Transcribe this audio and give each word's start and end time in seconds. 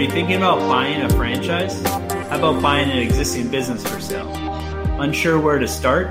Are 0.00 0.04
you 0.04 0.10
thinking 0.10 0.36
about 0.36 0.60
buying 0.60 1.02
a 1.02 1.10
franchise? 1.10 1.84
How 1.84 2.38
about 2.38 2.62
buying 2.62 2.90
an 2.90 2.96
existing 2.96 3.50
business 3.50 3.86
for 3.86 4.00
sale? 4.00 4.32
Unsure 4.98 5.38
where 5.38 5.58
to 5.58 5.68
start? 5.68 6.08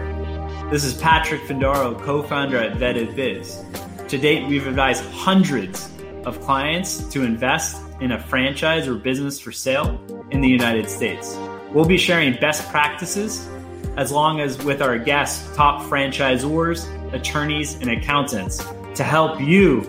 This 0.69 0.83
is 0.83 0.93
Patrick 0.93 1.41
Findaro, 1.41 1.99
co 2.03 2.21
founder 2.21 2.57
at 2.57 2.77
Vetted 2.77 3.15
Biz. 3.15 3.65
To 4.09 4.17
date, 4.19 4.47
we've 4.47 4.67
advised 4.67 5.03
hundreds 5.05 5.89
of 6.23 6.39
clients 6.41 7.03
to 7.05 7.23
invest 7.23 7.81
in 7.99 8.11
a 8.11 8.19
franchise 8.19 8.87
or 8.87 8.93
business 8.93 9.39
for 9.39 9.51
sale 9.51 9.99
in 10.29 10.39
the 10.39 10.47
United 10.47 10.87
States. 10.87 11.35
We'll 11.73 11.85
be 11.85 11.97
sharing 11.97 12.39
best 12.39 12.69
practices 12.69 13.49
as 13.97 14.11
long 14.11 14.39
as 14.39 14.63
with 14.63 14.83
our 14.83 14.99
guests, 14.99 15.55
top 15.55 15.81
franchisors, 15.81 16.85
attorneys, 17.11 17.73
and 17.81 17.89
accountants 17.89 18.63
to 18.93 19.03
help 19.03 19.41
you 19.41 19.81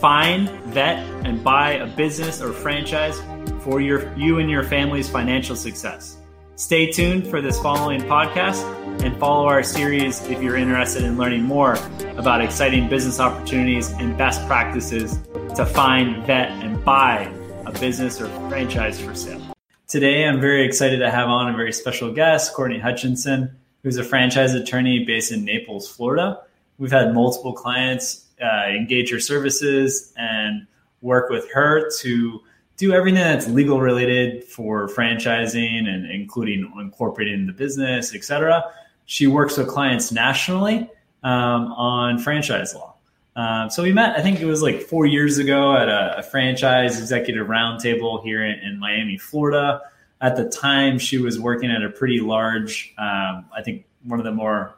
find, 0.00 0.48
vet, 0.72 1.06
and 1.26 1.44
buy 1.44 1.72
a 1.74 1.86
business 1.86 2.40
or 2.40 2.54
franchise 2.54 3.20
for 3.62 3.80
your 3.80 4.14
you 4.16 4.38
and 4.38 4.50
your 4.50 4.62
family's 4.64 5.08
financial 5.08 5.56
success. 5.56 6.16
Stay 6.56 6.90
tuned 6.90 7.26
for 7.26 7.40
this 7.40 7.58
following 7.60 8.00
podcast 8.02 8.62
and 9.02 9.16
follow 9.18 9.46
our 9.46 9.62
series 9.62 10.20
if 10.28 10.42
you're 10.42 10.56
interested 10.56 11.02
in 11.02 11.16
learning 11.16 11.42
more 11.42 11.78
about 12.16 12.42
exciting 12.42 12.88
business 12.88 13.18
opportunities 13.18 13.90
and 13.92 14.16
best 14.18 14.46
practices 14.46 15.18
to 15.56 15.64
find, 15.64 16.24
vet, 16.26 16.50
and 16.62 16.84
buy 16.84 17.32
a 17.66 17.72
business 17.78 18.20
or 18.20 18.28
franchise 18.48 19.00
for 19.00 19.14
sale. 19.14 19.40
Today, 19.88 20.24
I'm 20.24 20.40
very 20.40 20.64
excited 20.64 20.98
to 20.98 21.10
have 21.10 21.28
on 21.28 21.52
a 21.52 21.56
very 21.56 21.72
special 21.72 22.12
guest, 22.12 22.54
Courtney 22.54 22.78
Hutchinson, 22.78 23.56
who's 23.82 23.96
a 23.96 24.04
franchise 24.04 24.54
attorney 24.54 25.04
based 25.04 25.32
in 25.32 25.44
Naples, 25.44 25.88
Florida. 25.88 26.42
We've 26.78 26.92
had 26.92 27.14
multiple 27.14 27.52
clients 27.52 28.26
uh, 28.40 28.68
engage 28.68 29.10
her 29.10 29.20
services 29.20 30.12
and 30.16 30.66
work 31.00 31.30
with 31.30 31.50
her 31.52 31.90
to 32.00 32.40
do 32.82 32.92
everything 32.92 33.20
that's 33.20 33.46
legal 33.46 33.80
related 33.80 34.42
for 34.42 34.88
franchising 34.88 35.86
and 35.86 36.10
including 36.10 36.68
incorporating 36.80 37.46
the 37.46 37.52
business, 37.52 38.12
etc. 38.12 38.64
She 39.06 39.28
works 39.28 39.56
with 39.56 39.68
clients 39.68 40.10
nationally 40.10 40.90
um, 41.22 41.66
on 41.74 42.18
franchise 42.18 42.74
law. 42.74 42.96
Um, 43.36 43.70
so 43.70 43.84
we 43.84 43.92
met, 43.92 44.18
I 44.18 44.20
think 44.20 44.40
it 44.40 44.46
was 44.46 44.62
like 44.62 44.80
four 44.80 45.06
years 45.06 45.38
ago 45.38 45.76
at 45.76 45.88
a, 45.88 46.18
a 46.18 46.22
franchise 46.24 46.98
executive 46.98 47.46
roundtable 47.46 48.20
here 48.24 48.44
in, 48.44 48.58
in, 48.58 48.80
Miami, 48.80 49.16
Florida. 49.16 49.82
At 50.20 50.34
the 50.34 50.48
time, 50.48 50.98
she 50.98 51.18
was 51.18 51.38
working 51.38 51.70
at 51.70 51.84
a 51.84 51.88
pretty 51.88 52.18
large, 52.18 52.92
um, 52.98 53.46
I 53.56 53.62
think 53.64 53.84
one 54.02 54.18
of 54.18 54.24
the 54.24 54.32
more 54.32 54.74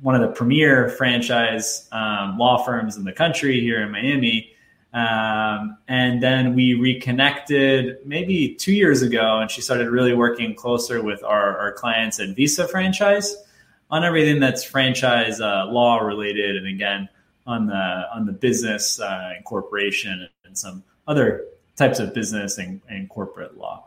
one 0.00 0.14
of 0.14 0.20
the 0.20 0.28
premier 0.28 0.90
franchise 0.90 1.88
um, 1.90 2.38
law 2.38 2.64
firms 2.64 2.96
in 2.96 3.02
the 3.02 3.12
country 3.12 3.60
here 3.60 3.82
in 3.82 3.90
Miami. 3.90 4.51
Um, 4.92 5.78
and 5.88 6.22
then 6.22 6.54
we 6.54 6.74
reconnected 6.74 8.06
maybe 8.06 8.54
two 8.54 8.74
years 8.74 9.00
ago, 9.00 9.38
and 9.38 9.50
she 9.50 9.62
started 9.62 9.88
really 9.88 10.14
working 10.14 10.54
closer 10.54 11.02
with 11.02 11.24
our, 11.24 11.58
our 11.58 11.72
clients 11.72 12.20
at 12.20 12.36
Visa 12.36 12.68
Franchise 12.68 13.34
on 13.90 14.04
everything 14.04 14.40
that's 14.40 14.64
franchise 14.64 15.40
uh, 15.40 15.66
law 15.66 15.98
related, 15.98 16.56
and 16.56 16.66
again 16.66 17.08
on 17.46 17.66
the 17.66 18.04
on 18.14 18.26
the 18.26 18.32
business 18.32 19.00
uh, 19.00 19.30
incorporation 19.36 20.28
and 20.44 20.56
some 20.56 20.82
other 21.06 21.44
types 21.76 21.98
of 21.98 22.14
business 22.14 22.58
and, 22.58 22.80
and 22.88 23.08
corporate 23.08 23.56
law. 23.56 23.84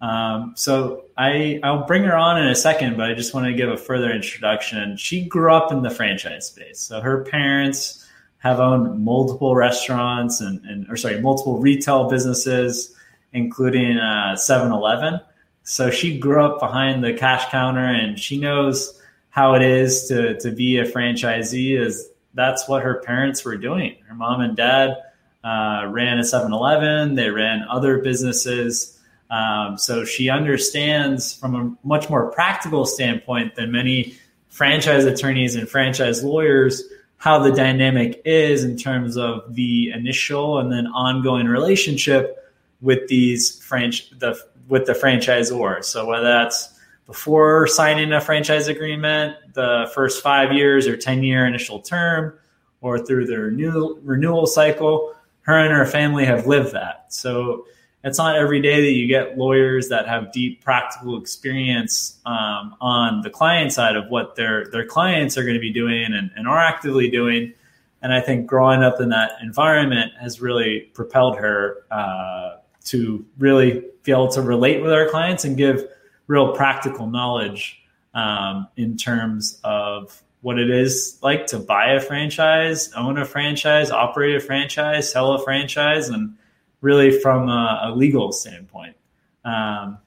Um, 0.00 0.54
so 0.56 1.04
I 1.16 1.60
I'll 1.62 1.86
bring 1.86 2.04
her 2.04 2.16
on 2.16 2.40
in 2.40 2.48
a 2.48 2.54
second, 2.54 2.96
but 2.96 3.10
I 3.10 3.14
just 3.14 3.32
want 3.32 3.46
to 3.46 3.52
give 3.52 3.68
a 3.68 3.76
further 3.76 4.10
introduction. 4.10 4.96
She 4.96 5.24
grew 5.24 5.52
up 5.52 5.72
in 5.72 5.82
the 5.82 5.90
franchise 5.90 6.46
space, 6.46 6.80
so 6.80 7.00
her 7.00 7.24
parents 7.24 8.07
have 8.38 8.60
owned 8.60 9.04
multiple 9.04 9.54
restaurants 9.54 10.40
and, 10.40 10.64
and 10.64 10.88
or 10.90 10.96
sorry, 10.96 11.20
multiple 11.20 11.58
retail 11.58 12.08
businesses, 12.08 12.94
including 13.32 13.98
uh, 13.98 14.34
7-Eleven. 14.36 15.20
So 15.64 15.90
she 15.90 16.18
grew 16.18 16.42
up 16.42 16.60
behind 16.60 17.04
the 17.04 17.12
cash 17.12 17.50
counter, 17.50 17.84
and 17.84 18.18
she 18.18 18.38
knows 18.38 19.00
how 19.30 19.54
it 19.54 19.62
is 19.62 20.08
to 20.08 20.38
to 20.40 20.50
be 20.50 20.78
a 20.78 20.84
franchisee. 20.84 21.78
Is 21.78 22.08
that's 22.32 22.66
what 22.68 22.82
her 22.82 23.02
parents 23.04 23.44
were 23.44 23.56
doing. 23.56 23.96
Her 24.06 24.14
mom 24.14 24.40
and 24.40 24.56
dad 24.56 24.96
uh, 25.44 25.86
ran 25.88 26.18
a 26.18 26.22
7-Eleven. 26.22 27.16
They 27.16 27.28
ran 27.28 27.66
other 27.68 27.98
businesses. 27.98 28.98
Um, 29.30 29.76
so 29.76 30.04
she 30.04 30.30
understands 30.30 31.34
from 31.34 31.54
a 31.54 31.86
much 31.86 32.08
more 32.08 32.30
practical 32.30 32.86
standpoint 32.86 33.56
than 33.56 33.70
many 33.70 34.16
franchise 34.48 35.04
attorneys 35.04 35.54
and 35.54 35.68
franchise 35.68 36.24
lawyers 36.24 36.82
how 37.18 37.38
the 37.38 37.52
dynamic 37.52 38.22
is 38.24 38.64
in 38.64 38.76
terms 38.76 39.16
of 39.16 39.54
the 39.54 39.90
initial 39.90 40.58
and 40.58 40.72
then 40.72 40.86
ongoing 40.86 41.46
relationship 41.46 42.52
with 42.80 43.06
these 43.08 43.60
franch 43.60 44.16
the 44.18 44.38
with 44.68 44.86
the 44.86 44.92
franchisor. 44.92 45.84
So 45.84 46.06
whether 46.06 46.24
that's 46.24 46.78
before 47.06 47.66
signing 47.66 48.12
a 48.12 48.20
franchise 48.20 48.68
agreement, 48.68 49.36
the 49.54 49.90
first 49.94 50.22
five 50.22 50.52
years 50.52 50.86
or 50.86 50.96
ten 50.96 51.22
year 51.22 51.46
initial 51.46 51.80
term, 51.80 52.38
or 52.80 52.98
through 52.98 53.26
the 53.26 53.38
renewal 53.38 53.98
renewal 54.02 54.46
cycle, 54.46 55.14
her 55.42 55.58
and 55.58 55.72
her 55.72 55.86
family 55.86 56.24
have 56.24 56.46
lived 56.46 56.72
that. 56.72 57.12
So 57.12 57.66
it's 58.04 58.18
not 58.18 58.36
every 58.36 58.60
day 58.60 58.80
that 58.80 58.92
you 58.92 59.08
get 59.08 59.36
lawyers 59.36 59.88
that 59.88 60.06
have 60.06 60.32
deep 60.32 60.62
practical 60.62 61.20
experience 61.20 62.18
um, 62.24 62.74
on 62.80 63.22
the 63.22 63.30
client 63.30 63.72
side 63.72 63.96
of 63.96 64.08
what 64.08 64.36
their 64.36 64.66
their 64.66 64.86
clients 64.86 65.36
are 65.36 65.42
going 65.42 65.54
to 65.54 65.60
be 65.60 65.72
doing 65.72 66.04
and, 66.04 66.30
and, 66.36 66.46
are 66.46 66.58
actively 66.58 67.10
doing. 67.10 67.52
And 68.00 68.12
I 68.12 68.20
think 68.20 68.46
growing 68.46 68.82
up 68.82 69.00
in 69.00 69.08
that 69.08 69.32
environment 69.42 70.12
has 70.20 70.40
really 70.40 70.90
propelled 70.94 71.38
her 71.38 71.78
uh, 71.90 72.58
to 72.86 73.24
really 73.38 73.84
be 74.04 74.12
able 74.12 74.28
to 74.28 74.42
relate 74.42 74.80
with 74.80 74.92
our 74.92 75.08
clients 75.08 75.44
and 75.44 75.56
give 75.56 75.84
real 76.28 76.54
practical 76.54 77.08
knowledge 77.08 77.82
um, 78.14 78.68
in 78.76 78.96
terms 78.96 79.60
of 79.64 80.22
what 80.40 80.58
it 80.58 80.70
is 80.70 81.18
like 81.20 81.46
to 81.48 81.58
buy 81.58 81.92
a 81.92 82.00
franchise, 82.00 82.92
own 82.92 83.18
a 83.18 83.24
franchise, 83.24 83.90
operate 83.90 84.36
a 84.36 84.40
franchise, 84.40 85.10
sell 85.10 85.32
a 85.32 85.42
franchise, 85.42 86.08
and 86.08 86.36
really 86.80 87.10
from 87.20 87.48
a, 87.48 87.80
a 87.84 87.94
legal 87.94 88.32
standpoint. 88.32 88.96
Um, 89.44 89.98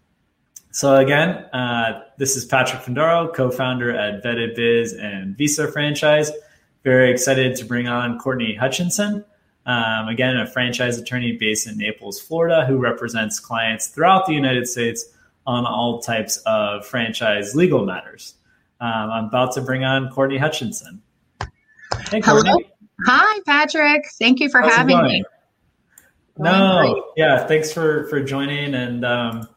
so 0.72 0.96
again, 0.96 1.30
uh, 1.54 2.04
this 2.18 2.36
is 2.36 2.46
Patrick 2.46 2.82
Findaro, 2.82 3.34
co-founder 3.34 3.92
at 3.92 4.24
Vetted 4.24 4.56
Biz 4.56 4.94
and 4.94 5.38
Visa 5.38 5.70
Franchise. 5.72 6.32
Very 6.84 7.12
excited 7.12 7.56
to 7.58 7.66
bring 7.66 7.88
on 7.88 8.18
Courtney 8.20 8.56
Hutchinson. 8.56 9.26
Um, 9.66 10.08
again, 10.08 10.38
a 10.38 10.48
franchise 10.48 10.98
attorney 10.98 11.34
based 11.34 11.68
in 11.68 11.78
Naples, 11.78 12.20
Florida, 12.20 12.66
who 12.66 12.78
represents 12.78 13.40
clients 13.40 13.88
throughout 13.88 14.26
the 14.26 14.34
United 14.34 14.68
States 14.68 15.06
on 15.46 15.66
all 15.66 16.00
types 16.02 16.38
of 16.46 16.86
franchise 16.86 17.56
legal 17.56 17.86
matters. 17.86 18.36
Um, 18.80 19.12
I'm 19.12 19.26
about 19.26 19.54
to 19.54 19.62
bring 19.62 19.84
on 19.84 20.10
Courtney 20.10 20.38
Hutchinson. 20.38 21.02
Hey, 22.10 22.22
Courtney. 22.22 22.50
Hello. 22.50 22.58
Hi, 23.06 23.40
Patrick. 23.46 24.06
Thank 24.20 24.40
you 24.40 24.50
for 24.50 24.62
How's 24.62 24.74
having 24.74 25.02
me. 25.04 25.24
No, 26.42 27.12
yeah, 27.16 27.46
thanks 27.46 27.72
for 27.72 28.08
for 28.08 28.22
joining, 28.22 28.74
and 28.74 29.06
um, 29.06 29.48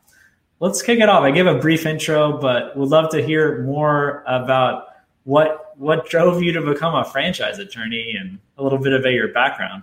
let's 0.60 0.82
kick 0.82 1.00
it 1.00 1.08
off. 1.08 1.22
I 1.22 1.30
gave 1.30 1.46
a 1.46 1.58
brief 1.58 1.86
intro, 1.86 2.38
but 2.38 2.76
would 2.76 2.90
love 2.90 3.10
to 3.10 3.24
hear 3.24 3.62
more 3.62 4.22
about 4.26 4.88
what 5.24 5.72
what 5.76 6.08
drove 6.08 6.42
you 6.42 6.52
to 6.52 6.60
become 6.60 6.94
a 6.94 7.04
franchise 7.04 7.58
attorney 7.58 8.16
and 8.18 8.38
a 8.58 8.62
little 8.62 8.78
bit 8.78 8.92
about 8.92 9.12
your 9.12 9.28
background. 9.28 9.82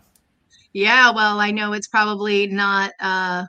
Yeah, 0.74 1.12
well, 1.12 1.40
I 1.40 1.52
know 1.52 1.74
it's 1.74 1.88
probably 1.88 2.48
not 2.48 2.94
uh, 3.00 3.46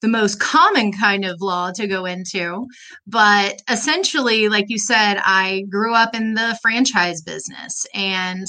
the 0.00 0.08
most 0.08 0.38
common 0.38 0.92
kind 0.92 1.24
of 1.24 1.40
law 1.40 1.72
to 1.72 1.86
go 1.86 2.04
into, 2.04 2.66
but 3.06 3.62
essentially, 3.68 4.48
like 4.48 4.66
you 4.68 4.78
said, 4.78 5.16
I 5.24 5.64
grew 5.68 5.94
up 5.94 6.14
in 6.14 6.34
the 6.34 6.58
franchise 6.62 7.22
business 7.22 7.86
and 7.94 8.46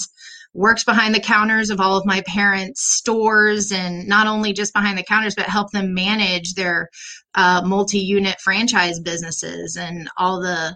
worked 0.54 0.86
behind 0.86 1.16
the 1.16 1.20
counters 1.20 1.70
of 1.70 1.80
all 1.80 1.98
of 1.98 2.06
my 2.06 2.22
parents' 2.28 2.82
stores 2.82 3.72
and 3.72 4.08
not 4.08 4.28
only 4.28 4.54
just 4.54 4.74
behind 4.74 4.98
the 4.98 5.04
counters, 5.04 5.36
but 5.36 5.46
help 5.46 5.72
them 5.72 5.94
manage 5.94 6.54
their 6.54 6.90
uh, 7.36 7.62
multi 7.66 8.00
unit 8.00 8.40
franchise 8.42 9.00
businesses 9.00 9.78
and 9.78 10.10
all 10.18 10.42
the 10.42 10.76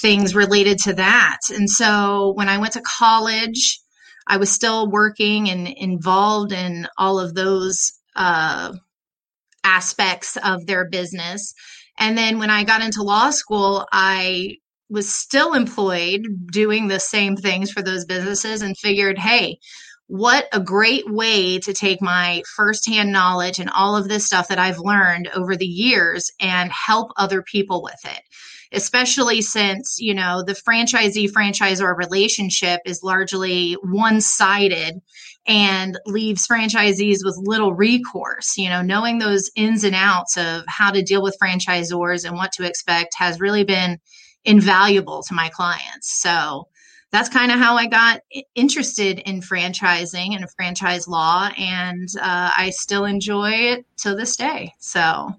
things 0.00 0.34
related 0.34 0.78
to 0.78 0.92
that. 0.94 1.38
And 1.50 1.68
so 1.68 2.32
when 2.34 2.48
I 2.48 2.58
went 2.58 2.72
to 2.72 2.82
college, 2.98 3.78
I 4.26 4.36
was 4.38 4.50
still 4.50 4.90
working 4.90 5.50
and 5.50 5.68
involved 5.68 6.52
in 6.52 6.86
all 6.96 7.18
of 7.18 7.34
those 7.34 7.92
uh, 8.16 8.72
aspects 9.64 10.36
of 10.42 10.66
their 10.66 10.88
business. 10.88 11.54
And 11.98 12.16
then 12.16 12.38
when 12.38 12.50
I 12.50 12.64
got 12.64 12.82
into 12.82 13.02
law 13.02 13.30
school, 13.30 13.86
I 13.92 14.56
was 14.92 15.12
still 15.12 15.54
employed 15.54 16.20
doing 16.52 16.86
the 16.86 17.00
same 17.00 17.34
things 17.34 17.70
for 17.70 17.82
those 17.82 18.04
businesses 18.04 18.60
and 18.60 18.76
figured, 18.76 19.18
hey, 19.18 19.58
what 20.06 20.46
a 20.52 20.60
great 20.60 21.10
way 21.10 21.58
to 21.58 21.72
take 21.72 22.02
my 22.02 22.42
firsthand 22.54 23.10
knowledge 23.10 23.58
and 23.58 23.70
all 23.70 23.96
of 23.96 24.08
this 24.08 24.26
stuff 24.26 24.48
that 24.48 24.58
I've 24.58 24.78
learned 24.78 25.28
over 25.34 25.56
the 25.56 25.64
years 25.64 26.30
and 26.38 26.70
help 26.70 27.10
other 27.16 27.42
people 27.42 27.82
with 27.82 27.98
it. 28.04 28.20
Especially 28.74 29.40
since, 29.40 29.96
you 29.98 30.14
know, 30.14 30.42
the 30.42 30.52
franchisee 30.54 31.30
franchisor 31.30 31.96
relationship 31.96 32.80
is 32.84 33.02
largely 33.02 33.74
one 33.82 34.20
sided 34.20 35.00
and 35.46 35.98
leaves 36.06 36.46
franchisees 36.46 37.18
with 37.24 37.36
little 37.38 37.74
recourse. 37.74 38.56
You 38.58 38.68
know, 38.68 38.82
knowing 38.82 39.18
those 39.18 39.50
ins 39.56 39.84
and 39.84 39.94
outs 39.94 40.36
of 40.36 40.64
how 40.68 40.90
to 40.90 41.02
deal 41.02 41.22
with 41.22 41.36
franchisors 41.42 42.26
and 42.26 42.36
what 42.36 42.52
to 42.52 42.66
expect 42.66 43.14
has 43.16 43.40
really 43.40 43.64
been 43.64 43.98
invaluable 44.44 45.22
to 45.24 45.34
my 45.34 45.48
clients. 45.48 46.20
So 46.20 46.68
that's 47.10 47.28
kind 47.28 47.52
of 47.52 47.58
how 47.58 47.76
I 47.76 47.86
got 47.86 48.22
interested 48.54 49.18
in 49.18 49.40
franchising 49.40 50.34
and 50.34 50.50
franchise 50.52 51.06
law, 51.06 51.50
and 51.58 52.08
uh, 52.20 52.52
I 52.56 52.70
still 52.70 53.04
enjoy 53.04 53.50
it 53.50 53.86
to 53.98 54.14
this 54.14 54.36
day. 54.36 54.72
So 54.78 55.34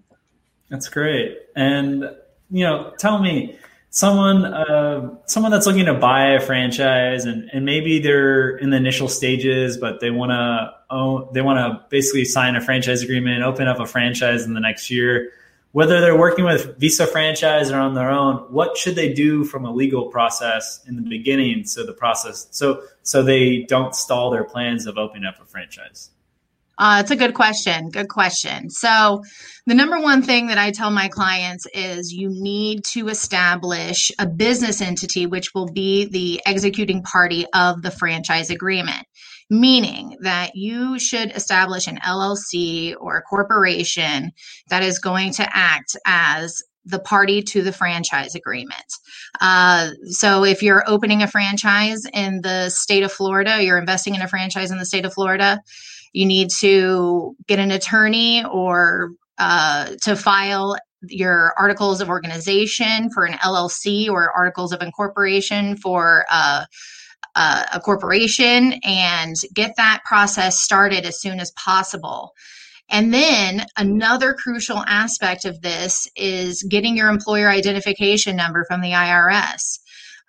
that's 0.70 0.88
great. 0.88 1.38
And 1.56 2.04
you 2.52 2.64
know, 2.64 2.94
tell 3.00 3.20
me 3.20 3.58
someone 3.94 4.44
uh, 4.44 5.16
someone 5.26 5.52
that's 5.52 5.68
looking 5.68 5.86
to 5.86 5.94
buy 5.94 6.34
a 6.34 6.40
franchise 6.40 7.26
and, 7.26 7.48
and 7.54 7.64
maybe 7.64 8.00
they're 8.00 8.58
in 8.58 8.72
the 8.72 8.78
initial 8.78 9.08
stages 9.08 9.78
but 9.78 10.00
they 10.00 10.10
want 10.10 10.32
to 10.32 10.72
own 10.90 11.28
they 11.32 11.42
want 11.42 11.60
to 11.60 11.86
basically 11.90 12.26
sign 12.26 12.56
a 12.56 12.62
franchise 12.62 13.04
agreement 13.04 13.44
open 13.44 13.68
up 13.68 13.80
a 13.80 13.86
franchise 13.86 14.46
in 14.46 14.56
the 14.56 14.60
next 14.60 14.90
year 14.90 15.30
whether 15.74 16.00
they're 16.00 16.18
working 16.18 16.46
with 16.46 16.78
visa 16.78 17.06
franchise 17.06 17.72
or 17.72 17.80
on 17.80 17.94
their 17.94 18.10
own 18.10 18.38
what 18.50 18.78
should 18.78 18.96
they 18.96 19.12
do 19.14 19.44
from 19.44 19.66
a 19.66 19.72
legal 19.72 20.08
process 20.08 20.80
in 20.88 20.96
the 20.96 21.02
beginning 21.02 21.66
so 21.66 21.86
the 21.86 21.94
process 21.94 22.48
so 22.52 22.82
so 23.02 23.22
they 23.22 23.64
don't 23.68 23.96
stall 23.96 24.32
their 24.32 24.46
plans 24.46 24.86
of 24.86 24.98
opening 24.98 25.26
up 25.26 25.36
a 25.42 25.46
franchise 25.46 26.12
uh, 26.78 26.98
it's 27.02 27.12
a 27.12 27.16
good 27.16 27.36
question. 27.36 27.90
Good 27.90 28.10
question. 28.10 28.70
So, 28.70 29.24
the 29.68 29.76
number 29.76 30.00
one 30.00 30.24
thing 30.24 30.48
that 30.48 30.58
I 30.58 30.72
tell 30.72 30.90
my 30.90 31.08
clients 31.08 31.68
is 31.72 32.12
you 32.12 32.30
need 32.30 32.84
to 32.94 33.10
establish 33.10 34.12
a 34.18 34.26
business 34.26 34.82
entity, 34.82 35.28
which 35.28 35.54
will 35.54 35.68
be 35.68 36.06
the 36.06 36.42
executing 36.46 37.04
party 37.04 37.46
of 37.54 37.84
the 37.84 37.92
franchise 37.92 38.50
agreement, 38.50 39.06
meaning 39.50 40.18
that 40.22 40.56
you 40.56 41.00
should 41.00 41.32
establish 41.32 41.88
an 41.88 41.98
LLC 41.98 42.96
or 43.00 43.18
a 43.18 43.22
corporation 43.22 44.32
that 44.70 44.84
is 44.84 45.00
going 45.00 45.34
to 45.34 45.48
act 45.54 45.96
as 46.06 46.62
the 46.86 47.00
party 47.00 47.42
to 47.42 47.62
the 47.62 47.72
franchise 47.72 48.36
agreement. 48.36 48.86
Uh, 49.40 49.92
so 50.06 50.44
if 50.44 50.62
you're 50.62 50.84
opening 50.88 51.22
a 51.22 51.28
franchise 51.28 52.04
in 52.14 52.42
the 52.42 52.70
state 52.70 53.04
of 53.04 53.12
Florida, 53.12 53.64
you're 53.64 53.78
investing 53.78 54.16
in 54.16 54.22
a 54.22 54.28
franchise 54.28 54.72
in 54.72 54.78
the 54.78 54.86
state 54.86 55.06
of 55.06 55.14
Florida, 55.14 55.62
you 56.12 56.26
need 56.26 56.50
to 56.60 57.36
get 57.48 57.60
an 57.60 57.72
attorney 57.72 58.44
or 58.46 59.12
uh, 59.38 59.92
to 60.02 60.16
file 60.16 60.78
your 61.08 61.54
articles 61.58 62.02
of 62.02 62.10
organization 62.10 63.10
for 63.12 63.26
an 63.26 63.34
LLC 63.34 64.10
or 64.10 64.32
articles 64.32 64.72
of 64.72 64.82
incorporation 64.82 65.76
for 65.76 66.26
uh, 66.32 66.66
uh, 67.36 67.64
a 67.74 67.80
corporation 67.80 68.74
and 68.84 69.36
get 69.54 69.76
that 69.78 70.02
process 70.06 70.62
started 70.62 71.06
as 71.06 71.20
soon 71.20 71.40
as 71.40 71.52
possible. 71.52 72.34
And 72.90 73.14
then 73.14 73.66
another 73.78 74.34
crucial 74.34 74.84
aspect 74.86 75.46
of 75.46 75.62
this 75.62 76.08
is 76.16 76.64
getting 76.64 76.96
your 76.96 77.10
employer 77.10 77.50
identification 77.50 78.36
number 78.36 78.66
from 78.68 78.82
the 78.82 78.92
IRS. 78.92 79.80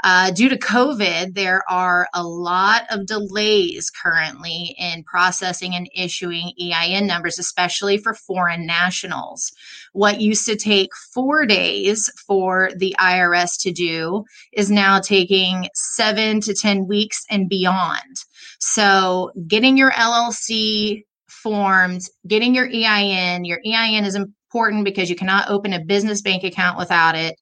Uh, 0.07 0.31
due 0.31 0.51
to 0.51 0.59
COVID, 0.59 1.33
there 1.33 1.63
are 1.67 2.09
a 2.13 2.23
lot 2.23 2.83
of 2.91 3.07
delays 3.07 3.91
currently 3.91 4.77
in 4.79 5.03
processing 5.03 5.75
and 5.75 5.89
issuing 5.97 6.53
EIN 6.61 7.07
numbers, 7.07 7.39
especially 7.39 7.97
for 7.97 8.13
foreign 8.13 8.67
nationals. 8.67 9.51
What 9.95 10.21
used 10.21 10.45
to 10.45 10.57
take 10.57 10.91
four 11.15 11.47
days 11.47 12.11
for 12.27 12.69
the 12.77 12.95
IRS 13.01 13.59
to 13.63 13.73
do 13.73 14.25
is 14.53 14.71
now 14.71 15.01
taking 15.01 15.71
seven 15.75 16.43
to 16.43 16.53
10 16.53 16.87
weeks 16.87 17.25
and 17.31 17.49
beyond. 17.49 18.25
So, 18.61 19.31
getting 19.49 19.79
your 19.79 19.93
LLC 19.93 21.05
formed, 21.29 22.03
getting 22.27 22.55
your 22.55 22.69
EIN, 22.69 23.47
your 23.47 23.61
EIN 23.67 24.05
is 24.05 24.17
important 24.17 24.85
because 24.85 25.09
you 25.09 25.17
cannot 25.17 25.49
open 25.49 25.73
a 25.73 25.83
business 25.83 26.21
bank 26.21 26.45
account 26.45 26.77
without 26.77 27.15
it. 27.15 27.37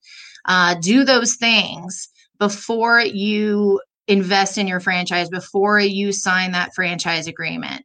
Uh, 0.45 0.77
do 0.81 1.05
those 1.05 1.35
things 1.35 2.09
before 2.43 3.01
you 3.01 3.81
invest 4.09 4.59
in 4.59 4.67
your 4.67 4.81
franchise, 4.81 5.29
before 5.29 5.79
you 5.79 6.11
sign 6.11 6.51
that 6.51 6.75
franchise 6.75 7.29
agreement. 7.29 7.85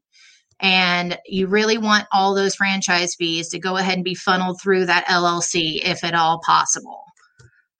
And 0.59 1.15
you 1.27 1.45
really 1.45 1.77
want 1.77 2.07
all 2.11 2.33
those 2.33 2.55
franchise 2.55 3.13
fees 3.13 3.49
to 3.49 3.59
go 3.59 3.77
ahead 3.77 3.93
and 3.93 4.03
be 4.03 4.15
funneled 4.15 4.59
through 4.59 4.87
that 4.87 5.05
LLC 5.05 5.79
if 5.83 6.03
at 6.03 6.15
all 6.15 6.41
possible. 6.43 7.03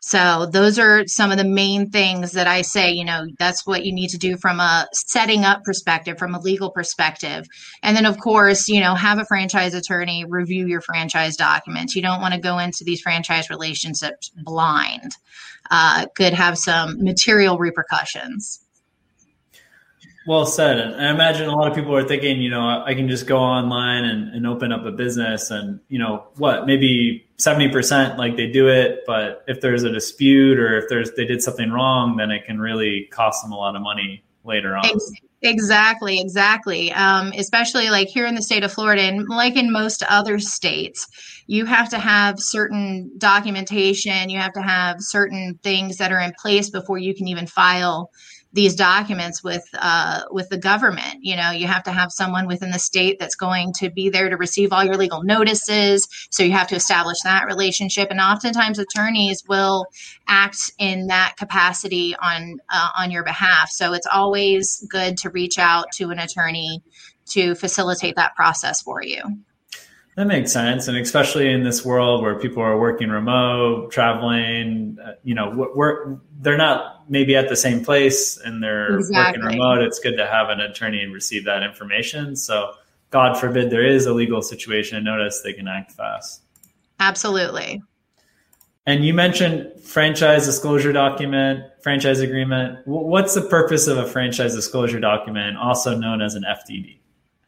So 0.08 0.46
those 0.46 0.80
are 0.80 1.06
some 1.06 1.32
of 1.32 1.38
the 1.38 1.44
main 1.44 1.90
things 1.90 2.32
that 2.32 2.48
I 2.48 2.62
say, 2.62 2.94
you 2.94 3.04
know, 3.04 3.26
that's 3.38 3.68
what 3.68 3.84
you 3.84 3.92
need 3.92 4.12
to 4.12 4.18
do 4.18 4.38
from 4.38 4.62
a 4.62 4.88
setting 4.94 5.44
up 5.44 5.66
perspective, 5.66 6.18
from 6.18 6.34
a 6.34 6.40
legal 6.40 6.72
perspective. 6.72 7.46
And 7.84 7.94
then 7.94 8.06
of 8.06 8.18
course, 8.18 8.70
you 8.70 8.80
know, 8.80 8.96
have 8.96 9.20
a 9.20 9.26
franchise 9.26 9.74
attorney 9.74 10.24
review 10.24 10.66
your 10.66 10.80
franchise 10.80 11.36
documents. 11.36 11.94
You 11.94 12.04
don't 12.04 12.22
want 12.22 12.34
to 12.34 12.40
go 12.40 12.58
into 12.58 12.86
these 12.86 13.02
franchise 13.02 13.50
relationships 13.50 14.32
blind. 14.34 15.12
Uh, 15.70 16.06
could 16.16 16.32
have 16.32 16.58
some 16.58 17.04
material 17.04 17.58
repercussions. 17.58 18.62
Well 20.28 20.46
said. 20.46 20.78
And 20.78 20.94
I 20.96 21.10
imagine 21.10 21.48
a 21.48 21.56
lot 21.56 21.70
of 21.70 21.76
people 21.76 21.96
are 21.96 22.04
thinking, 22.04 22.42
you 22.42 22.50
know, 22.50 22.84
I 22.86 22.94
can 22.96 23.08
just 23.08 23.28
go 23.28 23.38
online 23.38 24.04
and, 24.04 24.36
and 24.36 24.46
open 24.46 24.74
up 24.74 24.86
a 24.86 24.92
business 24.92 25.52
and, 25.52 25.80
you 25.88 26.00
know, 26.00 26.28
what, 26.36 26.66
maybe 26.66 27.26
70% 27.38 28.18
like 28.18 28.36
they 28.36 28.48
do 28.48 28.68
it. 28.68 29.06
But 29.08 29.46
if 29.48 29.62
there's 29.62 29.84
a 29.84 29.90
dispute 29.90 30.60
or 30.60 30.80
if 30.80 30.90
there's, 30.90 31.12
they 31.14 31.24
did 31.24 31.42
something 31.42 31.72
wrong, 31.72 32.18
then 32.18 32.30
it 32.32 32.46
can 32.46 32.60
really 32.60 33.08
cost 33.10 33.42
them 33.42 33.54
a 33.54 33.56
lot 33.56 33.78
of 33.78 33.82
money 33.82 34.22
later 34.44 34.76
on. 34.76 34.84
Exactly, 35.44 36.20
exactly. 36.20 36.92
Um, 36.92 37.32
especially 37.38 37.90
like 37.90 38.10
here 38.10 38.26
in 38.26 38.36
the 38.36 38.42
state 38.42 38.66
of 38.66 38.74
Florida 38.74 39.04
and 39.04 39.30
like 39.30 39.56
in 39.56 39.72
most 39.72 40.04
other 40.10 40.40
states, 40.40 41.08
you 41.48 41.66
have 41.66 41.88
to 41.92 42.00
have 42.00 42.36
certain 42.40 43.12
documentation, 43.18 44.30
you 44.30 44.40
have 44.40 44.54
to 44.54 44.62
have 44.62 44.98
certain 45.00 45.58
things 45.64 45.98
that 45.98 46.12
are 46.12 46.20
in 46.20 46.34
place 46.38 46.70
before 46.70 46.98
you 46.98 47.16
can 47.16 47.30
even 47.30 47.48
file 47.48 48.12
these 48.58 48.74
documents 48.74 49.44
with 49.44 49.64
uh, 49.76 50.24
with 50.32 50.50
the 50.50 50.58
government. 50.58 51.20
You 51.22 51.36
know, 51.36 51.52
you 51.52 51.68
have 51.68 51.84
to 51.84 51.92
have 51.92 52.12
someone 52.12 52.48
within 52.48 52.72
the 52.72 52.80
state 52.80 53.20
that's 53.20 53.36
going 53.36 53.72
to 53.74 53.92
be 53.92 54.10
there 54.10 54.30
to 54.30 54.36
receive 54.36 54.74
all 54.74 54.84
your 54.84 54.98
legal 54.98 55.22
notices. 55.22 56.08
So 56.32 56.42
you 56.42 56.54
have 56.54 56.68
to 56.70 56.76
establish 56.76 57.18
that 57.24 57.46
relationship, 57.46 58.10
and 58.10 58.20
oftentimes 58.20 58.80
attorneys 58.80 59.44
will 59.48 59.86
act 60.28 60.72
in 60.80 61.06
that 61.08 61.36
capacity 61.38 62.16
on 62.16 62.58
uh, 62.70 62.90
on 62.98 63.12
your 63.12 63.24
behalf. 63.24 63.70
So 63.70 63.94
it's 63.94 64.08
always 64.12 64.84
good 64.90 65.18
to 65.20 65.30
reach 65.30 65.60
out 65.60 65.92
to 65.94 66.10
an 66.10 66.18
attorney 66.18 66.82
to 67.28 67.54
facilitate 67.54 68.16
that 68.16 68.36
process 68.36 68.82
for 68.82 69.04
you. 69.04 69.22
That 70.18 70.26
makes 70.26 70.52
sense, 70.52 70.88
and 70.88 70.98
especially 70.98 71.48
in 71.52 71.62
this 71.62 71.86
world 71.86 72.24
where 72.24 72.40
people 72.40 72.64
are 72.64 72.76
working 72.80 73.10
remote, 73.10 73.92
traveling, 73.92 74.98
uh, 75.00 75.12
you 75.24 75.36
know, 75.36 75.70
we're, 75.76 76.18
they're 76.42 76.58
not 76.58 77.08
maybe 77.08 77.36
at 77.36 77.50
the 77.50 77.56
same 77.56 77.86
place 77.86 78.36
and 78.36 78.64
they're 78.64 78.98
exactly. 78.98 79.44
working 79.44 79.60
remote. 79.60 79.84
It's 79.84 80.00
good 80.00 80.18
to 80.18 80.26
have 80.26 80.50
an 80.50 80.60
attorney 80.60 81.04
and 81.04 81.14
receive 81.14 81.46
that 81.46 81.62
information. 81.62 82.36
So, 82.36 82.72
God 83.12 83.40
forbid 83.40 83.70
there 83.70 83.86
is 83.86 84.08
a 84.08 84.14
legal 84.14 84.42
situation, 84.42 85.04
notice 85.04 85.42
they 85.44 85.54
can 85.54 85.68
act 85.68 85.92
fast. 85.92 86.42
Absolutely. 87.00 87.84
And 88.88 89.06
you 89.06 89.14
mentioned 89.14 89.84
franchise 89.84 90.48
disclosure 90.48 90.94
document, 90.94 91.64
franchise 91.84 92.22
agreement. 92.22 92.80
What's 92.86 93.36
the 93.36 93.44
purpose 93.44 93.86
of 93.86 94.00
a 94.00 94.08
franchise 94.08 94.56
disclosure 94.56 95.00
document, 95.00 95.58
also 95.58 95.96
known 95.96 96.24
as 96.24 96.34
an 96.34 96.44
FDD? 96.44 96.98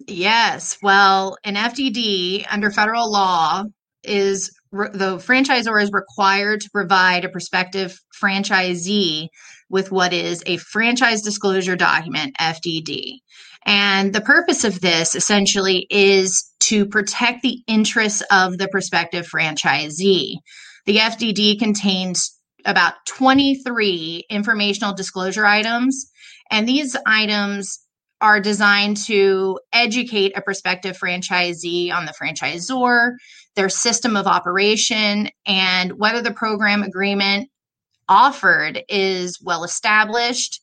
Yes. 0.08 0.78
Well, 0.82 1.38
an 1.44 1.56
FDD 1.56 2.46
under 2.50 2.72
federal 2.72 3.12
law 3.12 3.64
is 4.04 4.52
re- 4.72 4.90
the 4.92 5.18
franchisor 5.18 5.82
is 5.82 5.92
required 5.92 6.62
to 6.62 6.70
provide 6.72 7.26
a 7.26 7.30
prospective 7.30 8.00
franchisee 8.22 9.28
with 9.70 9.92
what 9.92 10.14
is 10.14 10.42
a 10.46 10.58
franchise 10.58 11.22
disclosure 11.22 11.76
document, 11.76 12.36
FDD. 12.40 13.20
And 13.66 14.14
the 14.14 14.22
purpose 14.22 14.64
of 14.64 14.80
this 14.80 15.16
essentially 15.16 15.86
is 15.90 16.50
to 16.62 16.86
protect 16.86 17.42
the 17.42 17.62
interests 17.68 18.24
of 18.32 18.58
the 18.58 18.68
prospective 18.70 19.28
franchisee. 19.28 20.36
The 20.86 20.98
FDD 20.98 21.60
contains 21.60 22.36
about 22.66 22.94
23 23.06 24.26
informational 24.30 24.94
disclosure 24.96 25.46
items, 25.46 26.10
and 26.50 26.68
these 26.68 26.96
items 27.06 27.80
are 28.22 28.40
designed 28.40 28.98
to 28.98 29.60
educate 29.72 30.34
a 30.36 30.42
prospective 30.42 30.98
franchisee 30.98 31.94
on 31.94 32.06
the 32.06 32.14
franchisor, 32.14 33.14
their 33.56 33.70
system 33.70 34.18
of 34.18 34.28
operation, 34.28 35.30
and 35.46 35.94
whether 35.94 36.22
the 36.22 36.34
program 36.34 36.84
agreement 36.84 37.50
offered 38.08 38.84
is 38.90 39.40
well 39.42 39.64
established 39.64 40.62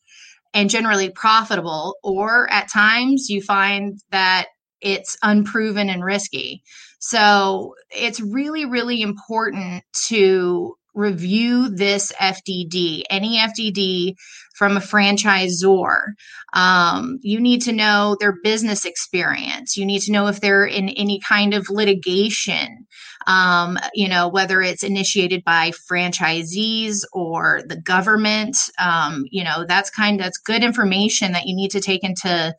and 0.53 0.71
generally 0.71 1.11
profitable, 1.11 1.97
or 2.03 2.51
at 2.51 2.71
times 2.71 3.29
you 3.29 3.43
find 3.43 4.01
that 4.11 4.47
it's 4.81 5.17
unproven 5.23 5.89
and 5.89 6.05
risky. 6.05 6.63
So 6.99 7.75
it's 7.91 8.21
really, 8.21 8.65
really 8.65 9.03
important 9.03 9.85
to 10.09 10.77
review 10.97 11.69
this 11.69 12.11
FDD, 12.21 13.05
any 13.11 13.39
FDD 13.39 14.15
from 14.57 14.77
a 14.77 14.81
franchisor. 14.81 16.15
Um, 16.55 17.19
you 17.21 17.39
need 17.39 17.61
to 17.63 17.73
know 17.73 18.17
their 18.19 18.35
business 18.43 18.85
experience. 18.85 19.77
You 19.77 19.85
need 19.85 20.01
to 20.03 20.13
know 20.13 20.27
if 20.27 20.41
they're 20.41 20.65
in 20.65 20.89
any 20.89 21.21
kind 21.21 21.53
of 21.53 21.69
litigation, 21.69 22.87
um, 23.27 23.79
you 23.95 24.09
know, 24.09 24.29
whether 24.29 24.63
it's 24.63 24.83
initiated 24.83 25.45
by 25.45 25.73
franchisees 25.91 27.05
or 27.13 27.61
the 27.67 27.81
government. 27.81 28.57
Um, 28.81 29.27
you 29.31 29.45
know, 29.45 29.67
that's 29.69 29.91
kind 29.91 30.19
that's 30.19 30.39
good 30.39 30.65
information 30.65 31.33
that 31.33 31.47
you 31.47 31.55
need 31.55 31.71
to 31.73 31.81
take 31.81 32.03
into 32.03 32.55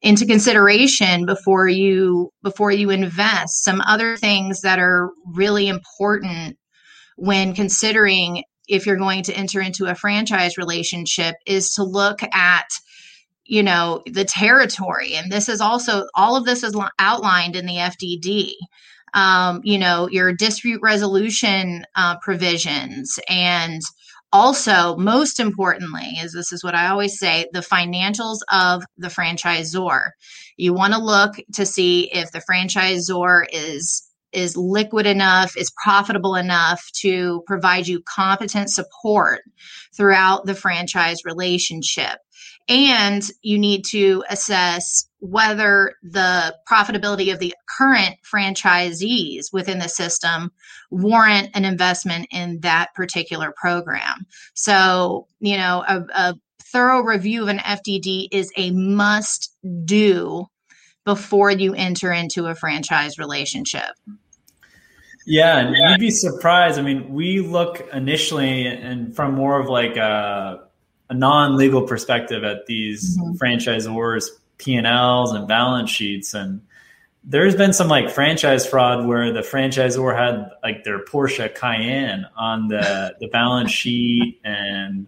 into 0.00 0.26
consideration 0.26 1.24
before 1.24 1.66
you 1.66 2.30
before 2.42 2.70
you 2.70 2.90
invest 2.90 3.64
some 3.64 3.80
other 3.80 4.16
things 4.18 4.60
that 4.60 4.78
are 4.78 5.10
really 5.34 5.66
important 5.66 6.56
when 7.16 7.54
considering 7.54 8.44
if 8.66 8.86
you're 8.86 8.96
going 8.96 9.22
to 9.24 9.36
enter 9.36 9.60
into 9.60 9.86
a 9.86 9.94
franchise 9.94 10.56
relationship 10.56 11.34
is 11.46 11.74
to 11.74 11.84
look 11.84 12.22
at 12.32 12.66
you 13.44 13.62
know 13.62 14.02
the 14.06 14.24
territory. 14.24 15.14
And 15.14 15.30
this 15.30 15.48
is 15.48 15.60
also 15.60 16.06
all 16.14 16.36
of 16.36 16.44
this 16.44 16.62
is 16.62 16.74
outlined 16.98 17.56
in 17.56 17.66
the 17.66 17.76
fdd 17.76 18.52
um, 19.12 19.60
you 19.64 19.78
know 19.78 20.08
your 20.10 20.32
dispute 20.32 20.80
resolution 20.82 21.84
uh, 21.94 22.18
provisions. 22.20 23.18
And 23.28 23.82
also 24.32 24.96
most 24.96 25.38
importantly 25.38 26.18
is 26.20 26.32
this 26.32 26.52
is 26.52 26.64
what 26.64 26.74
i 26.74 26.88
always 26.88 27.20
say 27.20 27.46
the 27.52 27.60
financials 27.60 28.38
of 28.50 28.82
the 28.96 29.08
franchisor. 29.08 30.08
You 30.56 30.74
want 30.74 30.92
to 30.92 30.98
look 30.98 31.36
to 31.54 31.64
see 31.64 32.10
if 32.12 32.32
the 32.32 32.42
franchisor 32.50 33.44
is 33.52 34.03
is 34.34 34.56
liquid 34.56 35.06
enough, 35.06 35.56
is 35.56 35.72
profitable 35.82 36.34
enough 36.34 36.84
to 37.00 37.42
provide 37.46 37.86
you 37.86 38.02
competent 38.02 38.70
support 38.70 39.42
throughout 39.94 40.46
the 40.46 40.54
franchise 40.54 41.24
relationship. 41.24 42.18
And 42.68 43.22
you 43.42 43.58
need 43.58 43.84
to 43.90 44.24
assess 44.30 45.06
whether 45.18 45.94
the 46.02 46.56
profitability 46.70 47.32
of 47.32 47.38
the 47.38 47.54
current 47.78 48.16
franchisees 48.22 49.52
within 49.52 49.78
the 49.78 49.88
system 49.88 50.50
warrant 50.90 51.50
an 51.54 51.64
investment 51.64 52.28
in 52.30 52.60
that 52.60 52.94
particular 52.94 53.52
program. 53.56 54.26
So, 54.54 55.28
you 55.40 55.56
know, 55.56 55.84
a, 55.86 56.04
a 56.14 56.34
thorough 56.62 57.02
review 57.02 57.42
of 57.42 57.48
an 57.48 57.58
FDD 57.58 58.28
is 58.32 58.50
a 58.56 58.70
must 58.70 59.54
do 59.84 60.46
before 61.04 61.50
you 61.50 61.74
enter 61.74 62.12
into 62.12 62.46
a 62.46 62.54
franchise 62.54 63.18
relationship. 63.18 63.90
Yeah, 65.26 65.58
and 65.58 65.76
you'd 65.76 66.00
be 66.00 66.10
surprised. 66.10 66.78
I 66.78 66.82
mean, 66.82 67.12
we 67.12 67.40
look 67.40 67.86
initially 67.92 68.66
and 68.66 69.14
from 69.14 69.34
more 69.34 69.58
of 69.58 69.68
like 69.68 69.96
a, 69.96 70.64
a 71.08 71.14
non-legal 71.14 71.82
perspective 71.82 72.44
at 72.44 72.66
these 72.66 73.18
mm-hmm. 73.18 73.36
franchisors' 73.36 74.28
P 74.58 74.74
and 74.74 74.86
Ls 74.86 75.32
and 75.32 75.48
balance 75.48 75.90
sheets, 75.90 76.34
and 76.34 76.60
there's 77.24 77.56
been 77.56 77.72
some 77.72 77.88
like 77.88 78.10
franchise 78.10 78.66
fraud 78.66 79.06
where 79.06 79.32
the 79.32 79.40
franchisor 79.40 80.14
had 80.14 80.50
like 80.62 80.84
their 80.84 81.02
Porsche 81.04 81.54
Cayenne 81.54 82.26
on 82.36 82.68
the 82.68 83.16
the 83.20 83.28
balance 83.28 83.70
sheet 83.70 84.40
and 84.44 85.06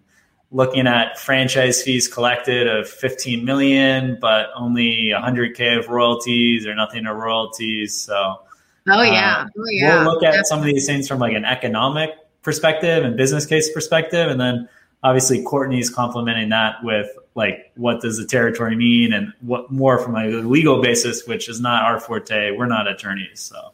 looking 0.49 0.87
at 0.87 1.19
franchise 1.19 1.83
fees 1.83 2.07
collected 2.07 2.67
of 2.67 2.89
15 2.89 3.43
million 3.43 4.17
but 4.21 4.47
only 4.55 5.11
100k 5.13 5.77
of 5.77 5.89
royalties 5.89 6.65
or 6.65 6.73
nothing 6.73 7.05
of 7.05 7.17
royalties 7.17 7.99
so 7.99 8.37
Oh 8.89 9.01
yeah. 9.01 9.45
Uh, 9.45 9.47
oh 9.57 9.63
yeah. 9.69 10.03
We'll 10.03 10.13
look 10.13 10.23
at 10.23 10.45
some 10.47 10.59
of 10.59 10.65
these 10.65 10.85
things 10.85 11.07
from 11.07 11.19
like 11.19 11.33
an 11.33 11.45
economic 11.45 12.11
perspective 12.41 13.03
and 13.03 13.17
business 13.17 13.45
case 13.45 13.71
perspective, 13.71 14.29
and 14.29 14.39
then 14.39 14.69
obviously 15.03 15.43
Courtney's 15.43 15.89
complementing 15.89 16.49
that 16.49 16.75
with 16.83 17.09
like 17.35 17.71
what 17.75 18.01
does 18.01 18.17
the 18.17 18.25
territory 18.25 18.75
mean 18.75 19.13
and 19.13 19.33
what 19.41 19.71
more 19.71 19.99
from 19.99 20.15
a 20.15 20.27
legal 20.27 20.81
basis, 20.81 21.25
which 21.27 21.49
is 21.49 21.59
not 21.59 21.83
our 21.83 21.99
forte. 21.99 22.51
We're 22.51 22.65
not 22.67 22.87
attorneys, 22.87 23.39
so. 23.39 23.73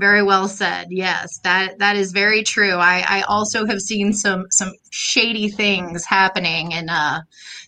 Very 0.00 0.22
well 0.22 0.48
said. 0.48 0.86
Yes, 0.88 1.38
that 1.44 1.78
that 1.78 1.96
is 1.96 2.12
very 2.12 2.42
true. 2.42 2.72
I, 2.72 3.04
I 3.06 3.22
also 3.28 3.66
have 3.66 3.80
seen 3.80 4.14
some 4.14 4.46
some 4.50 4.72
shady 4.90 5.50
things 5.50 6.06
happening 6.06 6.72
in 6.72 6.88
uh, 6.88 7.20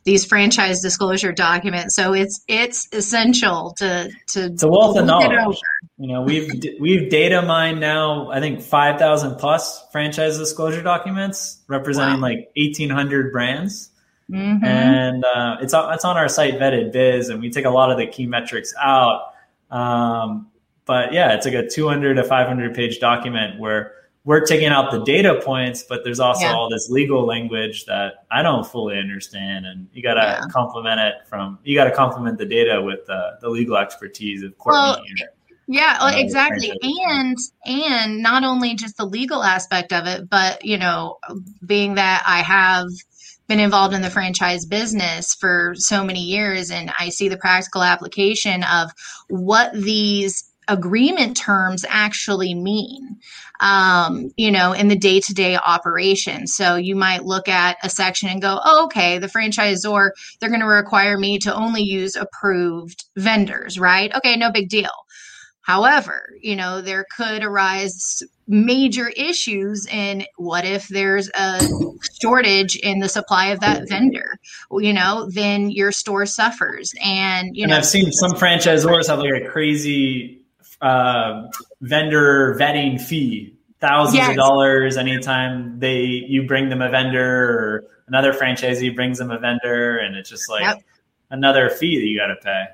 these 0.05 0.25
franchise 0.25 0.81
disclosure 0.81 1.33
documents. 1.33 1.95
So 1.95 2.15
it's 2.15 2.43
it's 2.49 2.89
essential 2.93 3.75
to 3.77 4.11
to 4.29 4.45
it's 4.47 4.63
a 4.63 4.69
wealth 4.69 4.97
of 4.97 5.05
knowledge. 5.05 5.59
You 5.99 6.15
know, 6.15 6.23
we've 6.23 6.51
we've 6.81 7.11
data 7.11 7.43
mined 7.43 7.81
now. 7.81 8.31
I 8.31 8.41
think 8.41 8.63
five 8.63 8.99
thousand 8.99 9.37
plus 9.37 9.85
franchise 9.93 10.39
disclosure 10.39 10.83
documents 10.83 11.61
representing 11.69 12.23
wow. 12.23 12.29
like 12.29 12.51
eighteen 12.57 12.89
hundred 12.89 13.31
brands. 13.31 13.91
Mm-hmm. 14.31 14.65
And 14.65 15.25
uh, 15.25 15.57
it's 15.61 15.75
it's 15.75 16.05
on 16.07 16.17
our 16.17 16.29
site 16.29 16.55
vetted 16.55 16.93
biz, 16.93 17.29
and 17.29 17.43
we 17.43 17.51
take 17.51 17.67
a 17.67 17.71
lot 17.71 17.91
of 17.91 17.99
the 17.99 18.07
key 18.07 18.27
metrics 18.27 18.73
out. 18.83 19.35
Um, 19.71 20.49
but 20.85 21.13
yeah, 21.13 21.33
it's 21.33 21.47
like 21.47 21.55
a 21.55 21.69
200 21.69 22.15
to 22.15 22.25
500 22.25 22.75
page 22.75 22.99
document 22.99 23.59
where 23.59 23.93
we're 24.25 24.45
taking 24.45 24.69
out 24.69 24.93
the 24.93 25.03
data 25.03 25.41
points, 25.45 25.83
but 25.83 26.05
there's 26.05 26.21
also 26.21 26.45
yeah. 26.45 26.55
all 26.55 26.69
this 26.69 26.89
legal 26.91 27.27
language 27.27 27.87
that 27.87 28.25
I 28.31 28.43
don't 28.43 28.65
fully 28.65 28.99
understand, 28.99 29.67
and 29.67 29.89
you 29.93 30.03
got 30.03 30.15
to 30.15 30.21
yeah. 30.21 30.45
complement 30.51 31.01
it 31.01 31.15
from 31.27 31.59
you 31.65 31.77
got 31.77 31.85
to 31.85 31.91
complement 31.91 32.39
the 32.39 32.47
data 32.47 32.81
with 32.81 33.09
uh, 33.11 33.33
the 33.41 33.49
legal 33.49 33.77
expertise 33.77 34.43
of 34.43 34.57
Courtney. 34.59 34.79
Well, 35.19 35.29
yeah, 35.67 35.97
uh, 36.01 36.13
exactly, 36.15 36.73
and 36.83 37.37
and 37.65 38.23
not 38.23 38.45
only 38.45 38.75
just 38.75 38.97
the 38.97 39.07
legal 39.07 39.43
aspect 39.43 39.93
of 39.93 40.07
it, 40.07 40.29
but 40.29 40.65
you 40.65 40.79
know, 40.79 41.19
being 41.65 41.95
that 41.95 42.23
I 42.27 42.43
have 42.43 42.87
been 43.49 43.59
involved 43.59 43.95
in 43.95 44.03
the 44.03 44.11
franchise 44.11 44.67
business 44.67 45.35
for 45.35 45.75
so 45.77 46.05
many 46.05 46.21
years, 46.21 46.71
and 46.71 46.93
I 46.97 47.09
see 47.09 47.29
the 47.29 47.37
practical 47.37 47.83
application 47.83 48.63
of 48.65 48.91
what 49.29 49.73
these 49.73 50.52
agreement 50.73 51.37
terms 51.37 51.85
actually 51.89 52.55
mean 52.55 53.19
um, 53.61 54.31
you 54.37 54.51
know 54.51 54.73
in 54.73 54.89
the 54.89 54.97
day-to-day 54.97 55.57
operation. 55.57 56.47
So 56.47 56.77
you 56.77 56.97
might 56.97 57.25
look 57.25 57.49
at 57.49 57.77
a 57.83 57.91
section 57.91 58.29
and 58.29 58.41
go 58.41 58.59
oh, 58.63 58.85
okay 58.87 59.19
the 59.19 59.29
franchisor 59.29 60.11
they're 60.41 60.49
going 60.49 60.61
to 60.61 60.67
require 60.67 61.19
me 61.19 61.39
to 61.41 61.55
only 61.55 61.83
use 61.83 62.17
approved 62.17 63.05
vendors 63.17 63.79
right? 63.79 64.15
Okay 64.15 64.37
no 64.37 64.51
big 64.51 64.69
deal. 64.69 64.91
However 65.61 66.31
you 66.41 66.57
know 66.57 66.81
there 66.81 67.07
could 67.17 67.45
arise 67.45 68.23
major 68.49 69.09
issues 69.09 69.87
in 69.87 70.25
what 70.37 70.65
if 70.65 70.89
there's 70.89 71.31
a 71.35 71.61
shortage 72.21 72.77
in 72.77 72.99
the 72.99 73.09
supply 73.09 73.49
of 73.49 73.61
that 73.61 73.89
vendor? 73.89 74.39
You 74.73 74.95
know 74.95 75.29
then 75.31 75.71
your 75.71 75.93
store 75.93 76.27
suffers 76.27 76.95
and 77.05 77.57
you 77.57 77.65
and 77.65 77.71
know 77.71 77.77
i've 77.77 77.87
seen 77.87 78.11
some 78.11 78.33
franchisors 78.33 79.07
have 79.07 79.21
like 79.21 79.43
a 79.43 79.49
crazy 79.49 80.42
uh, 80.83 81.49
vendor 81.81 82.57
vetting 82.59 83.01
fee, 83.01 83.57
thousands 83.81 84.17
yes. 84.17 84.31
of 84.31 84.37
dollars 84.37 84.97
anytime 84.97 85.79
they 85.79 86.01
you 86.01 86.47
bring 86.47 86.69
them 86.69 86.83
a 86.83 86.91
vendor 86.91 87.25
or 87.25 87.85
another 88.09 88.33
franchisee 88.33 88.95
brings 88.95 89.19
them 89.19 89.31
a 89.31 89.39
vendor, 89.39 89.99
and 89.99 90.17
it's 90.17 90.29
just 90.29 90.51
like 90.51 90.63
yep. 90.63 90.83
another 91.31 91.71
fee 91.71 91.99
that 91.99 92.07
you 92.07 92.19
got 92.19 92.27
to 92.27 92.37
pay. 92.43 92.65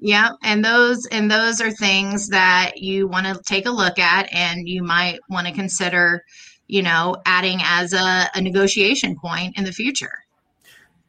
Yeah, 0.00 0.30
and 0.42 0.64
those 0.64 1.06
and 1.06 1.30
those 1.30 1.60
are 1.60 1.70
things 1.70 2.28
that 2.28 2.72
you 2.76 3.06
want 3.06 3.26
to 3.26 3.40
take 3.44 3.66
a 3.66 3.70
look 3.70 3.98
at, 3.98 4.32
and 4.32 4.68
you 4.68 4.82
might 4.82 5.20
want 5.28 5.46
to 5.46 5.52
consider, 5.52 6.24
you 6.66 6.82
know, 6.82 7.16
adding 7.24 7.60
as 7.62 7.92
a, 7.92 8.28
a 8.34 8.40
negotiation 8.40 9.16
point 9.16 9.56
in 9.56 9.64
the 9.64 9.72
future 9.72 10.23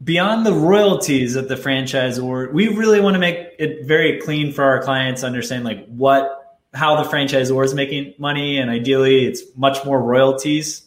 beyond 0.03 0.45
the 0.45 0.53
royalties 0.53 1.35
of 1.35 1.47
the 1.47 1.57
franchise 1.57 2.19
or 2.19 2.49
we 2.51 2.67
really 2.67 2.99
want 2.99 3.13
to 3.13 3.19
make 3.19 3.37
it 3.59 3.85
very 3.85 4.19
clean 4.19 4.51
for 4.51 4.63
our 4.63 4.81
clients 4.81 5.21
to 5.21 5.27
understand 5.27 5.63
like 5.63 5.85
what 5.87 6.59
how 6.73 7.01
the 7.01 7.09
franchisor 7.09 7.63
is 7.63 7.73
making 7.73 8.13
money 8.17 8.57
and 8.57 8.69
ideally 8.69 9.25
it's 9.25 9.41
much 9.55 9.83
more 9.85 10.01
royalties 10.01 10.85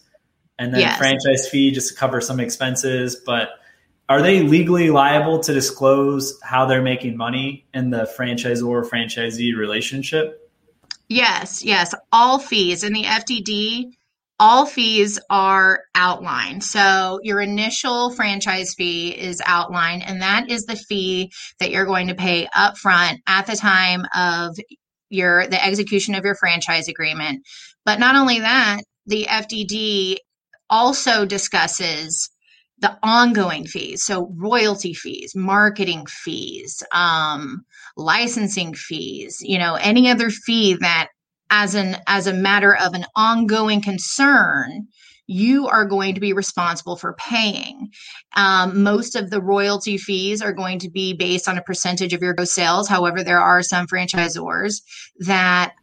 and 0.59 0.75
then 0.75 0.81
yes. 0.81 0.99
franchise 0.99 1.49
fee 1.49 1.71
just 1.71 1.91
to 1.91 1.95
cover 1.95 2.21
some 2.21 2.41
expenses. 2.41 3.17
But 3.17 3.51
are 4.09 4.23
they 4.23 4.43
legally 4.43 4.91
liable 4.91 5.39
to 5.41 5.53
disclose 5.53 6.39
how 6.43 6.67
they're 6.67 6.83
making 6.83 7.17
money 7.17 7.67
in 7.73 7.91
the 7.91 8.11
franchisor 8.19 8.89
franchisee 8.89 9.57
relationship? 9.57 10.51
Yes 11.09 11.65
yes. 11.65 11.95
All 12.13 12.39
fees. 12.39 12.85
In 12.85 12.93
the 12.93 13.05
fdd 13.05 13.95
all 14.41 14.67
fees 14.67 15.19
are 15.31 15.81
outlined. 15.95 16.63
So 16.63 17.19
your 17.23 17.41
initial 17.41 18.11
franchise 18.15 18.75
fee 18.77 19.11
is 19.11 19.43
outlined, 19.45 20.05
and 20.07 20.23
that 20.23 20.51
is 20.51 20.65
the 20.65 20.77
fee 20.77 21.33
that 21.59 21.71
you're 21.71 21.87
going 21.87 22.09
to 22.09 22.15
pay 22.15 22.49
upfront 22.57 23.19
at 23.27 23.47
the 23.47 23.57
time 23.57 24.03
of 24.15 24.57
your 25.11 25.47
the 25.47 25.65
execution 25.65 26.15
of 26.15 26.25
your 26.25 26.37
franchise 26.37 26.89
agreement. 26.89 27.45
But 27.85 27.99
not 27.99 28.15
only 28.15 28.41
that, 28.41 28.83
the 29.07 29.27
FDD 29.29 30.17
also 30.71 31.25
discusses 31.25 32.31
the 32.81 32.97
ongoing 33.03 33.67
fees 33.67 34.05
so 34.05 34.33
royalty 34.37 34.95
fees 34.95 35.33
marketing 35.35 36.07
fees 36.07 36.83
um, 36.93 37.65
licensing 37.97 38.75
fees 38.75 39.39
you 39.41 39.59
know 39.59 39.75
any 39.75 40.09
other 40.09 40.31
fee 40.31 40.77
that 40.81 41.09
as 41.51 41.75
an 41.75 41.97
as 42.07 42.27
a 42.27 42.33
matter 42.33 42.77
of 42.77 42.95
an 42.95 43.05
ongoing 43.17 43.81
concern 43.81 44.87
you 45.29 45.69
are 45.69 45.85
going 45.85 46.15
to 46.15 46.21
be 46.21 46.33
responsible 46.33 46.97
for 46.97 47.13
paying. 47.13 47.91
Um, 48.35 48.83
most 48.83 49.15
of 49.15 49.31
the 49.31 49.43
royalty 49.43 49.99
fees 49.99 50.41
are 50.41 50.55
going 50.55 50.79
to 50.81 50.91
be 50.91 51.13
based 51.13 51.47
on 51.47 51.59
a 51.59 51.63
percentage 51.63 52.15
of 52.15 52.23
your 52.23 52.33
gross 52.33 52.53
sales. 52.53 52.89
However, 52.89 53.23
there 53.23 53.39
are 53.39 53.63
some 53.63 53.87
franchisors 53.87 54.81
that 55.19 55.75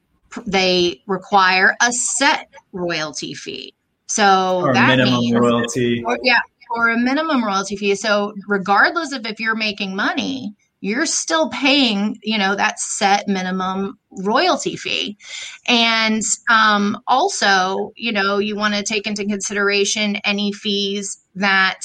they 0.45 1.03
require 1.05 1.77
a 1.81 1.91
set 1.91 2.49
royalty 2.73 3.35
fee. 3.35 3.75
So 4.07 4.61
or 4.63 4.73
that 4.73 4.97
minimum 4.97 5.19
means, 5.19 5.39
royalty. 5.39 6.03
Or, 6.03 6.17
yeah, 6.23 6.41
or 6.71 6.89
a 6.89 6.97
minimum 6.97 7.45
royalty 7.45 7.75
fee. 7.77 7.95
So 7.95 8.33
regardless 8.47 9.11
of 9.11 9.27
if 9.27 9.39
you're 9.39 9.55
making 9.55 9.95
money, 9.95 10.55
you're 10.81 11.05
still 11.05 11.49
paying, 11.49 12.17
you 12.21 12.37
know, 12.37 12.55
that 12.55 12.79
set 12.79 13.27
minimum 13.27 13.97
royalty 14.11 14.75
fee. 14.75 15.17
And 15.67 16.21
um, 16.49 17.01
also, 17.07 17.91
you 17.95 18.11
know, 18.11 18.37
you 18.37 18.55
want 18.55 18.75
to 18.75 18.83
take 18.83 19.07
into 19.07 19.25
consideration 19.25 20.17
any 20.17 20.51
fees 20.51 21.17
that 21.35 21.81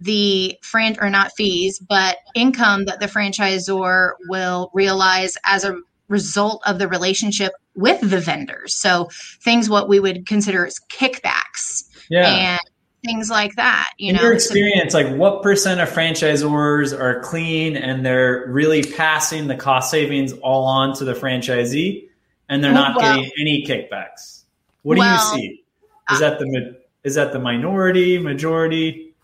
the 0.00 0.58
fran 0.62 0.96
or 1.00 1.10
not 1.10 1.32
fees, 1.36 1.78
but 1.78 2.18
income 2.34 2.86
that 2.86 3.00
the 3.00 3.06
franchisor 3.06 4.12
will 4.28 4.70
realize 4.74 5.34
as 5.44 5.64
a 5.64 5.76
result 6.08 6.62
of 6.66 6.78
the 6.78 6.88
relationship 6.88 7.52
with 7.74 8.00
the 8.00 8.20
vendors. 8.20 8.74
So 8.74 9.08
things 9.42 9.70
what 9.70 9.88
we 9.88 10.00
would 10.00 10.26
consider 10.26 10.66
as 10.66 10.78
kickbacks. 10.90 11.84
Yeah. 12.10 12.28
And 12.28 12.60
things 13.04 13.30
like 13.30 13.54
that. 13.56 13.90
You 13.98 14.10
In 14.10 14.16
know, 14.16 14.22
your 14.22 14.32
experience, 14.32 14.92
so, 14.92 15.00
like 15.00 15.16
what 15.16 15.42
percent 15.42 15.80
of 15.80 15.88
franchisors 15.90 16.98
are 16.98 17.20
clean 17.20 17.76
and 17.76 18.04
they're 18.04 18.46
really 18.48 18.82
passing 18.82 19.46
the 19.46 19.56
cost 19.56 19.90
savings 19.90 20.32
all 20.32 20.64
on 20.64 20.94
to 20.96 21.04
the 21.04 21.14
franchisee, 21.14 22.08
and 22.48 22.62
they're 22.62 22.72
not 22.72 22.96
well, 22.96 23.16
getting 23.16 23.30
any 23.40 23.64
kickbacks? 23.66 24.44
What 24.82 24.98
well, 24.98 25.34
do 25.34 25.42
you 25.42 25.48
see? 25.48 25.64
Is 26.10 26.20
that 26.20 26.38
the 26.38 26.76
is 27.02 27.14
that 27.14 27.32
the 27.32 27.38
minority, 27.38 28.18
majority? 28.18 29.14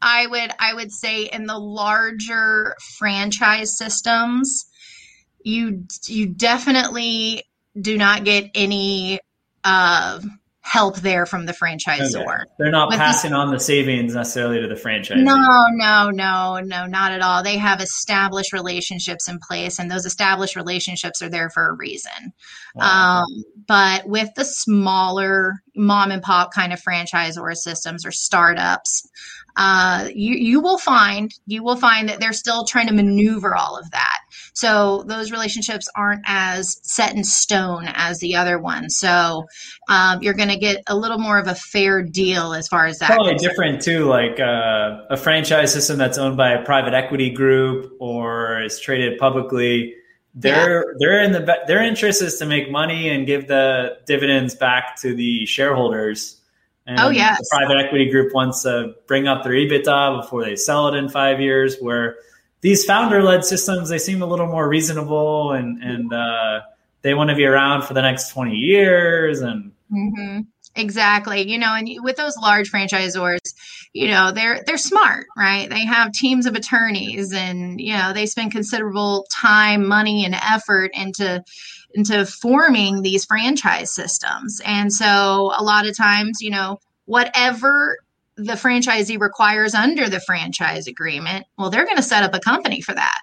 I 0.00 0.26
would 0.26 0.50
I 0.58 0.74
would 0.74 0.92
say 0.92 1.24
in 1.24 1.46
the 1.46 1.58
larger 1.58 2.74
franchise 2.98 3.76
systems, 3.76 4.66
you 5.42 5.86
you 6.06 6.26
definitely 6.26 7.44
do 7.80 7.96
not 7.96 8.24
get 8.24 8.50
any 8.54 9.20
uh, 9.64 10.20
help 10.62 10.96
there 11.00 11.26
from 11.26 11.46
the 11.46 11.52
franchisor. 11.52 12.16
Okay. 12.16 12.44
They're 12.58 12.70
not 12.70 12.88
With 12.88 12.98
passing 12.98 13.32
the, 13.32 13.36
on 13.36 13.50
the 13.50 13.58
savings 13.58 14.14
necessarily 14.14 14.60
to 14.60 14.68
the 14.68 14.76
franchise. 14.76 15.18
No, 15.18 15.66
no, 15.72 16.10
no, 16.10 16.60
no, 16.62 16.86
not 16.86 17.12
at 17.12 17.20
all. 17.20 17.42
They 17.42 17.58
have 17.58 17.80
established 17.80 18.52
relationships 18.52 19.28
in 19.28 19.38
place, 19.38 19.78
and 19.78 19.90
those 19.90 20.06
established 20.06 20.56
relationships 20.56 21.20
are 21.20 21.28
there 21.28 21.50
for 21.50 21.68
a 21.68 21.74
reason. 21.74 22.32
Wow. 22.74 23.22
Um, 23.22 23.44
but 23.66 24.08
with 24.08 24.30
the 24.36 24.44
smaller 24.44 25.61
mom 25.74 26.10
and 26.10 26.22
pop 26.22 26.52
kind 26.52 26.72
of 26.72 26.80
franchise 26.80 27.36
or 27.36 27.54
systems 27.54 28.04
or 28.04 28.10
startups, 28.10 29.08
uh, 29.56 30.08
you 30.14 30.34
you 30.34 30.60
will 30.60 30.78
find 30.78 31.32
you 31.46 31.62
will 31.62 31.76
find 31.76 32.08
that 32.08 32.20
they're 32.20 32.32
still 32.32 32.64
trying 32.64 32.86
to 32.86 32.94
maneuver 32.94 33.54
all 33.54 33.76
of 33.76 33.90
that. 33.90 34.18
So 34.54 35.04
those 35.06 35.30
relationships 35.30 35.88
aren't 35.96 36.22
as 36.26 36.78
set 36.82 37.14
in 37.14 37.24
stone 37.24 37.84
as 37.86 38.18
the 38.18 38.36
other 38.36 38.58
ones. 38.58 38.98
So 38.98 39.44
um, 39.88 40.22
you're 40.22 40.34
going 40.34 40.48
to 40.48 40.58
get 40.58 40.82
a 40.86 40.96
little 40.96 41.18
more 41.18 41.38
of 41.38 41.48
a 41.48 41.54
fair 41.54 42.02
deal 42.02 42.54
as 42.54 42.68
far 42.68 42.86
as 42.86 42.98
that. 42.98 43.08
Probably 43.08 43.34
different 43.34 43.82
too, 43.82 44.04
like 44.06 44.40
uh, 44.40 45.04
a 45.10 45.16
franchise 45.16 45.72
system 45.72 45.98
that's 45.98 46.18
owned 46.18 46.36
by 46.36 46.52
a 46.52 46.64
private 46.64 46.94
equity 46.94 47.30
group 47.30 47.92
or 48.00 48.62
is 48.62 48.80
traded 48.80 49.18
publicly. 49.18 49.94
Their 50.34 50.86
yeah. 50.86 50.92
they're 50.98 51.22
in 51.22 51.32
the 51.32 51.58
their 51.66 51.82
interest 51.82 52.22
is 52.22 52.38
to 52.38 52.46
make 52.46 52.70
money 52.70 53.10
and 53.10 53.26
give 53.26 53.48
the 53.48 53.98
dividends 54.06 54.54
back 54.54 54.96
to 55.02 55.14
the 55.14 55.44
shareholders. 55.44 56.40
And 56.86 56.98
oh 56.98 57.10
yeah, 57.10 57.36
the 57.38 57.46
private 57.50 57.84
equity 57.84 58.10
group 58.10 58.32
wants 58.34 58.62
to 58.62 58.94
bring 59.06 59.28
up 59.28 59.44
their 59.44 59.52
EBITDA 59.52 60.22
before 60.22 60.44
they 60.44 60.56
sell 60.56 60.88
it 60.88 60.96
in 60.96 61.10
five 61.10 61.38
years. 61.40 61.76
Where 61.80 62.16
these 62.62 62.84
founder 62.84 63.22
led 63.22 63.44
systems, 63.44 63.90
they 63.90 63.98
seem 63.98 64.22
a 64.22 64.26
little 64.26 64.46
more 64.46 64.66
reasonable 64.66 65.52
and 65.52 65.82
and 65.82 66.12
uh, 66.12 66.62
they 67.02 67.12
want 67.12 67.28
to 67.28 67.36
be 67.36 67.44
around 67.44 67.82
for 67.82 67.92
the 67.92 68.02
next 68.02 68.30
twenty 68.30 68.56
years. 68.56 69.40
And 69.40 69.72
mm-hmm. 69.92 70.40
exactly, 70.74 71.46
you 71.46 71.58
know, 71.58 71.74
and 71.74 71.88
with 72.02 72.16
those 72.16 72.38
large 72.38 72.70
franchisors, 72.70 73.38
you 73.92 74.08
know, 74.08 74.32
they're 74.32 74.62
they're 74.66 74.78
smart, 74.78 75.26
right? 75.36 75.68
They 75.68 75.84
have 75.84 76.12
teams 76.12 76.46
of 76.46 76.54
attorneys, 76.54 77.32
and 77.32 77.80
you 77.80 77.92
know, 77.92 78.12
they 78.12 78.26
spend 78.26 78.52
considerable 78.52 79.26
time, 79.30 79.86
money, 79.86 80.24
and 80.24 80.34
effort 80.34 80.92
into 80.94 81.44
into 81.94 82.24
forming 82.24 83.02
these 83.02 83.26
franchise 83.26 83.92
systems. 83.92 84.60
And 84.64 84.92
so 84.92 85.52
a 85.56 85.62
lot 85.62 85.86
of 85.86 85.96
times, 85.96 86.38
you 86.40 86.50
know, 86.50 86.78
whatever 87.04 87.98
the 88.36 88.54
franchisee 88.54 89.20
requires 89.20 89.74
under 89.74 90.08
the 90.08 90.20
franchise 90.20 90.86
agreement, 90.86 91.46
well, 91.58 91.68
they're 91.68 91.84
going 91.84 91.96
to 91.96 92.02
set 92.02 92.22
up 92.22 92.34
a 92.34 92.40
company 92.40 92.80
for 92.80 92.94
that. 92.94 93.20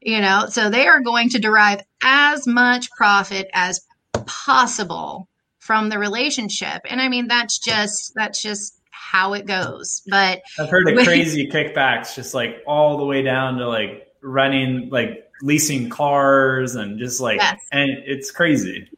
You 0.00 0.20
know, 0.20 0.46
so 0.48 0.70
they 0.70 0.86
are 0.86 1.00
going 1.00 1.30
to 1.30 1.38
derive 1.38 1.82
as 2.02 2.46
much 2.46 2.90
profit 2.92 3.50
as 3.52 3.80
possible 4.26 5.28
from 5.58 5.90
the 5.90 5.98
relationship. 5.98 6.82
And 6.88 7.00
I 7.00 7.08
mean, 7.08 7.26
that's 7.26 7.58
just, 7.58 8.12
that's 8.14 8.40
just 8.40 8.77
how 9.10 9.32
it 9.32 9.46
goes. 9.46 10.02
But 10.06 10.42
I've 10.58 10.68
heard 10.68 10.88
of 10.88 11.04
crazy 11.04 11.48
kickbacks, 11.48 12.14
just 12.14 12.34
like 12.34 12.62
all 12.66 12.98
the 12.98 13.06
way 13.06 13.22
down 13.22 13.56
to 13.58 13.66
like 13.66 14.12
running, 14.20 14.90
like 14.90 15.30
leasing 15.40 15.88
cars 15.88 16.74
and 16.74 16.98
just 16.98 17.20
like 17.20 17.40
yes. 17.40 17.58
and 17.72 17.90
it's 17.90 18.30
crazy. 18.30 18.90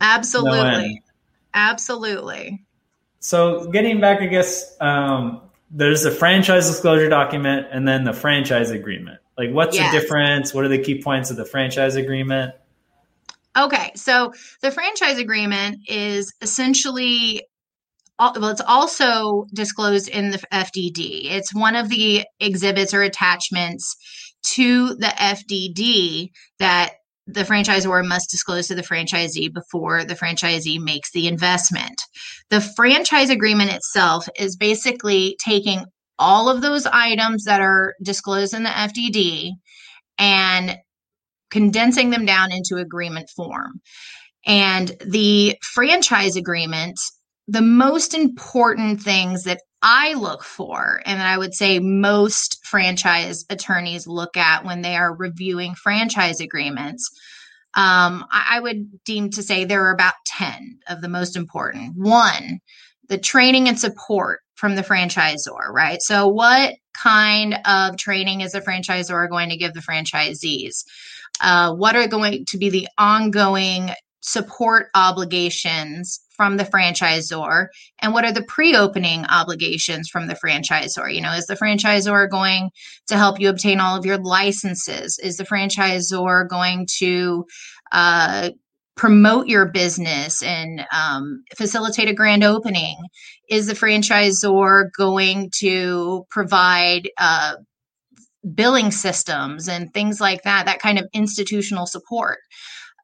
Absolutely. 0.00 0.94
No 0.94 1.00
absolutely. 1.54 2.64
So 3.20 3.70
getting 3.70 4.00
back 4.00 4.20
i 4.20 4.26
guess 4.26 4.76
um, 4.80 5.40
there's 5.70 6.02
the 6.02 6.10
franchise 6.10 6.68
disclosure 6.68 7.08
document 7.08 7.68
and 7.72 7.88
then 7.88 8.04
the 8.04 8.12
franchise 8.12 8.70
agreement. 8.70 9.20
Like 9.38 9.52
what's 9.52 9.76
yes. 9.76 9.90
the 9.90 10.00
difference? 10.00 10.52
What 10.52 10.64
are 10.64 10.68
the 10.68 10.82
key 10.82 11.02
points 11.02 11.30
of 11.30 11.36
the 11.36 11.46
franchise 11.46 11.96
agreement? 11.96 12.54
Okay. 13.56 13.92
So 13.94 14.34
the 14.60 14.70
franchise 14.70 15.18
agreement 15.18 15.88
is 15.88 16.34
essentially 16.42 17.46
well, 18.18 18.48
it's 18.48 18.62
also 18.66 19.46
disclosed 19.54 20.08
in 20.08 20.30
the 20.30 20.38
FDD. 20.52 21.30
It's 21.30 21.54
one 21.54 21.76
of 21.76 21.88
the 21.88 22.24
exhibits 22.40 22.94
or 22.94 23.02
attachments 23.02 23.96
to 24.54 24.94
the 24.94 25.12
FDD 25.18 26.30
that 26.58 26.94
the 27.26 27.42
franchisor 27.42 28.06
must 28.06 28.30
disclose 28.30 28.68
to 28.68 28.74
the 28.74 28.82
franchisee 28.82 29.52
before 29.52 30.04
the 30.04 30.14
franchisee 30.14 30.80
makes 30.80 31.10
the 31.10 31.26
investment. 31.26 32.00
The 32.50 32.60
franchise 32.60 33.30
agreement 33.30 33.72
itself 33.72 34.28
is 34.38 34.56
basically 34.56 35.36
taking 35.44 35.84
all 36.18 36.48
of 36.48 36.62
those 36.62 36.86
items 36.86 37.44
that 37.44 37.60
are 37.60 37.94
disclosed 38.02 38.54
in 38.54 38.62
the 38.62 38.70
FDD 38.70 39.50
and 40.18 40.76
condensing 41.50 42.10
them 42.10 42.24
down 42.24 42.52
into 42.52 42.76
agreement 42.76 43.28
form. 43.30 43.80
And 44.46 44.92
the 45.04 45.56
franchise 45.62 46.36
agreement, 46.36 46.98
the 47.48 47.62
most 47.62 48.14
important 48.14 49.00
things 49.00 49.44
that 49.44 49.60
I 49.82 50.14
look 50.14 50.42
for, 50.42 51.00
and 51.06 51.22
I 51.22 51.38
would 51.38 51.54
say 51.54 51.78
most 51.78 52.64
franchise 52.64 53.44
attorneys 53.50 54.06
look 54.06 54.36
at 54.36 54.64
when 54.64 54.82
they 54.82 54.96
are 54.96 55.14
reviewing 55.14 55.74
franchise 55.74 56.40
agreements, 56.40 57.08
um, 57.74 58.24
I, 58.32 58.56
I 58.56 58.60
would 58.60 59.04
deem 59.04 59.30
to 59.30 59.42
say 59.42 59.64
there 59.64 59.84
are 59.84 59.94
about 59.94 60.14
10 60.26 60.78
of 60.88 61.02
the 61.02 61.08
most 61.08 61.36
important. 61.36 61.92
One, 61.96 62.58
the 63.08 63.18
training 63.18 63.68
and 63.68 63.78
support 63.78 64.40
from 64.56 64.74
the 64.74 64.82
franchisor, 64.82 65.68
right? 65.70 66.00
So, 66.00 66.26
what 66.26 66.74
kind 66.94 67.58
of 67.66 67.96
training 67.96 68.40
is 68.40 68.52
the 68.52 68.60
franchisor 68.60 69.28
going 69.28 69.50
to 69.50 69.56
give 69.56 69.74
the 69.74 69.80
franchisees? 69.80 70.84
Uh, 71.40 71.74
what 71.74 71.94
are 71.94 72.08
going 72.08 72.46
to 72.46 72.58
be 72.58 72.70
the 72.70 72.88
ongoing 72.98 73.90
support 74.20 74.88
obligations 74.94 76.20
from 76.36 76.56
the 76.56 76.64
franchisor? 76.64 77.68
And 78.00 78.12
what 78.12 78.24
are 78.24 78.32
the 78.32 78.44
pre-opening 78.44 79.24
obligations 79.26 80.08
from 80.08 80.26
the 80.26 80.34
franchisor? 80.34 81.12
You 81.12 81.20
know 81.20 81.32
is 81.32 81.46
the 81.46 81.56
franchisor 81.56 82.30
going 82.30 82.70
to 83.08 83.16
help 83.16 83.40
you 83.40 83.48
obtain 83.48 83.80
all 83.80 83.96
of 83.96 84.06
your 84.06 84.18
licenses? 84.18 85.18
Is 85.18 85.36
the 85.36 85.44
franchisor 85.44 86.48
going 86.48 86.86
to 86.98 87.46
uh, 87.92 88.50
promote 88.96 89.46
your 89.46 89.66
business 89.66 90.42
and 90.42 90.86
um, 90.92 91.44
facilitate 91.56 92.08
a 92.08 92.14
grand 92.14 92.44
opening? 92.44 92.96
Is 93.48 93.66
the 93.66 93.74
franchisor 93.74 94.90
going 94.96 95.50
to 95.58 96.26
provide 96.30 97.08
uh, 97.18 97.56
billing 98.54 98.90
systems 98.90 99.68
and 99.68 99.92
things 99.92 100.20
like 100.20 100.42
that 100.42 100.66
that 100.66 100.78
kind 100.78 100.98
of 100.98 101.08
institutional 101.12 101.86
support 101.86 102.38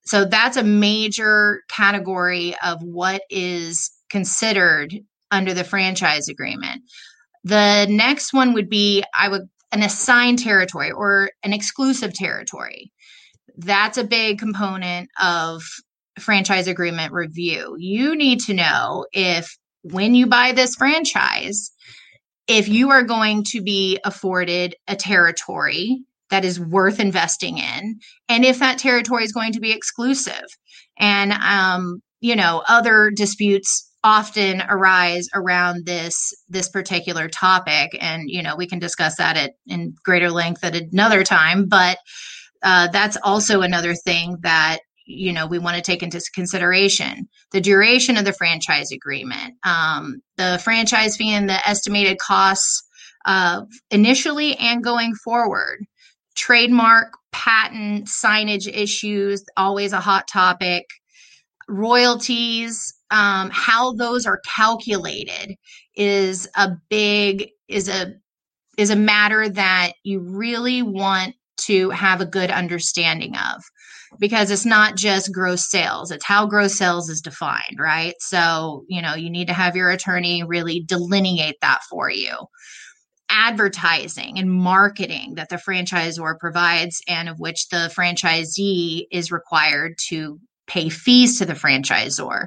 so 0.05 0.25
that's 0.25 0.57
a 0.57 0.65
major 0.65 1.63
category 1.69 2.55
of 2.63 2.83
what 2.83 3.23
is 3.31 3.91
considered 4.11 4.95
under 5.31 5.55
the 5.55 5.65
franchise 5.65 6.29
agreement. 6.29 6.83
The 7.45 7.87
next 7.89 8.33
one 8.33 8.53
would 8.53 8.69
be 8.69 9.05
I 9.15 9.29
would 9.29 9.49
an 9.73 9.83
assigned 9.83 10.39
territory 10.39 10.91
or 10.91 11.31
an 11.43 11.53
exclusive 11.53 12.13
territory. 12.13 12.93
That's 13.57 13.97
a 13.97 14.05
big 14.05 14.39
component 14.39 15.09
of 15.21 15.63
franchise 16.21 16.69
agreement 16.69 17.13
review. 17.13 17.77
You 17.79 18.15
need 18.15 18.41
to 18.41 18.55
know 18.55 19.07
if 19.13 19.57
when 19.83 20.15
you 20.15 20.27
buy 20.27 20.53
this 20.53 20.75
franchise, 20.77 21.71
if 22.47 22.69
you 22.69 22.91
are 22.91 23.03
going 23.03 23.45
to 23.45 23.63
be 23.63 23.99
afforded 24.05 24.77
a 24.87 24.95
territory 24.95 26.05
that 26.33 26.45
is 26.45 26.59
worth 26.59 26.99
investing 26.99 27.59
in, 27.59 28.01
and 28.29 28.45
if 28.45 28.59
that 28.59 28.79
territory 28.79 29.23
is 29.23 29.33
going 29.33 29.53
to 29.53 29.61
be 29.61 29.71
exclusive. 29.71 30.47
And, 30.99 31.33
um, 31.33 32.03
you 32.21 32.35
know, 32.35 32.63
other 32.67 33.13
disputes 33.15 33.89
often 34.05 34.63
arise 34.69 35.29
around 35.35 35.87
this 35.87 36.33
this 36.49 36.69
particular 36.69 37.29
topic 37.29 37.97
and 38.01 38.25
you 38.27 38.43
know 38.43 38.57
we 38.57 38.67
can 38.67 38.81
discuss 38.81 39.17
that 39.17 39.37
at 39.37 39.53
in 39.69 39.95
greater 40.05 40.31
length 40.31 40.65
at 40.65 40.75
another 40.75 41.23
time 41.23 41.69
but 41.69 41.99
uh, 42.65 42.89
that's 42.89 43.17
also 43.23 43.61
another 43.61 43.95
thing 43.95 44.37
that 44.43 44.79
you 45.07 45.33
know 45.33 45.47
we 45.47 45.59
want 45.59 45.77
to 45.77 45.83
take 45.83 46.03
into 46.03 46.21
consideration 46.35 47.29
the 47.53 47.61
duration 47.61 48.17
of 48.17 48.25
the 48.25 48.33
franchise 48.33 48.91
agreement 48.91 49.55
um, 49.65 50.21
the 50.37 50.61
franchise 50.65 51.17
fee 51.17 51.33
and 51.33 51.49
the 51.49 51.69
estimated 51.69 52.19
costs 52.19 52.83
uh, 53.25 53.63
initially 53.93 54.57
and 54.57 54.83
going 54.83 55.15
forward 55.15 55.79
trademark 56.35 57.15
patent 57.33 58.07
signage 58.07 58.69
issues 58.69 59.45
always 59.57 59.93
a 59.93 60.01
hot 60.01 60.27
topic. 60.29 60.87
Royalties 61.69 62.95
um, 63.13 63.51
how 63.53 63.93
those 63.93 64.27
are 64.27 64.41
calculated 64.57 65.55
is 65.95 66.49
a 66.57 66.73
big 66.89 67.51
is 67.69 67.89
a 67.89 68.15
is 68.79 68.91
a 68.91 68.97
matter 68.97 69.49
that 69.51 69.93
you 70.03 70.21
really 70.21 70.83
want 70.83 71.35
to 71.59 71.91
have 71.91 72.21
a 72.21 72.27
good 72.27 72.51
understanding 72.51 73.37
of 73.37 73.63
because 74.19 74.51
it's 74.51 74.65
not 74.65 74.97
just 74.97 75.33
gross 75.33 75.71
sales 75.71 76.11
it's 76.11 76.25
how 76.25 76.47
gross 76.47 76.75
sales 76.75 77.11
is 77.11 77.21
defined 77.21 77.79
right? 77.79 78.15
So 78.21 78.85
you 78.89 79.03
know 79.03 79.15
you 79.15 79.31
need 79.31 79.49
to 79.49 79.55
have 79.55 79.77
your 79.77 79.91
attorney 79.91 80.43
really 80.43 80.81
delineate 80.81 81.57
that 81.61 81.83
for 81.91 82.11
you 82.11 82.35
advertising 83.33 84.39
and 84.39 84.51
marketing 84.51 85.35
that 85.35 85.49
the 85.49 85.57
franchisor 85.57 86.39
provides 86.39 87.01
and 87.09 87.29
of 87.29 87.41
which 87.41 87.69
the 87.71 87.91
franchisee 87.97 89.07
is 89.11 89.33
required 89.33 89.95
to 90.09 90.39
pay 90.67 90.89
fees 90.89 91.39
to 91.39 91.47
the 91.47 91.55
franchisor 91.55 92.47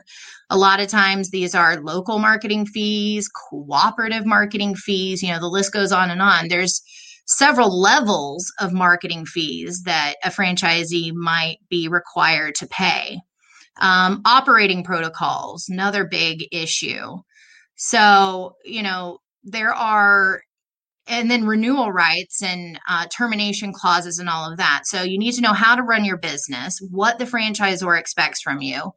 a 0.50 0.58
lot 0.58 0.80
of 0.80 0.88
times 0.88 1.32
these 1.32 1.56
are 1.56 1.82
local 1.82 2.19
marketing 2.19 2.65
fees 2.65 3.28
cooperative 3.50 4.26
marketing 4.26 4.76
fees 4.76 5.21
you 5.21 5.32
know 5.32 5.39
the 5.39 5.48
list 5.48 5.74
goes 5.74 5.91
on 5.91 6.12
and 6.12 6.21
on 6.21 6.48
there's 6.48 6.82
several 7.26 7.80
levels 7.80 8.52
of 8.60 8.74
marketing 8.74 9.26
fees 9.26 9.84
that 9.84 10.15
a 10.24 10.30
franchisee 10.30 11.12
might 11.13 11.58
be 11.69 11.88
required 11.88 12.56
to 12.56 12.67
pay. 12.67 13.19
Um, 13.82 14.21
operating 14.26 14.84
protocols, 14.84 15.67
another 15.67 16.06
big 16.06 16.48
issue. 16.52 17.17
So, 17.76 18.56
you 18.63 18.84
know, 18.84 19.19
there 19.43 19.74
are, 19.74 20.41
and 21.08 21.30
then 21.30 21.46
renewal 21.46 21.91
rights 21.91 22.41
and 22.41 22.80
uh, 22.89 23.06
termination 23.08 23.74
clauses 23.74 24.20
and 24.20 24.30
all 24.30 24.50
of 24.50 24.58
that. 24.58 24.82
So, 24.86 25.04
you 25.04 25.18
need 25.18 25.34
to 25.34 25.41
know 25.41 25.54
how 25.54 25.76
to 25.76 25.84
run 25.84 26.06
your 26.06 26.18
business, 26.18 26.80
what 26.91 27.20
the 27.20 27.26
franchisor 27.26 28.00
expects 28.00 28.41
from 28.41 28.62
you. 28.62 28.91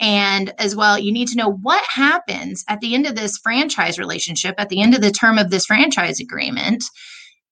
And 0.00 0.52
as 0.58 0.76
well, 0.76 0.98
you 0.98 1.12
need 1.12 1.28
to 1.28 1.36
know 1.36 1.50
what 1.50 1.84
happens 1.84 2.64
at 2.68 2.80
the 2.80 2.94
end 2.94 3.06
of 3.06 3.14
this 3.14 3.38
franchise 3.38 3.98
relationship, 3.98 4.54
at 4.58 4.68
the 4.68 4.82
end 4.82 4.94
of 4.94 5.00
the 5.00 5.10
term 5.10 5.38
of 5.38 5.50
this 5.50 5.66
franchise 5.66 6.20
agreement 6.20 6.84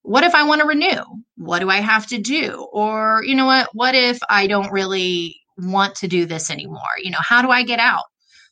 what 0.03 0.25
if 0.25 0.35
I 0.35 0.43
want 0.43 0.61
to 0.61 0.67
renew? 0.67 1.01
What 1.37 1.59
do 1.59 1.69
I 1.69 1.79
have 1.79 2.07
to 2.07 2.19
do? 2.19 2.67
Or, 2.71 3.23
you 3.25 3.35
know 3.35 3.45
what? 3.45 3.69
What 3.73 3.95
if 3.95 4.19
I 4.29 4.47
don't 4.47 4.71
really 4.71 5.41
want 5.57 5.95
to 5.95 6.07
do 6.07 6.25
this 6.25 6.51
anymore? 6.51 6.81
You 7.01 7.11
know, 7.11 7.21
how 7.21 7.41
do 7.41 7.49
I 7.49 7.63
get 7.63 7.79
out? 7.79 8.03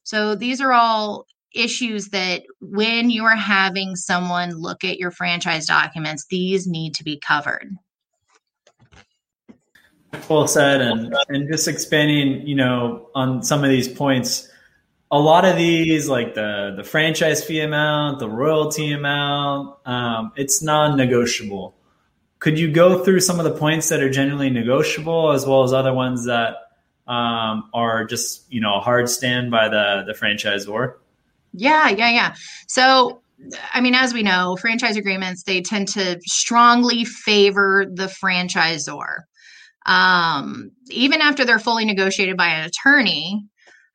So 0.04 0.36
these 0.36 0.62
are 0.62 0.72
all 0.72 1.26
issues 1.54 2.10
that 2.10 2.44
when 2.60 3.10
you 3.10 3.26
are 3.26 3.36
having 3.36 3.96
someone 3.96 4.52
look 4.52 4.84
at 4.84 4.98
your 4.98 5.12
franchise 5.12 5.66
documents, 5.66 6.26
these 6.30 6.68
need 6.68 6.96
to 6.96 7.04
be 7.04 7.20
covered. 7.20 7.76
Well 10.30 10.48
said. 10.48 10.82
And, 10.82 11.16
and 11.30 11.52
just 11.52 11.68
expanding, 11.68 12.46
you 12.48 12.56
know, 12.56 13.10
on 13.16 13.44
some 13.44 13.64
of 13.64 13.70
these 13.70 13.88
points, 13.88 14.50
a 15.12 15.20
lot 15.20 15.44
of 15.44 15.58
these, 15.58 16.08
like 16.08 16.36
the 16.36 16.74
the 16.76 16.84
franchise 16.84 17.44
fee 17.44 17.60
amount, 17.60 18.20
the 18.20 18.30
royalty 18.30 18.94
amount, 18.94 19.76
um, 19.86 20.32
it's 20.38 20.62
non-negotiable. 20.62 21.76
Could 22.40 22.58
you 22.58 22.72
go 22.72 23.04
through 23.04 23.20
some 23.20 23.38
of 23.38 23.44
the 23.44 23.52
points 23.52 23.90
that 23.90 24.02
are 24.02 24.10
generally 24.10 24.50
negotiable, 24.50 25.32
as 25.32 25.46
well 25.46 25.64
as 25.64 25.74
other 25.74 25.94
ones 25.94 26.26
that 26.26 26.56
um, 27.08 27.70
are 27.74 28.06
just 28.06 28.52
you 28.52 28.62
know 28.62 28.78
a 28.78 28.80
hard 28.80 29.10
stand 29.10 29.52
by 29.52 29.68
the 29.68 30.04
the 30.08 30.14
franchisor? 30.14 30.96
Yeah, 31.54 31.90
yeah, 31.90 32.10
yeah. 32.10 32.36
So 32.68 33.22
I 33.74 33.82
mean, 33.82 33.96
as 33.96 34.14
we 34.14 34.24
know, 34.24 34.56
franchise 34.60 34.98
agreements 34.98 35.44
they 35.44 35.62
tend 35.62 35.88
to 35.90 36.20
strongly 36.26 37.06
favor 37.06 37.86
the 37.92 38.06
franchisor. 38.06 39.22
Um, 39.86 40.72
even 40.90 41.22
after 41.22 41.44
they're 41.44 41.60
fully 41.60 41.86
negotiated 41.86 42.38
by 42.38 42.48
an 42.48 42.66
attorney, 42.66 43.44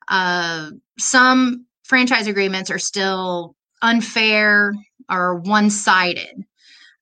uh, 0.09 0.71
some 0.99 1.67
franchise 1.85 2.27
agreements 2.27 2.71
are 2.71 2.79
still 2.79 3.55
unfair 3.83 4.73
or 5.09 5.37
one 5.37 5.71
sided. 5.71 6.45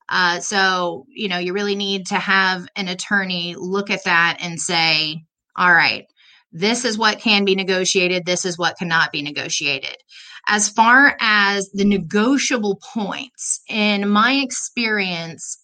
Uh, 0.07 0.39
so, 0.39 1.05
you 1.09 1.27
know, 1.27 1.39
you 1.39 1.53
really 1.53 1.75
need 1.75 2.05
to 2.07 2.15
have 2.15 2.67
an 2.75 2.87
attorney 2.87 3.55
look 3.57 3.89
at 3.89 4.03
that 4.03 4.37
and 4.39 4.59
say, 4.61 5.23
all 5.55 5.73
right, 5.73 6.05
this 6.51 6.85
is 6.85 6.97
what 6.97 7.19
can 7.19 7.43
be 7.43 7.55
negotiated, 7.55 8.25
this 8.25 8.45
is 8.45 8.57
what 8.57 8.77
cannot 8.77 9.11
be 9.11 9.23
negotiated. 9.23 9.97
As 10.47 10.69
far 10.69 11.17
as 11.19 11.69
the 11.71 11.85
negotiable 11.85 12.79
points, 12.93 13.61
in 13.67 14.07
my 14.07 14.33
experience, 14.33 15.57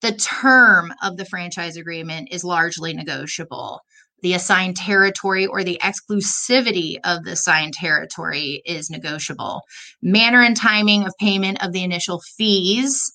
the 0.00 0.12
term 0.12 0.92
of 1.02 1.16
the 1.16 1.26
franchise 1.26 1.76
agreement 1.76 2.28
is 2.32 2.42
largely 2.42 2.92
negotiable 2.92 3.82
the 4.22 4.34
assigned 4.34 4.76
territory 4.76 5.46
or 5.46 5.62
the 5.62 5.80
exclusivity 5.82 6.96
of 7.04 7.24
the 7.24 7.32
assigned 7.32 7.74
territory 7.74 8.62
is 8.64 8.88
negotiable. 8.88 9.62
Manner 10.00 10.42
and 10.42 10.56
timing 10.56 11.04
of 11.04 11.12
payment 11.20 11.62
of 11.62 11.72
the 11.72 11.82
initial 11.82 12.20
fees, 12.36 13.12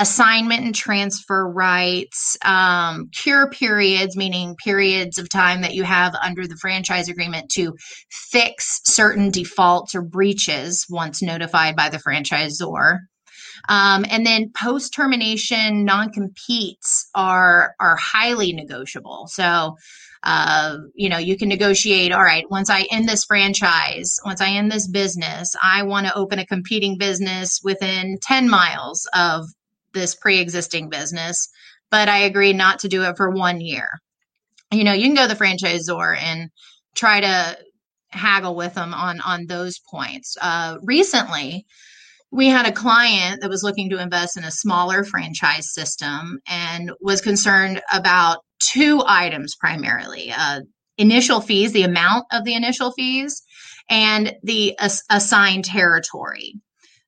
assignment 0.00 0.64
and 0.64 0.74
transfer 0.74 1.48
rights, 1.48 2.36
um, 2.44 3.08
cure 3.12 3.48
periods, 3.50 4.16
meaning 4.16 4.56
periods 4.56 5.18
of 5.18 5.28
time 5.28 5.62
that 5.62 5.74
you 5.74 5.84
have 5.84 6.14
under 6.16 6.46
the 6.46 6.56
franchise 6.56 7.08
agreement 7.08 7.48
to 7.50 7.74
fix 8.10 8.80
certain 8.84 9.30
defaults 9.30 9.94
or 9.94 10.02
breaches 10.02 10.86
once 10.90 11.22
notified 11.22 11.76
by 11.76 11.88
the 11.88 11.98
franchisor. 11.98 12.98
Um, 13.68 14.04
and 14.10 14.26
then 14.26 14.50
post 14.54 14.92
termination 14.94 15.84
non 15.84 16.10
competes 16.10 17.08
are 17.14 17.74
are 17.78 17.96
highly 17.96 18.52
negotiable. 18.52 19.28
So 19.28 19.76
uh, 20.24 20.78
you 20.94 21.10
know, 21.10 21.18
you 21.18 21.36
can 21.36 21.48
negotiate. 21.48 22.10
All 22.10 22.22
right, 22.22 22.50
once 22.50 22.70
I 22.70 22.86
end 22.90 23.08
this 23.08 23.24
franchise, 23.24 24.16
once 24.24 24.40
I 24.40 24.50
end 24.50 24.72
this 24.72 24.88
business, 24.88 25.54
I 25.62 25.82
want 25.82 26.06
to 26.06 26.16
open 26.16 26.38
a 26.38 26.46
competing 26.46 26.96
business 26.98 27.60
within 27.62 28.18
10 28.22 28.48
miles 28.48 29.06
of 29.14 29.44
this 29.94 30.14
pre 30.14 30.38
existing 30.38 30.90
business, 30.90 31.48
but 31.90 32.08
I 32.08 32.18
agree 32.18 32.52
not 32.52 32.80
to 32.80 32.88
do 32.88 33.02
it 33.02 33.16
for 33.16 33.30
one 33.30 33.60
year. 33.60 33.88
You 34.72 34.84
know, 34.84 34.92
you 34.92 35.04
can 35.04 35.14
go 35.14 35.28
to 35.28 35.34
the 35.34 35.42
franchisor 35.42 36.16
and 36.20 36.50
try 36.94 37.20
to 37.20 37.58
haggle 38.10 38.54
with 38.54 38.74
them 38.74 38.94
on 38.94 39.20
on 39.20 39.46
those 39.46 39.80
points. 39.90 40.36
Uh, 40.40 40.76
recently, 40.82 41.66
we 42.30 42.48
had 42.48 42.66
a 42.66 42.72
client 42.72 43.40
that 43.40 43.50
was 43.50 43.62
looking 43.62 43.90
to 43.90 44.02
invest 44.02 44.36
in 44.36 44.44
a 44.44 44.50
smaller 44.50 45.04
franchise 45.04 45.72
system 45.72 46.40
and 46.48 46.90
was 47.00 47.20
concerned 47.20 47.80
about 47.92 48.38
two 48.58 49.02
items 49.06 49.54
primarily 49.54 50.32
uh, 50.36 50.60
initial 50.98 51.40
fees, 51.40 51.72
the 51.72 51.82
amount 51.82 52.24
of 52.32 52.44
the 52.44 52.54
initial 52.54 52.92
fees, 52.92 53.42
and 53.88 54.34
the 54.42 54.76
ass- 54.78 55.02
assigned 55.10 55.64
territory. 55.64 56.54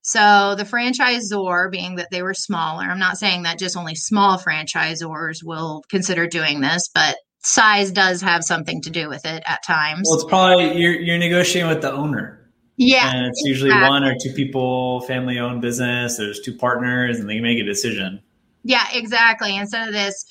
So 0.06 0.54
the 0.56 0.62
franchisor, 0.62 1.68
being 1.68 1.96
that 1.96 2.12
they 2.12 2.22
were 2.22 2.32
smaller, 2.32 2.84
I'm 2.84 3.00
not 3.00 3.18
saying 3.18 3.42
that 3.42 3.58
just 3.58 3.76
only 3.76 3.96
small 3.96 4.38
franchisors 4.38 5.42
will 5.42 5.82
consider 5.88 6.28
doing 6.28 6.60
this, 6.60 6.88
but 6.94 7.16
size 7.42 7.90
does 7.90 8.22
have 8.22 8.44
something 8.44 8.80
to 8.82 8.90
do 8.90 9.08
with 9.08 9.26
it 9.26 9.42
at 9.46 9.64
times. 9.64 10.06
Well, 10.08 10.20
it's 10.20 10.28
probably 10.28 10.80
you're, 10.80 10.94
you're 10.94 11.18
negotiating 11.18 11.68
with 11.68 11.82
the 11.82 11.92
owner. 11.92 12.48
Yeah. 12.76 13.10
And 13.16 13.26
it's 13.26 13.42
usually 13.44 13.70
exactly. 13.70 13.88
one 13.88 14.04
or 14.04 14.14
two 14.22 14.32
people, 14.32 15.00
family 15.02 15.40
owned 15.40 15.60
business. 15.60 16.18
There's 16.18 16.38
two 16.38 16.54
partners 16.54 17.18
and 17.18 17.28
they 17.28 17.40
make 17.40 17.58
a 17.58 17.64
decision. 17.64 18.22
Yeah, 18.62 18.86
exactly. 18.92 19.56
Instead 19.56 19.88
of 19.88 19.92
this 19.92 20.24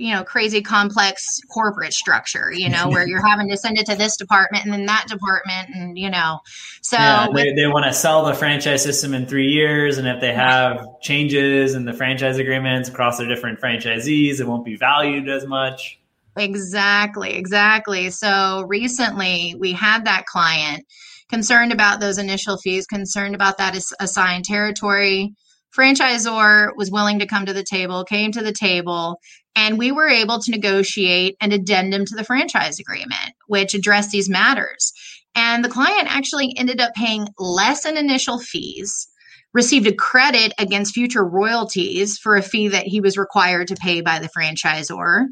you 0.00 0.14
know 0.14 0.24
crazy 0.24 0.62
complex 0.62 1.40
corporate 1.50 1.92
structure 1.92 2.50
you 2.52 2.68
know 2.68 2.88
where 2.88 3.06
you're 3.06 3.24
having 3.24 3.48
to 3.48 3.56
send 3.56 3.78
it 3.78 3.86
to 3.86 3.94
this 3.94 4.16
department 4.16 4.64
and 4.64 4.72
then 4.72 4.86
that 4.86 5.06
department 5.08 5.68
and 5.74 5.98
you 5.98 6.08
know 6.08 6.40
so 6.80 6.96
yeah, 6.96 7.26
they, 7.26 7.32
with, 7.32 7.56
they 7.56 7.66
want 7.66 7.84
to 7.84 7.92
sell 7.92 8.24
the 8.24 8.34
franchise 8.34 8.82
system 8.82 9.14
in 9.14 9.26
three 9.26 9.48
years 9.48 9.98
and 9.98 10.08
if 10.08 10.20
they 10.20 10.32
have 10.32 10.80
changes 11.02 11.74
in 11.74 11.84
the 11.84 11.92
franchise 11.92 12.38
agreements 12.38 12.88
across 12.88 13.18
their 13.18 13.28
different 13.28 13.60
franchisees 13.60 14.40
it 14.40 14.46
won't 14.46 14.64
be 14.64 14.76
valued 14.76 15.28
as 15.28 15.46
much 15.46 16.00
Exactly, 16.36 17.34
exactly. 17.34 18.10
So 18.10 18.64
recently 18.68 19.56
we 19.58 19.72
had 19.72 20.04
that 20.04 20.26
client 20.26 20.86
concerned 21.28 21.72
about 21.72 22.00
those 22.00 22.18
initial 22.18 22.56
fees, 22.58 22.86
concerned 22.86 23.34
about 23.34 23.58
that 23.58 23.76
assigned 24.00 24.44
territory. 24.44 25.34
Franchisor 25.76 26.70
was 26.76 26.90
willing 26.90 27.18
to 27.20 27.26
come 27.26 27.46
to 27.46 27.52
the 27.52 27.62
table, 27.62 28.04
came 28.04 28.32
to 28.32 28.42
the 28.42 28.52
table, 28.52 29.20
and 29.54 29.78
we 29.78 29.92
were 29.92 30.08
able 30.08 30.40
to 30.40 30.50
negotiate 30.50 31.36
an 31.40 31.52
addendum 31.52 32.04
to 32.06 32.16
the 32.16 32.24
franchise 32.24 32.78
agreement, 32.78 33.32
which 33.46 33.74
addressed 33.74 34.10
these 34.10 34.28
matters. 34.28 34.92
And 35.34 35.64
the 35.64 35.68
client 35.68 36.08
actually 36.08 36.54
ended 36.56 36.80
up 36.80 36.92
paying 36.94 37.28
less 37.38 37.84
in 37.84 37.96
initial 37.96 38.38
fees, 38.38 39.08
received 39.52 39.86
a 39.86 39.94
credit 39.94 40.52
against 40.58 40.94
future 40.94 41.24
royalties 41.24 42.18
for 42.18 42.36
a 42.36 42.42
fee 42.42 42.68
that 42.68 42.86
he 42.86 43.00
was 43.00 43.16
required 43.16 43.68
to 43.68 43.76
pay 43.76 44.00
by 44.00 44.18
the 44.18 44.28
franchisor. 44.36 45.26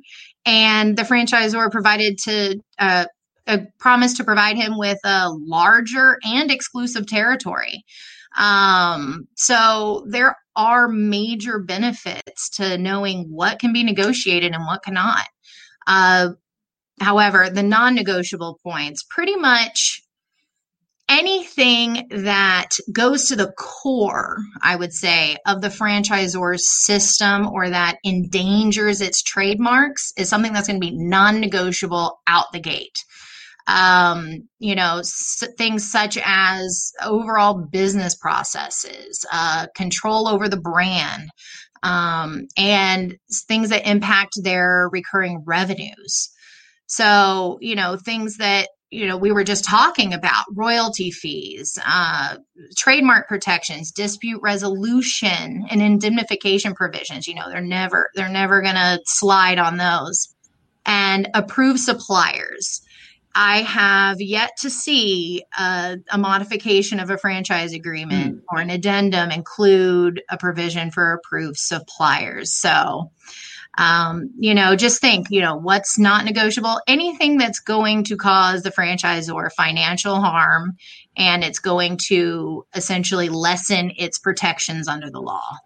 And 0.46 0.96
the 0.96 1.02
franchisor 1.02 1.70
provided 1.70 2.18
to 2.24 2.60
uh, 2.78 3.06
a 3.46 3.60
promise 3.78 4.14
to 4.14 4.24
provide 4.24 4.56
him 4.56 4.78
with 4.78 4.98
a 5.04 5.30
larger 5.30 6.18
and 6.22 6.50
exclusive 6.50 7.06
territory. 7.06 7.84
Um, 8.36 9.28
so 9.34 10.04
there 10.08 10.36
are 10.56 10.88
major 10.88 11.58
benefits 11.58 12.50
to 12.50 12.78
knowing 12.78 13.26
what 13.30 13.58
can 13.58 13.72
be 13.72 13.84
negotiated 13.84 14.52
and 14.52 14.66
what 14.66 14.82
cannot. 14.82 15.24
Uh, 15.86 16.30
however, 17.00 17.48
the 17.50 17.62
non 17.62 17.94
negotiable 17.94 18.58
points 18.62 19.04
pretty 19.08 19.36
much 19.36 20.02
anything 21.08 22.06
that 22.10 22.68
goes 22.92 23.28
to 23.28 23.36
the 23.36 23.52
core, 23.52 24.38
I 24.62 24.76
would 24.76 24.92
say, 24.92 25.38
of 25.46 25.62
the 25.62 25.68
franchisor's 25.68 26.68
system 26.68 27.48
or 27.48 27.70
that 27.70 27.98
endangers 28.04 29.00
its 29.00 29.22
trademarks 29.22 30.12
is 30.16 30.28
something 30.28 30.52
that's 30.52 30.68
going 30.68 30.80
to 30.80 30.86
be 30.86 30.96
non 30.96 31.40
negotiable 31.40 32.20
out 32.26 32.52
the 32.52 32.60
gate 32.60 33.04
um, 33.68 34.48
you 34.58 34.74
know, 34.74 34.98
s- 35.00 35.44
things 35.58 35.88
such 35.90 36.18
as 36.24 36.92
overall 37.04 37.54
business 37.70 38.16
processes, 38.16 39.24
uh, 39.32 39.66
control 39.76 40.26
over 40.26 40.48
the 40.48 40.60
brand, 40.60 41.28
um, 41.82 42.46
and 42.56 43.16
things 43.46 43.68
that 43.68 43.88
impact 43.88 44.32
their 44.42 44.88
recurring 44.90 45.42
revenues. 45.46 46.30
So, 46.86 47.58
you 47.60 47.76
know, 47.76 47.96
things 47.96 48.38
that 48.38 48.68
you 48.90 49.06
know 49.06 49.18
we 49.18 49.32
were 49.32 49.44
just 49.44 49.66
talking 49.66 50.14
about 50.14 50.46
royalty 50.54 51.10
fees 51.10 51.78
uh, 51.84 52.36
trademark 52.78 53.28
protections 53.28 53.92
dispute 53.92 54.40
resolution 54.42 55.66
and 55.70 55.82
indemnification 55.82 56.74
provisions. 56.74 57.28
You 57.28 57.34
know 57.34 57.50
they're 57.50 57.60
never 57.60 58.08
they're 58.14 58.30
never 58.30 58.62
going 58.62 58.76
to 58.76 59.00
slide 59.04 59.58
on 59.58 59.76
those. 59.76 60.34
And 60.86 61.28
approved 61.34 61.80
suppliers 61.80 62.80
I 63.40 63.62
have 63.62 64.20
yet 64.20 64.56
to 64.62 64.70
see 64.70 65.44
a, 65.56 65.98
a 66.10 66.18
modification 66.18 66.98
of 66.98 67.08
a 67.08 67.16
franchise 67.16 67.72
agreement 67.72 68.38
mm. 68.38 68.42
or 68.50 68.58
an 68.58 68.68
addendum 68.68 69.30
include 69.30 70.20
a 70.28 70.36
provision 70.36 70.90
for 70.90 71.12
approved 71.12 71.56
suppliers. 71.56 72.52
So, 72.52 73.12
um, 73.78 74.30
you 74.40 74.54
know, 74.54 74.74
just 74.74 75.00
think, 75.00 75.28
you 75.30 75.40
know, 75.40 75.54
what's 75.54 76.00
not 76.00 76.24
negotiable? 76.24 76.80
Anything 76.88 77.38
that's 77.38 77.60
going 77.60 78.02
to 78.04 78.16
cause 78.16 78.64
the 78.64 78.72
franchisor 78.72 79.52
financial 79.52 80.16
harm 80.16 80.76
and 81.16 81.44
it's 81.44 81.60
going 81.60 81.98
to 82.08 82.66
essentially 82.74 83.28
lessen 83.28 83.92
its 83.96 84.18
protections 84.18 84.88
under 84.88 85.10
the 85.10 85.20
law. 85.20 85.58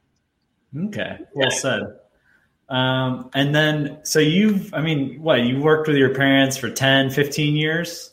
Okay, 0.89 1.21
well 1.33 1.51
said. 1.51 1.85
Um, 2.69 3.31
and 3.35 3.55
then, 3.55 3.99
so 4.03 4.19
you've, 4.19 4.73
I 4.73 4.81
mean, 4.81 5.21
what, 5.21 5.43
you 5.43 5.61
worked 5.61 5.89
with 5.89 5.97
your 5.97 6.15
parents 6.15 6.57
for 6.57 6.71
10, 6.71 7.11
15 7.11 7.57
years? 7.57 8.11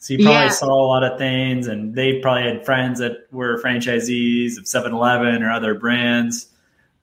So 0.00 0.14
you 0.14 0.24
probably 0.24 0.46
yeah. 0.46 0.48
saw 0.48 0.66
a 0.66 0.86
lot 0.86 1.04
of 1.04 1.18
things, 1.18 1.66
and 1.66 1.94
they 1.94 2.18
probably 2.20 2.44
had 2.44 2.64
friends 2.64 2.98
that 3.00 3.26
were 3.30 3.62
franchisees 3.62 4.58
of 4.58 4.66
7 4.66 4.92
Eleven 4.92 5.42
or 5.42 5.50
other 5.50 5.74
brands. 5.74 6.48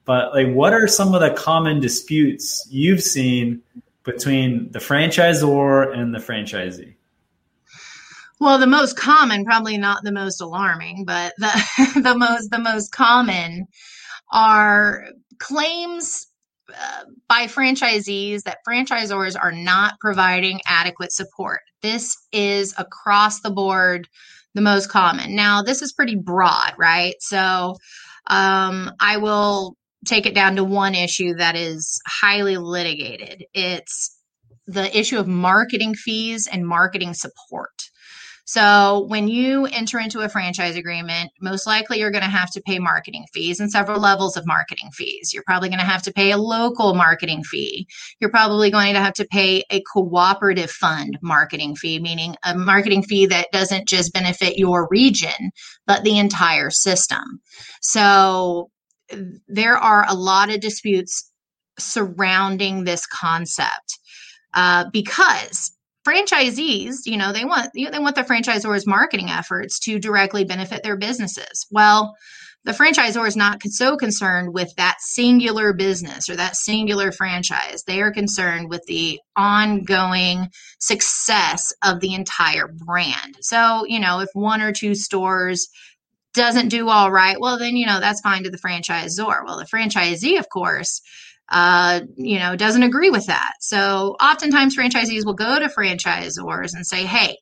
But, 0.06 0.34
like, 0.34 0.52
what 0.54 0.74
are 0.74 0.88
some 0.88 1.13
of 1.13 1.22
the 1.22 1.32
common 1.32 1.80
disputes 1.80 2.68
you've 2.70 3.04
seen 3.04 3.62
between 4.04 4.72
the 4.72 4.80
franchisor 4.80 5.96
and 5.96 6.13
the 6.13 6.20
franchisee? 6.20 6.96
Well, 8.39 8.58
the 8.58 8.68
most 8.68 8.96
common, 8.96 9.44
probably 9.44 9.78
not 9.78 10.04
the 10.04 10.13
most 10.13 10.42
alarming, 10.42 11.04
but 11.06 11.34
the 11.38 11.92
the 12.04 12.18
most 12.18 12.50
the 12.50 12.60
most 12.60 12.92
common 12.92 13.68
are 14.32 15.08
claims 15.39 16.28
by 17.28 17.46
franchisees 17.46 18.44
that 18.44 18.60
franchisors 18.68 19.36
are 19.40 19.52
not 19.52 19.96
providing 20.00 20.62
adequate 20.68 21.12
support. 21.12 21.62
This 21.82 22.16
is 22.32 22.74
across 22.78 23.42
the 23.42 23.52
board 23.52 24.08
the 24.56 24.62
most 24.62 24.90
common. 24.90 25.36
Now, 25.36 25.62
this 25.62 25.82
is 25.82 25.94
pretty 25.94 26.16
broad, 26.16 26.74
right? 26.78 27.16
So, 27.20 27.76
um, 28.28 28.92
I 29.00 29.18
will 29.18 29.76
take 30.06 30.26
it 30.26 30.36
down 30.36 30.56
to 30.56 30.64
one 30.64 30.96
issue 30.96 31.36
that 31.36 31.56
is 31.56 32.00
highly 32.08 32.58
litigated. 32.58 33.46
It's 33.54 34.18
the 34.66 34.98
issue 34.98 35.18
of 35.18 35.28
marketing 35.28 35.96
fees 35.96 36.48
and 36.52 36.68
marketing 36.68 37.14
support. 37.14 37.88
So 38.52 39.06
when 39.10 39.28
you 39.28 39.68
enter 39.68 40.00
into 40.00 40.22
a 40.22 40.28
franchise 40.28 40.76
agreement, 40.76 41.30
most 41.40 41.68
likely 41.68 42.00
you're 42.00 42.10
going 42.10 42.24
to 42.24 42.30
have 42.32 42.50
to 42.54 42.62
pay 42.62 42.80
marketing 42.80 43.28
fees 43.32 43.60
and 43.60 43.72
several 43.72 44.02
levels 44.02 44.36
of 44.36 44.48
marketing 44.48 44.90
fees. 44.92 45.32
You're 45.32 45.44
probably 45.44 45.70
going 45.70 45.78
to 45.78 45.86
have 45.86 46.02
to 46.02 46.12
pay 46.12 46.32
a 46.32 46.38
local 46.38 46.96
marketing 46.96 47.44
fee. 47.44 47.88
You're 48.20 48.32
probably 48.32 48.72
going 48.72 48.96
to 48.96 49.02
have 49.02 49.14
to 49.14 49.28
pay 49.32 49.64
a 49.70 49.84
cooperative 49.94 50.72
fund 50.72 51.20
marketing 51.22 51.76
fee, 51.76 52.00
meaning 52.00 52.38
a 52.44 52.56
marketing 52.56 53.04
fee 53.04 53.28
that 53.28 53.50
doesn't 53.54 53.88
just 53.88 54.14
benefit 54.14 54.58
your 54.58 54.88
region, 54.90 55.52
but 55.86 56.04
the 56.04 56.18
entire 56.18 56.72
system. 56.72 57.40
So 57.84 58.72
there 59.48 59.78
are 59.78 60.06
a 60.10 60.16
lot 60.16 60.50
of 60.50 60.60
disputes 60.60 61.32
surrounding 61.78 62.84
this 62.84 63.06
concept 63.06 64.00
uh, 64.56 64.86
because 64.92 65.72
franchisees 66.08 67.06
you 67.06 67.18
know 67.18 67.34
they 67.34 67.46
want 67.46 67.72
they 67.74 68.00
want 68.00 68.16
the 68.16 68.24
franchisors 68.24 68.88
marketing 68.88 69.30
efforts 69.30 69.80
to 69.80 70.00
directly 70.00 70.44
benefit 70.44 70.84
their 70.84 70.98
businesses. 70.98 71.68
Well 71.72 72.16
the 72.66 72.72
franchisor 72.74 73.26
is 73.26 73.38
not 73.38 73.62
so 73.64 73.96
concerned 73.96 74.54
with 74.54 74.76
that 74.76 74.98
singular 75.00 75.72
business 75.72 76.30
or 76.30 76.36
that 76.36 76.58
singular 76.58 77.12
franchise. 77.12 77.84
They 77.88 78.02
are 78.02 78.12
concerned 78.12 78.70
with 78.70 78.84
the 78.86 79.20
ongoing 79.38 80.50
success 80.80 81.74
of 81.84 82.02
the 82.02 82.14
entire 82.14 82.68
brand. 82.68 83.38
So 83.42 83.86
you 83.86 84.00
know 84.00 84.20
if 84.20 84.30
one 84.34 84.62
or 84.62 84.72
two 84.72 84.96
stores 84.96 85.70
doesn't 86.34 86.70
do 86.70 86.90
all 86.90 87.12
right 87.12 87.40
well 87.40 87.58
then 87.58 87.76
you 87.76 87.86
know 87.86 88.00
that's 88.00 88.22
fine 88.22 88.44
to 88.44 88.50
the 88.50 88.58
franchisor. 88.58 89.46
Well 89.46 89.58
the 89.58 89.66
franchisee 89.66 90.40
of 90.40 90.48
course 90.50 91.02
uh, 91.52 92.02
you 92.16 92.40
know, 92.40 92.56
doesn't 92.56 92.84
agree 92.84 93.10
with 93.10 93.26
that. 93.26 93.54
So 93.60 94.16
oftentimes 94.22 94.76
franchisees 94.76 95.26
will 95.26 95.34
go 95.34 95.60
to 95.60 95.68
franchisors 95.68 96.76
and 96.76 96.86
say, 96.86 97.06
"Hey, 97.06 97.38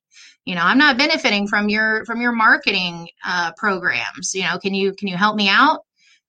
you 0.46 0.56
know, 0.56 0.62
I'm 0.62 0.78
not 0.78 0.98
benefiting 0.98 1.48
from 1.48 1.70
your 1.70 2.06
from 2.06 2.22
your 2.22 2.32
marketing 2.32 3.10
uh, 3.26 3.52
programs. 3.58 4.34
You 4.34 4.44
know, 4.44 4.58
can 4.60 4.74
you 4.74 4.94
can 4.94 5.08
you 5.08 5.18
help 5.18 5.36
me 5.36 5.50
out?" 5.50 5.82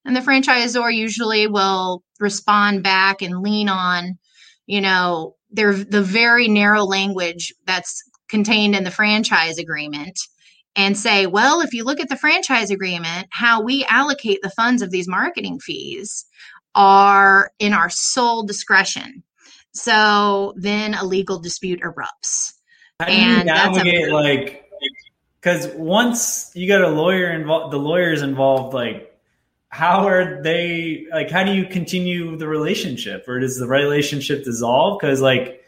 And 0.05 0.17
the 0.17 0.21
franchisor 0.21 0.95
usually 0.95 1.47
will 1.47 2.03
respond 2.19 2.83
back 2.83 3.23
and 3.23 3.43
lean 3.43 3.69
on, 3.69 4.19
you 4.67 4.81
know, 4.81 5.37
their 5.51 5.73
the 5.73 6.03
very 6.03 6.49
narrow 6.49 6.83
language 6.83 7.53
that's 7.67 8.03
contained 8.29 8.75
in 8.75 8.85
the 8.85 8.91
franchise 8.91 9.59
agreement 9.59 10.19
and 10.77 10.97
say, 10.97 11.27
well, 11.27 11.61
if 11.61 11.73
you 11.73 11.83
look 11.83 11.99
at 11.99 12.09
the 12.09 12.17
franchise 12.17 12.71
agreement, 12.71 13.27
how 13.33 13.63
we 13.63 13.85
allocate 13.89 14.41
the 14.43 14.51
funds 14.51 14.81
of 14.81 14.91
these 14.91 15.09
marketing 15.09 15.59
fees, 15.59 16.25
are 16.79 17.51
in 17.59 17.75
our 17.75 17.91
sole 17.91 18.45
discretion. 18.45 19.25
So 19.73 20.55
then 20.57 20.95
a 20.95 21.05
legal 21.05 21.41
dispute 21.41 21.81
erupts. 21.81 22.55
How 23.01 23.07
do 23.07 23.13
and 23.13 23.39
you 23.41 23.45
navigate 23.45 24.13
like 24.13 24.71
because 25.41 25.69
once 25.75 26.51
you 26.55 26.67
get 26.67 26.81
a 26.81 26.89
lawyer 26.89 27.31
involved, 27.31 27.73
the 27.73 27.79
lawyers 27.79 28.23
involved, 28.23 28.75
like 28.75 29.13
how 29.71 30.07
are 30.07 30.43
they 30.43 31.07
like 31.13 31.31
how 31.31 31.45
do 31.45 31.53
you 31.53 31.67
continue 31.67 32.37
the 32.37 32.49
relationship 32.49 33.29
or 33.29 33.41
does 33.41 33.59
the 33.59 33.67
relationship 33.67 34.45
dissolve? 34.45 34.99
Because 35.01 35.21
like 35.21 35.63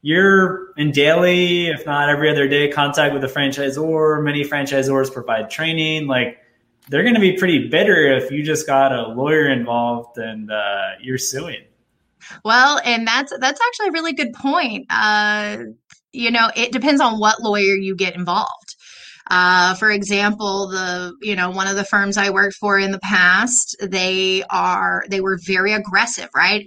you're 0.00 0.72
in 0.76 0.92
daily, 0.92 1.68
if 1.68 1.84
not 1.84 2.08
every 2.08 2.30
other 2.30 2.48
day, 2.48 2.68
contact 2.68 3.12
with 3.12 3.22
the 3.22 3.28
franchisor. 3.28 4.22
Many 4.22 4.44
franchisors 4.44 5.12
provide 5.12 5.50
training. 5.50 6.06
Like 6.06 6.38
they're 6.88 7.02
going 7.02 7.14
to 7.14 7.20
be 7.20 7.36
pretty 7.36 7.68
bitter 7.68 8.16
if 8.16 8.30
you 8.30 8.42
just 8.42 8.66
got 8.66 8.92
a 8.92 9.08
lawyer 9.08 9.48
involved 9.48 10.18
and 10.18 10.50
uh, 10.50 10.90
you're 11.00 11.18
suing. 11.18 11.64
Well, 12.44 12.80
and 12.84 13.06
that's 13.06 13.32
that's 13.38 13.60
actually 13.60 13.88
a 13.88 13.92
really 13.92 14.12
good 14.12 14.32
point. 14.32 14.86
Uh, 14.90 15.58
you 16.12 16.30
know, 16.30 16.50
it 16.56 16.72
depends 16.72 17.00
on 17.00 17.18
what 17.18 17.42
lawyer 17.42 17.74
you 17.74 17.96
get 17.96 18.14
involved. 18.14 18.76
Uh, 19.30 19.74
for 19.74 19.90
example, 19.90 20.68
the 20.68 21.14
you 21.22 21.34
know 21.36 21.50
one 21.50 21.66
of 21.66 21.76
the 21.76 21.84
firms 21.84 22.16
I 22.16 22.30
worked 22.30 22.56
for 22.56 22.78
in 22.78 22.92
the 22.92 23.00
past, 23.00 23.76
they 23.80 24.42
are 24.50 25.04
they 25.08 25.20
were 25.20 25.38
very 25.44 25.72
aggressive, 25.72 26.28
right? 26.34 26.66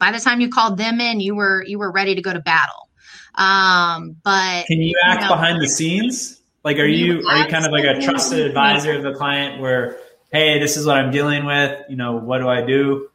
by 0.00 0.12
the 0.12 0.18
time 0.18 0.40
you 0.40 0.48
called 0.48 0.76
them 0.76 1.00
in, 1.00 1.20
you 1.20 1.34
were 1.34 1.64
you 1.66 1.78
were 1.78 1.92
ready 1.92 2.14
to 2.14 2.22
go 2.22 2.32
to 2.32 2.40
battle. 2.40 2.88
Um, 3.36 4.16
but 4.22 4.66
can 4.66 4.80
you 4.80 4.94
act 5.04 5.22
you 5.22 5.28
know, 5.28 5.34
behind 5.34 5.62
the 5.62 5.68
scenes? 5.68 6.40
Like, 6.64 6.78
are 6.78 6.86
you, 6.86 7.26
are 7.28 7.36
you 7.36 7.46
kind 7.46 7.66
of 7.66 7.72
like 7.72 7.84
a 7.84 8.00
trusted 8.00 8.40
advisor 8.40 8.92
of 8.92 9.02
the 9.02 9.12
client 9.12 9.60
where, 9.60 9.98
hey, 10.32 10.58
this 10.58 10.76
is 10.76 10.86
what 10.86 10.96
I'm 10.96 11.10
dealing 11.10 11.44
with. 11.44 11.80
You 11.88 11.96
know, 11.96 12.16
what 12.16 12.38
do 12.38 12.48
I 12.48 12.64
do? 12.64 13.08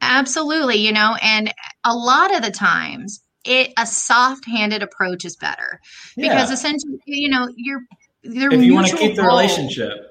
Absolutely. 0.00 0.76
You 0.76 0.92
know, 0.92 1.16
and 1.22 1.52
a 1.84 1.94
lot 1.94 2.34
of 2.34 2.42
the 2.42 2.50
times, 2.50 3.20
it 3.44 3.72
a 3.78 3.86
soft-handed 3.86 4.82
approach 4.82 5.24
is 5.24 5.36
better 5.36 5.80
yeah. 6.16 6.28
because 6.28 6.50
essentially, 6.50 7.00
you 7.06 7.28
know, 7.28 7.48
you're 7.56 7.82
if 8.22 8.62
you 8.62 8.74
want 8.74 8.86
to 8.88 8.96
keep 8.96 9.16
the 9.16 9.22
relationship 9.22 10.06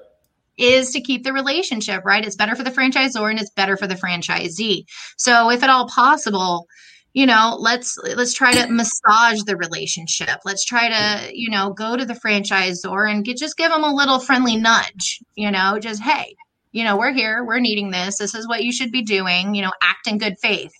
is 0.58 0.90
to 0.90 1.00
keep 1.00 1.24
the 1.24 1.32
relationship, 1.32 2.04
right? 2.04 2.24
It's 2.24 2.36
better 2.36 2.54
for 2.54 2.62
the 2.62 2.70
franchisor 2.70 3.30
and 3.30 3.40
it's 3.40 3.50
better 3.50 3.76
for 3.76 3.86
the 3.86 3.94
franchisee. 3.94 4.84
So 5.16 5.50
if 5.50 5.62
at 5.62 5.70
all 5.70 5.88
possible, 5.88 6.66
you 7.12 7.26
know, 7.26 7.56
let's 7.58 7.98
let's 7.98 8.34
try 8.34 8.52
to 8.52 8.70
massage 8.70 9.42
the 9.42 9.56
relationship. 9.56 10.40
Let's 10.44 10.64
try 10.64 10.88
to, 10.88 11.36
you 11.36 11.50
know, 11.50 11.72
go 11.72 11.96
to 11.96 12.04
the 12.04 12.14
franchisor 12.14 13.10
and 13.10 13.24
get, 13.24 13.36
just 13.36 13.56
give 13.56 13.70
them 13.70 13.84
a 13.84 13.94
little 13.94 14.20
friendly 14.20 14.56
nudge, 14.56 15.20
you 15.34 15.50
know, 15.50 15.78
just 15.80 16.02
hey, 16.02 16.36
you 16.72 16.84
know, 16.84 16.96
we're 16.96 17.12
here, 17.12 17.44
we're 17.44 17.58
needing 17.58 17.90
this. 17.90 18.18
This 18.18 18.34
is 18.34 18.46
what 18.46 18.62
you 18.62 18.72
should 18.72 18.92
be 18.92 19.02
doing, 19.02 19.54
you 19.54 19.62
know, 19.62 19.72
act 19.82 20.06
in 20.06 20.18
good 20.18 20.38
faith. 20.40 20.72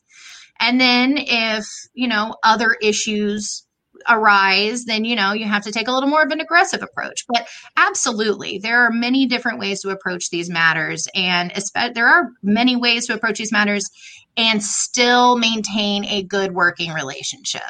And 0.60 0.80
then 0.80 1.14
if, 1.16 1.66
you 1.94 2.06
know, 2.06 2.36
other 2.44 2.76
issues 2.80 3.64
arise, 4.08 4.84
then 4.84 5.04
you 5.04 5.16
know 5.16 5.32
you 5.32 5.46
have 5.46 5.62
to 5.64 5.72
take 5.72 5.88
a 5.88 5.92
little 5.92 6.08
more 6.08 6.22
of 6.22 6.30
an 6.30 6.40
aggressive 6.40 6.82
approach. 6.82 7.24
But 7.28 7.48
absolutely, 7.76 8.58
there 8.58 8.80
are 8.84 8.90
many 8.90 9.26
different 9.26 9.58
ways 9.58 9.82
to 9.82 9.90
approach 9.90 10.30
these 10.30 10.48
matters, 10.50 11.08
and 11.14 11.52
there 11.94 12.08
are 12.08 12.30
many 12.42 12.76
ways 12.76 13.06
to 13.06 13.14
approach 13.14 13.38
these 13.38 13.52
matters 13.52 13.90
and 14.36 14.62
still 14.62 15.36
maintain 15.36 16.04
a 16.04 16.22
good 16.22 16.52
working 16.52 16.92
relationship. 16.92 17.62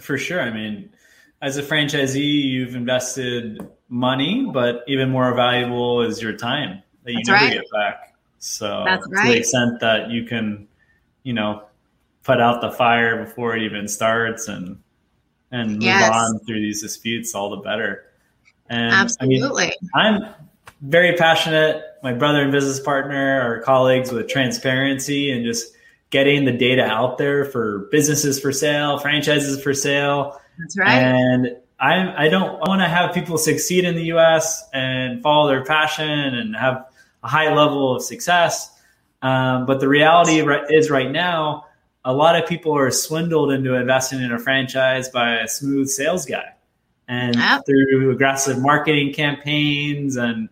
For 0.00 0.18
sure. 0.18 0.40
I 0.40 0.50
mean, 0.50 0.90
as 1.42 1.56
a 1.56 1.62
franchisee, 1.62 2.42
you've 2.44 2.74
invested 2.74 3.60
money, 3.88 4.48
but 4.52 4.82
even 4.86 5.10
more 5.10 5.34
valuable 5.34 6.02
is 6.02 6.22
your 6.22 6.32
time 6.32 6.82
that 7.04 7.12
you 7.12 7.18
That's 7.18 7.28
never 7.28 7.44
right. 7.44 7.52
get 7.54 7.64
back. 7.72 8.14
So 8.38 8.82
That's 8.84 9.06
right. 9.10 9.24
to 9.24 9.32
the 9.32 9.38
extent 9.38 9.80
that 9.80 10.10
you 10.10 10.24
can, 10.24 10.68
you 11.22 11.32
know, 11.32 11.64
put 12.22 12.40
out 12.40 12.60
the 12.60 12.70
fire 12.70 13.24
before 13.24 13.56
it 13.56 13.62
even 13.62 13.86
starts 13.88 14.48
and 14.48 14.78
and 15.50 15.74
move 15.74 15.82
yes. 15.82 16.10
on 16.12 16.40
through 16.40 16.60
these 16.60 16.82
disputes, 16.82 17.34
all 17.34 17.50
the 17.50 17.58
better. 17.58 18.06
And 18.68 18.92
absolutely, 18.92 19.72
I 19.94 20.10
mean, 20.10 20.22
I'm 20.22 20.34
very 20.80 21.16
passionate. 21.16 21.82
My 22.02 22.12
brother 22.12 22.42
and 22.42 22.52
business 22.52 22.80
partner 22.80 23.40
are 23.40 23.60
colleagues 23.60 24.12
with 24.12 24.28
transparency 24.28 25.30
and 25.30 25.44
just 25.44 25.74
getting 26.10 26.44
the 26.44 26.52
data 26.52 26.84
out 26.84 27.18
there 27.18 27.44
for 27.44 27.88
businesses 27.90 28.38
for 28.38 28.52
sale, 28.52 28.98
franchises 28.98 29.62
for 29.62 29.74
sale. 29.74 30.40
That's 30.58 30.78
right. 30.78 30.98
And 30.98 31.56
I, 31.80 32.26
I 32.26 32.28
don't 32.28 32.60
want 32.60 32.82
to 32.82 32.88
have 32.88 33.14
people 33.14 33.38
succeed 33.38 33.84
in 33.84 33.94
the 33.94 34.04
U.S. 34.04 34.64
and 34.72 35.22
follow 35.22 35.48
their 35.48 35.64
passion 35.64 36.08
and 36.08 36.54
have 36.54 36.86
a 37.22 37.28
high 37.28 37.52
level 37.54 37.96
of 37.96 38.02
success. 38.02 38.70
Um, 39.22 39.66
but 39.66 39.80
the 39.80 39.88
reality 39.88 40.44
is, 40.68 40.90
right 40.90 41.10
now, 41.10 41.64
a 42.04 42.12
lot 42.12 42.40
of 42.40 42.46
people 42.46 42.76
are 42.76 42.90
swindled 42.90 43.50
into 43.50 43.74
investing 43.74 44.22
in 44.22 44.30
a 44.32 44.38
franchise 44.38 45.08
by 45.08 45.40
a 45.40 45.48
smooth 45.48 45.88
sales 45.88 46.26
guy 46.26 46.54
and 47.08 47.34
yep. 47.36 47.64
through 47.66 48.10
aggressive 48.12 48.58
marketing 48.60 49.12
campaigns 49.12 50.16
and 50.16 50.48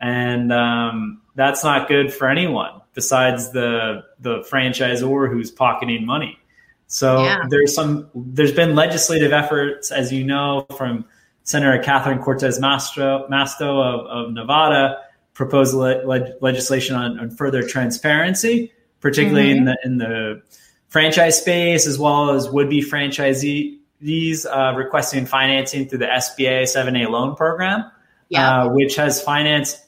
and 0.00 0.52
um, 0.52 1.20
that's 1.34 1.62
not 1.62 1.88
good 1.88 2.12
for 2.12 2.28
anyone 2.28 2.80
besides 2.94 3.52
the 3.52 4.02
the 4.20 4.38
franchisor 4.50 5.30
who's 5.30 5.50
pocketing 5.50 6.04
money 6.04 6.38
so 6.86 7.22
yeah. 7.22 7.44
there's 7.48 7.74
some 7.74 8.10
there's 8.14 8.52
been 8.52 8.74
legislative 8.74 9.32
efforts 9.32 9.90
as 9.90 10.12
you 10.12 10.24
know 10.24 10.66
from 10.76 11.04
senator 11.44 11.82
catherine 11.82 12.18
cortez 12.18 12.58
masto, 12.58 13.28
masto 13.28 13.82
of, 13.82 14.06
of 14.06 14.32
nevada 14.32 14.98
proposed 15.34 15.74
le- 15.74 16.04
le- 16.04 16.34
legislation 16.40 16.96
on, 16.96 17.18
on, 17.18 17.30
further 17.30 17.62
transparency 17.62 18.72
particularly 19.00 19.50
mm-hmm. 19.50 19.58
in 19.58 19.64
the 19.64 19.78
in 19.84 19.98
the 19.98 20.42
franchise 20.88 21.38
space 21.40 21.86
as 21.86 21.98
well 21.98 22.30
as 22.30 22.50
would 22.50 22.68
be 22.68 22.82
franchisees 22.82 23.80
uh, 24.46 24.74
requesting 24.76 25.26
financing 25.26 25.88
through 25.88 25.98
the 25.98 26.06
SBA 26.06 26.62
7A 26.62 27.08
loan 27.08 27.36
program, 27.36 27.90
yeah. 28.28 28.62
uh, 28.62 28.68
which 28.70 28.96
has 28.96 29.22
financed 29.22 29.78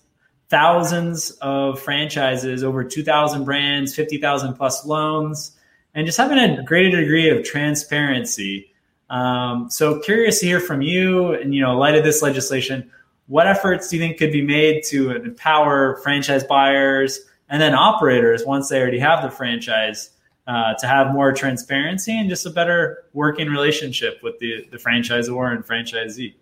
thousands 0.53 1.31
of 1.41 1.81
franchises, 1.81 2.63
over 2.63 2.85
2,000 2.85 3.45
brands, 3.45 3.95
50,000 3.95 4.53
plus 4.53 4.85
loans, 4.85 5.57
and 5.95 6.05
just 6.05 6.19
having 6.19 6.39
a 6.39 6.63
greater 6.63 7.01
degree 7.01 7.31
of 7.31 7.43
transparency. 7.43 8.71
Um, 9.09 9.71
so 9.71 9.99
curious 10.01 10.41
to 10.41 10.47
hear 10.47 10.61
from 10.61 10.83
you 10.83 11.33
and, 11.33 11.55
you 11.55 11.63
know, 11.63 11.73
in 11.73 11.79
light 11.79 11.95
of 11.95 12.05
this 12.05 12.21
legislation, 12.21 12.91
what 13.29 13.47
efforts 13.47 13.89
do 13.89 13.97
you 13.97 14.03
think 14.03 14.19
could 14.19 14.31
be 14.31 14.43
made 14.43 14.85
to 14.89 15.13
empower 15.13 15.97
franchise 16.03 16.45
buyers 16.45 17.21
and 17.49 17.61
then 17.61 17.75
operators 17.75 18.45
once 18.45 18.69
they 18.69 18.79
already 18.79 18.99
have 18.99 19.23
the 19.23 19.31
franchise 19.31 20.11
uh, 20.47 20.75
to 20.75 20.87
have 20.87 21.15
more 21.15 21.33
transparency 21.33 22.13
and 22.13 22.29
just 22.29 22.45
a 22.45 22.51
better 22.51 23.05
working 23.15 23.49
relationship 23.49 24.21
with 24.23 24.39
the, 24.39 24.67
the 24.71 24.77
franchisor 24.77 25.51
and 25.51 25.65
franchisee. 25.67 26.35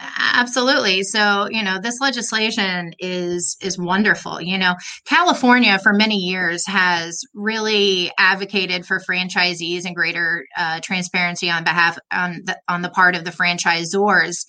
Absolutely. 0.00 1.04
So, 1.04 1.46
you 1.50 1.62
know, 1.62 1.78
this 1.80 2.00
legislation 2.00 2.94
is 2.98 3.56
is 3.60 3.78
wonderful. 3.78 4.40
You 4.40 4.58
know, 4.58 4.74
California 5.04 5.78
for 5.78 5.92
many 5.92 6.16
years 6.16 6.66
has 6.66 7.20
really 7.32 8.10
advocated 8.18 8.86
for 8.86 8.98
franchisees 8.98 9.84
and 9.84 9.94
greater 9.94 10.46
uh, 10.56 10.80
transparency 10.82 11.48
on 11.48 11.62
behalf 11.62 11.96
on 12.12 12.40
the, 12.44 12.58
on 12.68 12.82
the 12.82 12.90
part 12.90 13.14
of 13.14 13.24
the 13.24 13.30
franchisors, 13.30 14.44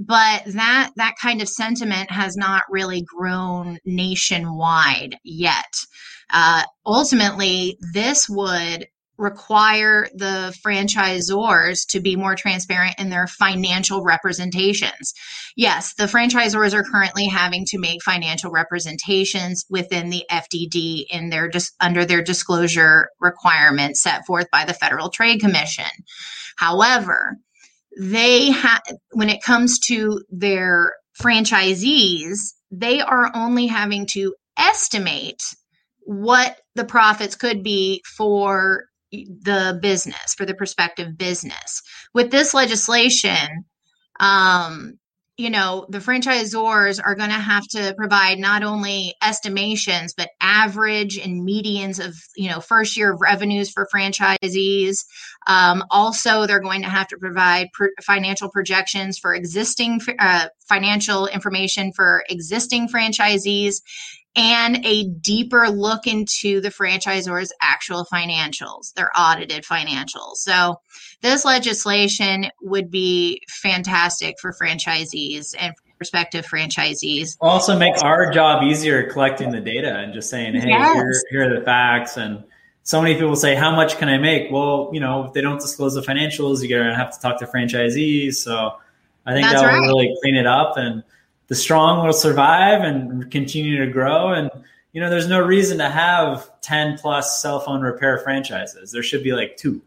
but 0.00 0.42
that 0.46 0.90
that 0.96 1.14
kind 1.22 1.42
of 1.42 1.48
sentiment 1.48 2.10
has 2.10 2.36
not 2.36 2.64
really 2.68 3.02
grown 3.02 3.78
nationwide 3.84 5.16
yet. 5.22 5.74
Uh, 6.30 6.62
ultimately, 6.84 7.78
this 7.92 8.28
would 8.28 8.86
require 9.18 10.08
the 10.14 10.56
franchisors 10.64 11.86
to 11.88 12.00
be 12.00 12.16
more 12.16 12.36
transparent 12.36 12.94
in 12.98 13.10
their 13.10 13.26
financial 13.26 14.02
representations. 14.02 15.12
Yes, 15.56 15.94
the 15.94 16.04
franchisors 16.04 16.72
are 16.72 16.84
currently 16.84 17.26
having 17.26 17.64
to 17.66 17.78
make 17.78 18.02
financial 18.02 18.52
representations 18.52 19.64
within 19.68 20.10
the 20.10 20.24
FDD 20.30 21.06
in 21.10 21.30
their 21.30 21.48
dis- 21.48 21.72
under 21.80 22.04
their 22.04 22.22
disclosure 22.22 23.08
requirements 23.20 24.02
set 24.02 24.24
forth 24.24 24.46
by 24.52 24.64
the 24.64 24.74
Federal 24.74 25.10
Trade 25.10 25.40
Commission. 25.40 25.90
However, 26.56 27.36
they 27.98 28.52
have 28.52 28.82
when 29.10 29.28
it 29.28 29.42
comes 29.42 29.80
to 29.80 30.22
their 30.30 30.92
franchisees, 31.20 32.54
they 32.70 33.00
are 33.00 33.32
only 33.34 33.66
having 33.66 34.06
to 34.06 34.34
estimate 34.56 35.42
what 36.04 36.56
the 36.74 36.84
profits 36.84 37.34
could 37.34 37.62
be 37.62 38.02
for 38.16 38.84
the 39.10 39.78
business, 39.80 40.34
for 40.36 40.44
the 40.44 40.54
prospective 40.54 41.16
business. 41.16 41.82
With 42.14 42.30
this 42.30 42.54
legislation, 42.54 43.64
um, 44.20 44.98
you 45.38 45.50
know, 45.50 45.86
the 45.88 45.98
franchisors 45.98 47.00
are 47.02 47.14
going 47.14 47.30
to 47.30 47.36
have 47.36 47.64
to 47.68 47.94
provide 47.96 48.40
not 48.40 48.64
only 48.64 49.14
estimations, 49.22 50.12
but 50.12 50.30
average 50.40 51.16
and 51.16 51.46
medians 51.46 52.04
of, 52.04 52.16
you 52.36 52.50
know, 52.50 52.58
first 52.58 52.96
year 52.96 53.16
revenues 53.16 53.70
for 53.70 53.86
franchisees. 53.94 55.04
Um, 55.46 55.84
also, 55.92 56.44
they're 56.44 56.60
going 56.60 56.82
to 56.82 56.88
have 56.88 57.06
to 57.08 57.18
provide 57.18 57.68
financial 58.02 58.50
projections 58.50 59.16
for 59.16 59.32
existing 59.32 60.00
uh, 60.18 60.48
financial 60.68 61.28
information 61.28 61.92
for 61.92 62.24
existing 62.28 62.88
franchisees 62.88 63.76
and 64.38 64.86
a 64.86 65.04
deeper 65.04 65.68
look 65.68 66.06
into 66.06 66.60
the 66.60 66.68
franchisor's 66.68 67.52
actual 67.60 68.06
financials, 68.10 68.94
their 68.94 69.10
audited 69.18 69.64
financials. 69.64 70.36
So, 70.36 70.80
this 71.20 71.44
legislation 71.44 72.46
would 72.62 72.88
be 72.88 73.42
fantastic 73.48 74.36
for 74.40 74.54
franchisees 74.54 75.56
and 75.58 75.74
prospective 75.96 76.46
franchisees. 76.46 77.36
Also, 77.40 77.76
make 77.76 78.00
our 78.04 78.30
job 78.30 78.62
easier 78.62 79.10
collecting 79.10 79.50
the 79.50 79.60
data 79.60 79.96
and 79.96 80.14
just 80.14 80.30
saying, 80.30 80.54
hey, 80.54 80.68
yes. 80.68 80.94
here, 80.94 81.12
here 81.30 81.50
are 81.50 81.58
the 81.58 81.64
facts. 81.64 82.16
And 82.16 82.44
so 82.84 83.02
many 83.02 83.14
people 83.14 83.34
say, 83.34 83.56
how 83.56 83.74
much 83.74 83.98
can 83.98 84.08
I 84.08 84.18
make? 84.18 84.52
Well, 84.52 84.90
you 84.92 85.00
know, 85.00 85.24
if 85.24 85.32
they 85.32 85.40
don't 85.40 85.60
disclose 85.60 85.94
the 85.94 86.02
financials, 86.02 86.60
you're 86.60 86.78
going 86.78 86.88
to 86.88 86.96
have 86.96 87.12
to 87.12 87.20
talk 87.20 87.40
to 87.40 87.46
franchisees. 87.46 88.34
So, 88.34 88.74
I 89.26 89.34
think 89.34 89.48
that 89.48 89.56
will 89.56 89.66
right. 89.66 89.80
really 89.80 90.16
clean 90.22 90.36
it 90.36 90.46
up 90.46 90.76
and 90.76 91.02
the 91.48 91.54
strong 91.54 92.06
will 92.06 92.12
survive 92.12 92.82
and 92.82 93.30
continue 93.30 93.84
to 93.84 93.90
grow. 93.90 94.32
And, 94.32 94.50
you 94.92 95.00
know, 95.00 95.10
there's 95.10 95.28
no 95.28 95.40
reason 95.40 95.78
to 95.78 95.88
have 95.88 96.48
10 96.60 96.98
plus 96.98 97.42
cell 97.42 97.60
phone 97.60 97.80
repair 97.80 98.18
franchises. 98.18 98.92
There 98.92 99.02
should 99.02 99.22
be 99.22 99.32
like 99.32 99.56
two. 99.56 99.82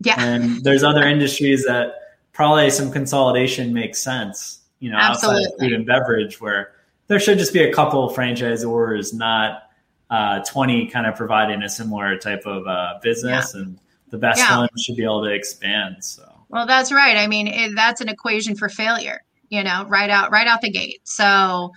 Yeah. 0.00 0.16
And 0.18 0.62
there's 0.62 0.82
other 0.82 1.02
industries 1.08 1.64
that 1.64 1.94
probably 2.32 2.70
some 2.70 2.90
consolidation 2.90 3.72
makes 3.72 4.02
sense, 4.02 4.60
you 4.80 4.90
know, 4.90 4.98
Absolutely. 4.98 5.44
outside 5.44 5.54
of 5.54 5.60
food 5.60 5.72
and 5.72 5.86
beverage 5.86 6.40
where 6.40 6.72
there 7.06 7.20
should 7.20 7.38
just 7.38 7.52
be 7.52 7.62
a 7.62 7.72
couple 7.72 8.10
franchisors, 8.10 9.14
not 9.14 9.62
uh, 10.10 10.40
20 10.40 10.88
kind 10.88 11.06
of 11.06 11.16
providing 11.16 11.62
a 11.62 11.68
similar 11.68 12.18
type 12.18 12.42
of 12.46 12.66
uh, 12.66 12.98
business, 13.02 13.52
yeah. 13.54 13.62
and 13.62 13.78
the 14.10 14.18
best 14.18 14.38
yeah. 14.38 14.58
one 14.58 14.68
should 14.78 14.96
be 14.96 15.04
able 15.04 15.24
to 15.24 15.30
expand. 15.30 16.04
So, 16.04 16.30
well, 16.48 16.66
that's 16.66 16.92
right. 16.92 17.16
I 17.16 17.26
mean, 17.26 17.46
it, 17.46 17.72
that's 17.74 18.00
an 18.00 18.08
equation 18.08 18.56
for 18.56 18.68
failure. 18.68 19.22
You 19.48 19.64
know, 19.64 19.84
right 19.88 20.10
out 20.10 20.30
right 20.30 20.46
out 20.46 20.60
the 20.60 20.70
gate. 20.70 21.00
So, 21.04 21.72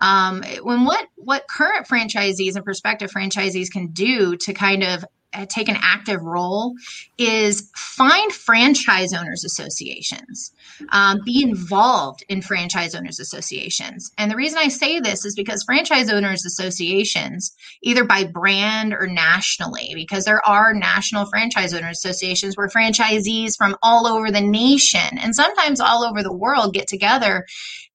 um, 0.00 0.42
when 0.62 0.84
what 0.84 1.06
what 1.16 1.46
current 1.48 1.86
franchisees 1.86 2.56
and 2.56 2.64
prospective 2.64 3.10
franchisees 3.10 3.70
can 3.70 3.88
do 3.88 4.36
to 4.38 4.52
kind 4.52 4.82
of 4.82 5.04
take 5.48 5.68
an 5.68 5.78
active 5.80 6.22
role 6.22 6.74
is 7.18 7.70
find 7.76 8.32
franchise 8.32 9.12
owners 9.12 9.44
associations 9.44 10.52
um, 10.90 11.20
be 11.24 11.42
involved 11.42 12.24
in 12.28 12.42
franchise 12.42 12.94
owners 12.94 13.20
associations. 13.20 14.10
And 14.18 14.30
the 14.30 14.36
reason 14.36 14.58
i 14.58 14.68
say 14.68 15.00
this 15.00 15.24
is 15.24 15.34
because 15.34 15.62
franchise 15.64 16.10
owners 16.10 16.44
associations 16.44 17.54
either 17.82 18.04
by 18.04 18.24
brand 18.24 18.92
or 18.92 19.06
nationally 19.06 19.92
because 19.94 20.24
there 20.24 20.46
are 20.46 20.74
national 20.74 21.26
franchise 21.26 21.74
owners 21.74 21.98
associations 22.04 22.56
where 22.56 22.68
franchisees 22.68 23.56
from 23.56 23.76
all 23.82 24.06
over 24.06 24.30
the 24.30 24.40
nation 24.40 25.18
and 25.18 25.34
sometimes 25.34 25.80
all 25.80 26.04
over 26.04 26.22
the 26.22 26.32
world 26.32 26.74
get 26.74 26.86
together 26.86 27.44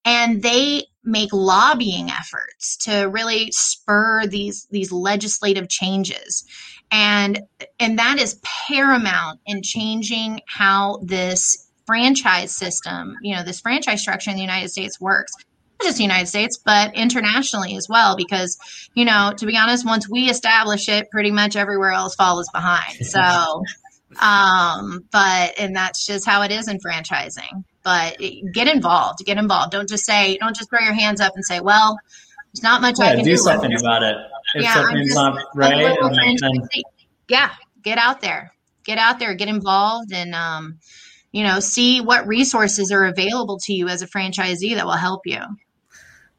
and 0.05 0.41
they 0.41 0.85
make 1.03 1.29
lobbying 1.33 2.09
efforts 2.09 2.77
to 2.77 3.05
really 3.05 3.51
spur 3.51 4.25
these 4.27 4.67
these 4.69 4.91
legislative 4.91 5.69
changes 5.69 6.45
and 6.91 7.41
and 7.79 7.99
that 7.99 8.19
is 8.19 8.39
paramount 8.43 9.39
in 9.45 9.61
changing 9.61 10.41
how 10.47 10.99
this 11.03 11.69
franchise 11.85 12.55
system 12.55 13.15
you 13.21 13.35
know 13.35 13.43
this 13.43 13.59
franchise 13.59 14.01
structure 14.01 14.29
in 14.29 14.35
the 14.35 14.41
united 14.41 14.69
states 14.69 14.99
works 14.99 15.33
not 15.79 15.85
just 15.85 15.97
the 15.97 16.03
united 16.03 16.27
states 16.27 16.57
but 16.63 16.93
internationally 16.95 17.75
as 17.75 17.87
well 17.89 18.15
because 18.15 18.57
you 18.93 19.05
know 19.05 19.31
to 19.37 19.45
be 19.45 19.57
honest 19.57 19.85
once 19.85 20.09
we 20.09 20.29
establish 20.29 20.89
it 20.89 21.09
pretty 21.09 21.31
much 21.31 21.55
everywhere 21.55 21.91
else 21.91 22.15
follows 22.15 22.47
behind 22.53 22.93
so 23.05 23.63
um 24.21 25.05
but 25.11 25.57
and 25.59 25.75
that's 25.75 26.05
just 26.05 26.25
how 26.25 26.41
it 26.41 26.51
is 26.51 26.67
in 26.67 26.79
franchising 26.79 27.63
but 27.83 28.17
get 28.53 28.67
involved 28.67 29.19
get 29.25 29.37
involved 29.37 29.71
don't 29.71 29.89
just 29.89 30.05
say 30.05 30.37
don't 30.37 30.55
just 30.55 30.69
throw 30.69 30.79
your 30.79 30.93
hands 30.93 31.21
up 31.21 31.33
and 31.35 31.45
say 31.45 31.59
well 31.59 31.97
there's 32.53 32.63
not 32.63 32.81
much 32.81 32.95
yeah, 32.99 33.05
I 33.05 33.15
can 33.15 33.23
do. 33.23 33.31
Do 33.31 33.37
something 33.37 33.73
about 33.79 34.03
it. 34.03 34.15
If 34.55 34.63
yeah, 34.63 34.73
something's 34.73 35.13
not 35.13 35.39
right, 35.55 35.97
then, 36.39 36.67
yeah, 37.27 37.51
get 37.83 37.97
out 37.97 38.21
there, 38.21 38.51
get 38.83 38.97
out 38.97 39.19
there, 39.19 39.33
get 39.35 39.47
involved, 39.47 40.11
and 40.11 40.33
um, 40.33 40.79
you 41.31 41.43
know, 41.43 41.59
see 41.59 42.01
what 42.01 42.27
resources 42.27 42.91
are 42.91 43.05
available 43.05 43.59
to 43.65 43.73
you 43.73 43.87
as 43.87 44.01
a 44.01 44.07
franchisee 44.07 44.75
that 44.75 44.85
will 44.85 44.93
help 44.93 45.21
you. 45.25 45.39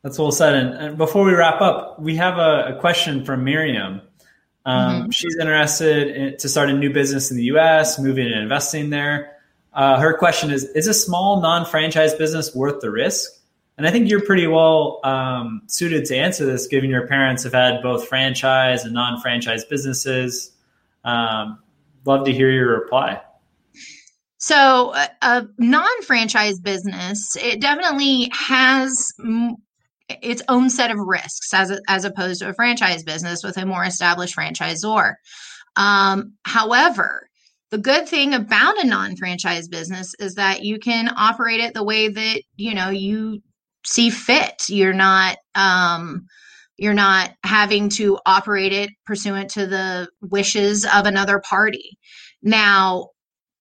That's 0.02 0.18
well 0.18 0.32
said. 0.32 0.54
And, 0.54 0.74
and 0.74 0.98
before 0.98 1.24
we 1.24 1.32
wrap 1.32 1.60
up, 1.60 2.00
we 2.00 2.16
have 2.16 2.38
a, 2.38 2.74
a 2.76 2.80
question 2.80 3.24
from 3.24 3.44
Miriam. 3.44 4.00
Um, 4.64 5.02
mm-hmm. 5.02 5.10
She's 5.10 5.36
interested 5.36 6.08
in, 6.08 6.36
to 6.38 6.48
start 6.48 6.70
a 6.70 6.72
new 6.72 6.92
business 6.92 7.30
in 7.30 7.36
the 7.36 7.44
U.S., 7.44 7.98
moving 7.98 8.26
and 8.26 8.40
investing 8.40 8.90
there. 8.90 9.36
Uh, 9.72 10.00
her 10.00 10.16
question 10.16 10.50
is: 10.50 10.64
Is 10.64 10.86
a 10.86 10.94
small 10.94 11.40
non-franchise 11.40 12.14
business 12.14 12.54
worth 12.54 12.80
the 12.80 12.90
risk? 12.90 13.30
And 13.80 13.86
I 13.86 13.92
think 13.92 14.10
you're 14.10 14.20
pretty 14.20 14.46
well 14.46 15.00
um, 15.04 15.62
suited 15.66 16.04
to 16.04 16.14
answer 16.14 16.44
this, 16.44 16.66
given 16.66 16.90
your 16.90 17.06
parents 17.06 17.44
have 17.44 17.54
had 17.54 17.80
both 17.80 18.06
franchise 18.08 18.84
and 18.84 18.92
non-franchise 18.92 19.64
businesses. 19.64 20.52
Um, 21.02 21.60
love 22.04 22.26
to 22.26 22.32
hear 22.34 22.50
your 22.50 22.78
reply. 22.78 23.22
So, 24.36 24.94
a, 24.94 25.08
a 25.22 25.46
non-franchise 25.56 26.60
business, 26.60 27.36
it 27.36 27.62
definitely 27.62 28.30
has 28.34 28.94
m- 29.18 29.56
its 30.10 30.42
own 30.48 30.68
set 30.68 30.90
of 30.90 30.98
risks 30.98 31.54
as 31.54 31.70
a, 31.70 31.80
as 31.88 32.04
opposed 32.04 32.42
to 32.42 32.50
a 32.50 32.52
franchise 32.52 33.02
business 33.02 33.42
with 33.42 33.56
a 33.56 33.64
more 33.64 33.84
established 33.84 34.36
franchisor. 34.36 35.14
Um, 35.76 36.34
however, 36.44 37.30
the 37.70 37.78
good 37.78 38.06
thing 38.06 38.34
about 38.34 38.84
a 38.84 38.86
non-franchise 38.86 39.68
business 39.68 40.12
is 40.18 40.34
that 40.34 40.64
you 40.64 40.78
can 40.78 41.10
operate 41.16 41.60
it 41.60 41.72
the 41.72 41.82
way 41.82 42.08
that 42.08 42.42
you 42.56 42.74
know 42.74 42.90
you 42.90 43.40
see 43.84 44.10
fit. 44.10 44.68
You're 44.68 44.92
not 44.92 45.38
um, 45.54 46.26
you're 46.76 46.94
not 46.94 47.32
having 47.44 47.90
to 47.90 48.18
operate 48.24 48.72
it 48.72 48.90
pursuant 49.04 49.50
to 49.50 49.66
the 49.66 50.08
wishes 50.22 50.86
of 50.86 51.06
another 51.06 51.40
party. 51.40 51.98
Now, 52.42 53.08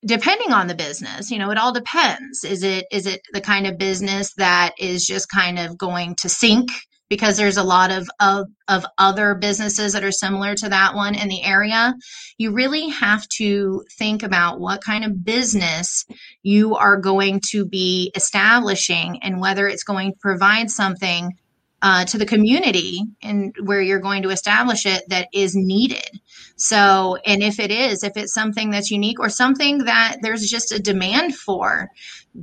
depending 0.05 0.53
on 0.53 0.67
the 0.67 0.75
business, 0.75 1.29
you 1.29 1.37
know, 1.37 1.51
it 1.51 1.57
all 1.57 1.73
depends. 1.73 2.43
Is 2.43 2.63
it 2.63 2.85
is 2.91 3.05
it 3.05 3.21
the 3.33 3.41
kind 3.41 3.67
of 3.67 3.77
business 3.77 4.33
that 4.37 4.73
is 4.79 5.05
just 5.05 5.27
kind 5.29 5.59
of 5.59 5.77
going 5.77 6.15
to 6.21 6.29
sink 6.29 6.69
because 7.09 7.37
there's 7.37 7.57
a 7.57 7.63
lot 7.63 7.91
of, 7.91 8.07
of, 8.19 8.47
of 8.67 8.85
other 8.97 9.35
businesses 9.35 9.93
that 9.93 10.03
are 10.03 10.11
similar 10.11 10.55
to 10.55 10.69
that 10.69 10.93
one 10.93 11.15
in 11.15 11.27
the 11.27 11.43
area, 11.43 11.95
you 12.37 12.51
really 12.51 12.89
have 12.89 13.27
to 13.37 13.83
think 13.97 14.23
about 14.23 14.59
what 14.59 14.83
kind 14.83 15.03
of 15.03 15.23
business 15.23 16.05
you 16.43 16.75
are 16.75 16.97
going 16.97 17.41
to 17.49 17.65
be 17.65 18.11
establishing 18.15 19.19
and 19.23 19.41
whether 19.41 19.67
it's 19.67 19.83
going 19.83 20.11
to 20.13 20.19
provide 20.19 20.69
something 20.69 21.35
uh, 21.81 22.05
to 22.05 22.17
the 22.17 22.25
community 22.25 23.01
and 23.21 23.55
where 23.63 23.81
you're 23.81 23.99
going 23.99 24.23
to 24.23 24.29
establish 24.29 24.85
it 24.85 25.03
that 25.09 25.27
is 25.33 25.55
needed. 25.55 26.19
So, 26.59 27.17
and 27.25 27.41
if 27.41 27.59
it 27.59 27.71
is, 27.71 28.03
if 28.03 28.17
it's 28.17 28.33
something 28.33 28.69
that's 28.69 28.91
unique 28.91 29.19
or 29.19 29.29
something 29.29 29.85
that 29.85 30.17
there's 30.21 30.49
just 30.49 30.73
a 30.73 30.79
demand 30.79 31.35
for, 31.35 31.89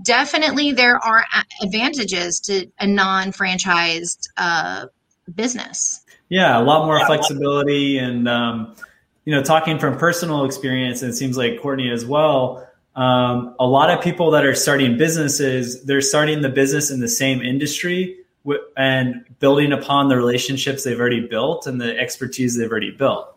definitely 0.03 0.73
there 0.73 0.97
are 0.97 1.25
advantages 1.63 2.41
to 2.41 2.67
a 2.81 2.87
non-franchised 2.87 4.29
uh, 4.39 4.87
business. 5.33 6.03
Yeah, 6.31 6.59
a 6.59 6.65
lot 6.65 6.87
more 6.87 7.05
flexibility, 7.07 7.99
and 7.99 8.27
um, 8.27 8.75
you 9.27 9.35
know, 9.35 9.43
talking 9.43 9.79
from 9.79 9.99
personal 9.99 10.45
experience, 10.45 11.03
and 11.03 11.13
it 11.13 11.17
seems 11.17 11.37
like 11.37 11.61
Courtney 11.61 11.91
as 11.91 12.05
well. 12.05 12.67
Um, 12.97 13.55
a 13.61 13.67
lot 13.67 13.91
of 13.91 14.03
people 14.03 14.31
that 14.31 14.47
are 14.47 14.55
starting 14.55 14.97
businesses, 14.97 15.85
they're 15.85 16.01
starting 16.01 16.41
the 16.41 16.49
business 16.49 16.91
in 16.91 17.01
the 17.01 17.09
same 17.09 17.43
industry 17.43 18.17
and 18.77 19.25
building 19.39 19.73
upon 19.73 20.09
the 20.09 20.17
relationships 20.17 20.85
they've 20.85 20.99
already 20.99 21.21
built 21.21 21.67
and 21.67 21.81
the 21.81 21.99
expertise 21.99 22.57
they've 22.57 22.71
already 22.71 22.93
built. 22.93 23.36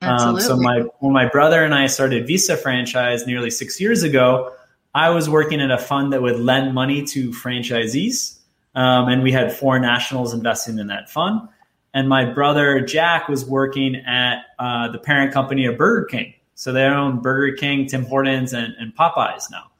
Um, 0.00 0.40
so 0.40 0.56
my 0.56 0.80
when 1.00 1.12
my 1.12 1.28
brother 1.28 1.64
and 1.64 1.74
I 1.74 1.86
started 1.86 2.26
Visa 2.26 2.56
franchise 2.56 3.26
nearly 3.26 3.50
six 3.50 3.80
years 3.80 4.02
ago, 4.02 4.52
I 4.94 5.10
was 5.10 5.28
working 5.28 5.60
at 5.60 5.70
a 5.70 5.78
fund 5.78 6.12
that 6.12 6.22
would 6.22 6.38
lend 6.38 6.74
money 6.74 7.04
to 7.06 7.30
franchisees, 7.30 8.38
um, 8.74 9.08
and 9.08 9.22
we 9.22 9.32
had 9.32 9.52
four 9.52 9.78
nationals 9.78 10.32
investing 10.34 10.78
in 10.78 10.86
that 10.86 11.10
fund. 11.10 11.48
And 11.94 12.08
my 12.08 12.26
brother 12.26 12.80
Jack 12.80 13.28
was 13.28 13.44
working 13.44 13.96
at 13.96 14.42
uh, 14.58 14.88
the 14.92 14.98
parent 14.98 15.32
company 15.32 15.66
of 15.66 15.76
Burger 15.76 16.06
King. 16.06 16.34
So 16.54 16.72
they 16.72 16.84
own 16.84 17.20
Burger 17.20 17.56
King, 17.56 17.86
Tim 17.86 18.04
Hortons, 18.04 18.52
and, 18.52 18.74
and 18.78 18.94
Popeyes 18.94 19.50
now. 19.50 19.70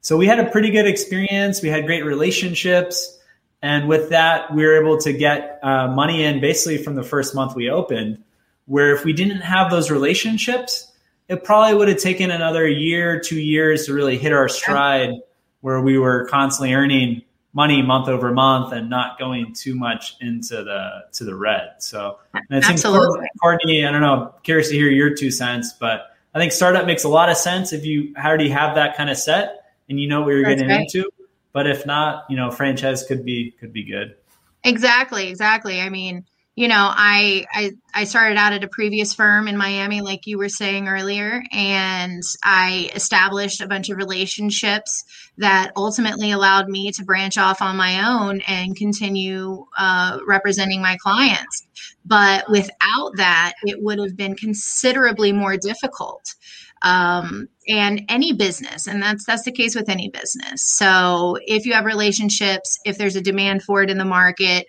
So 0.00 0.16
we 0.16 0.26
had 0.26 0.38
a 0.38 0.50
pretty 0.50 0.70
good 0.70 0.86
experience. 0.86 1.62
We 1.62 1.68
had 1.68 1.86
great 1.86 2.04
relationships. 2.04 3.18
And 3.62 3.88
with 3.88 4.10
that, 4.10 4.54
we 4.54 4.64
were 4.66 4.78
able 4.78 4.98
to 4.98 5.12
get 5.12 5.58
uh, 5.62 5.88
money 5.88 6.22
in 6.22 6.40
basically 6.40 6.76
from 6.76 6.96
the 6.96 7.02
first 7.02 7.34
month 7.34 7.56
we 7.56 7.70
opened. 7.70 8.22
Where 8.66 8.94
if 8.94 9.04
we 9.04 9.12
didn't 9.12 9.40
have 9.40 9.70
those 9.70 9.90
relationships, 9.90 10.90
it 11.28 11.44
probably 11.44 11.76
would 11.76 11.88
have 11.88 11.98
taken 11.98 12.30
another 12.30 12.66
year, 12.66 13.20
two 13.20 13.40
years 13.40 13.86
to 13.86 13.94
really 13.94 14.18
hit 14.18 14.32
our 14.32 14.48
stride 14.48 15.12
where 15.60 15.80
we 15.80 15.98
were 15.98 16.26
constantly 16.26 16.74
earning 16.74 17.22
money 17.54 17.80
month 17.80 18.08
over 18.08 18.32
month 18.32 18.72
and 18.72 18.90
not 18.90 19.18
going 19.18 19.54
too 19.54 19.74
much 19.74 20.16
into 20.20 20.62
the 20.62 21.04
to 21.12 21.24
the 21.24 21.34
red. 21.34 21.74
So 21.78 22.18
I 22.34 22.40
think 22.50 22.64
Absolutely. 22.64 23.26
Courtney, 23.40 23.86
I 23.86 23.90
don't 23.90 24.02
know, 24.02 24.34
curious 24.42 24.68
to 24.68 24.74
hear 24.74 24.88
your 24.88 25.14
two 25.14 25.30
cents, 25.30 25.72
but 25.72 26.14
I 26.34 26.38
think 26.38 26.52
startup 26.52 26.84
makes 26.84 27.04
a 27.04 27.08
lot 27.08 27.30
of 27.30 27.36
sense 27.36 27.72
if 27.72 27.86
you 27.86 28.12
already 28.18 28.48
have 28.50 28.74
that 28.74 28.96
kind 28.96 29.08
of 29.08 29.16
set 29.16 29.72
and 29.88 30.00
you 30.00 30.08
know 30.08 30.22
what 30.22 30.30
you're 30.30 30.42
That's 30.42 30.60
getting 30.60 30.68
right. 30.68 30.80
into. 30.80 31.08
But 31.52 31.68
if 31.68 31.86
not, 31.86 32.24
you 32.28 32.36
know, 32.36 32.50
franchise 32.50 33.06
could 33.06 33.24
be 33.24 33.52
could 33.52 33.72
be 33.72 33.84
good. 33.84 34.16
Exactly, 34.64 35.28
exactly. 35.28 35.80
I 35.80 35.88
mean, 35.88 36.24
you 36.56 36.68
know, 36.68 36.88
I, 36.94 37.46
I 37.52 37.72
I 37.92 38.04
started 38.04 38.38
out 38.38 38.52
at 38.52 38.62
a 38.62 38.68
previous 38.68 39.12
firm 39.12 39.48
in 39.48 39.56
Miami, 39.56 40.02
like 40.02 40.26
you 40.26 40.38
were 40.38 40.48
saying 40.48 40.88
earlier, 40.88 41.42
and 41.52 42.22
I 42.44 42.90
established 42.94 43.60
a 43.60 43.66
bunch 43.66 43.90
of 43.90 43.96
relationships 43.96 45.04
that 45.38 45.72
ultimately 45.76 46.30
allowed 46.30 46.68
me 46.68 46.92
to 46.92 47.04
branch 47.04 47.38
off 47.38 47.60
on 47.60 47.76
my 47.76 48.08
own 48.08 48.40
and 48.42 48.76
continue 48.76 49.66
uh, 49.76 50.18
representing 50.26 50.80
my 50.80 50.96
clients. 51.02 51.66
But 52.04 52.48
without 52.48 53.16
that, 53.16 53.54
it 53.64 53.82
would 53.82 53.98
have 53.98 54.16
been 54.16 54.36
considerably 54.36 55.32
more 55.32 55.56
difficult. 55.56 56.34
Um, 56.82 57.48
and 57.66 58.02
any 58.10 58.34
business 58.34 58.86
and 58.86 59.02
that's 59.02 59.24
that's 59.24 59.44
the 59.44 59.52
case 59.52 59.74
with 59.74 59.88
any 59.88 60.10
business 60.10 60.62
so 60.62 61.38
if 61.46 61.64
you 61.64 61.72
have 61.72 61.86
relationships 61.86 62.78
if 62.84 62.98
there's 62.98 63.16
a 63.16 63.22
demand 63.22 63.62
for 63.62 63.82
it 63.82 63.88
in 63.88 63.96
the 63.96 64.04
market 64.04 64.66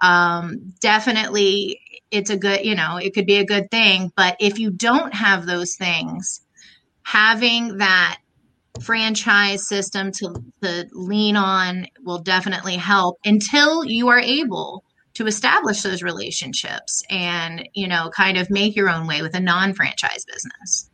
um, 0.00 0.74
definitely 0.80 1.80
it's 2.10 2.30
a 2.30 2.36
good, 2.36 2.64
you 2.64 2.74
know, 2.74 2.96
it 2.96 3.14
could 3.14 3.26
be 3.26 3.36
a 3.36 3.44
good 3.44 3.70
thing. 3.70 4.12
But 4.16 4.36
if 4.38 4.58
you 4.58 4.70
don't 4.70 5.14
have 5.14 5.46
those 5.46 5.74
things, 5.74 6.40
having 7.02 7.78
that 7.78 8.18
franchise 8.80 9.68
system 9.68 10.12
to, 10.12 10.34
to 10.62 10.86
lean 10.92 11.36
on 11.36 11.86
will 12.04 12.18
definitely 12.18 12.76
help 12.76 13.18
until 13.24 13.84
you 13.84 14.08
are 14.08 14.18
able 14.18 14.84
to 15.14 15.26
establish 15.26 15.82
those 15.82 16.02
relationships 16.02 17.04
and 17.08 17.68
you 17.74 17.86
know 17.86 18.10
kind 18.10 18.36
of 18.36 18.50
make 18.50 18.74
your 18.74 18.90
own 18.90 19.06
way 19.06 19.22
with 19.22 19.32
a 19.36 19.40
non-franchise 19.40 20.24
business 20.24 20.90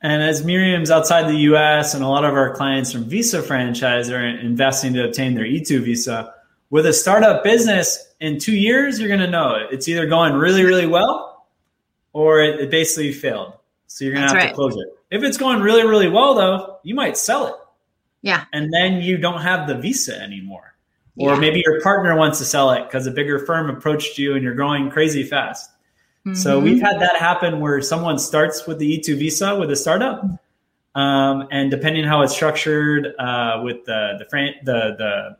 and 0.00 0.22
as 0.22 0.44
Miriam's 0.44 0.90
outside 0.90 1.28
the 1.28 1.38
US 1.52 1.94
and 1.94 2.02
a 2.02 2.08
lot 2.08 2.24
of 2.24 2.34
our 2.34 2.54
clients 2.54 2.92
from 2.92 3.04
Visa 3.04 3.42
franchise 3.42 4.10
are 4.10 4.24
investing 4.24 4.94
to 4.94 5.04
obtain 5.04 5.34
their 5.34 5.44
E2 5.44 5.80
visa, 5.80 6.32
with 6.70 6.86
a 6.86 6.92
startup 6.92 7.42
business 7.42 8.07
in 8.20 8.38
two 8.38 8.56
years, 8.56 8.98
you're 8.98 9.08
going 9.08 9.20
to 9.20 9.30
know 9.30 9.54
it. 9.54 9.68
It's 9.72 9.88
either 9.88 10.06
going 10.06 10.34
really, 10.34 10.64
really 10.64 10.86
well 10.86 11.46
or 12.12 12.40
it, 12.40 12.60
it 12.60 12.70
basically 12.70 13.12
failed. 13.12 13.54
So 13.86 14.04
you're 14.04 14.14
going 14.14 14.26
to 14.26 14.34
have 14.34 14.36
right. 14.36 14.48
to 14.50 14.54
close 14.54 14.76
it. 14.76 14.88
If 15.10 15.22
it's 15.22 15.38
going 15.38 15.60
really, 15.60 15.86
really 15.86 16.08
well, 16.08 16.34
though, 16.34 16.78
you 16.82 16.94
might 16.94 17.16
sell 17.16 17.46
it. 17.46 17.54
Yeah. 18.22 18.44
And 18.52 18.72
then 18.72 19.00
you 19.00 19.16
don't 19.16 19.40
have 19.40 19.68
the 19.68 19.76
visa 19.76 20.20
anymore. 20.20 20.74
Or 21.16 21.34
yeah. 21.34 21.40
maybe 21.40 21.62
your 21.64 21.80
partner 21.80 22.16
wants 22.16 22.38
to 22.38 22.44
sell 22.44 22.70
it 22.72 22.84
because 22.84 23.06
a 23.06 23.10
bigger 23.10 23.38
firm 23.38 23.70
approached 23.70 24.18
you 24.18 24.34
and 24.34 24.42
you're 24.42 24.54
growing 24.54 24.90
crazy 24.90 25.24
fast. 25.24 25.70
Mm-hmm. 26.26 26.34
So 26.34 26.60
we've 26.60 26.80
had 26.80 27.00
that 27.00 27.16
happen 27.16 27.60
where 27.60 27.80
someone 27.82 28.18
starts 28.18 28.66
with 28.66 28.78
the 28.78 28.98
E2 28.98 29.18
visa 29.18 29.56
with 29.58 29.70
a 29.70 29.76
startup. 29.76 30.24
Um, 30.94 31.48
and 31.50 31.70
depending 31.70 32.04
how 32.04 32.22
it's 32.22 32.34
structured 32.34 33.14
uh, 33.18 33.60
with 33.62 33.84
the 33.84 34.16
the, 34.18 34.24
fran- 34.24 34.54
the 34.64 34.96
the 34.98 35.36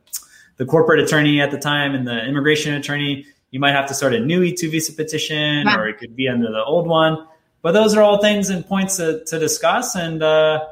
the 0.58 0.66
corporate 0.66 1.00
attorney 1.00 1.40
at 1.40 1.50
the 1.50 1.58
time 1.58 1.94
and 1.94 2.06
the 2.06 2.24
immigration 2.26 2.74
attorney, 2.74 3.26
you 3.50 3.58
might 3.58 3.72
have 3.72 3.88
to 3.88 3.94
start 3.94 4.14
a 4.14 4.20
new 4.20 4.42
E2 4.42 4.70
visa 4.70 4.92
petition, 4.92 5.66
or 5.66 5.88
it 5.88 5.98
could 5.98 6.14
be 6.14 6.28
under 6.28 6.50
the 6.50 6.62
old 6.62 6.86
one. 6.86 7.26
But 7.62 7.72
those 7.72 7.96
are 7.96 8.02
all 8.02 8.20
things 8.20 8.50
and 8.50 8.66
points 8.66 8.98
to, 8.98 9.24
to 9.24 9.38
discuss. 9.38 9.96
And 9.96 10.22
uh, 10.22 10.66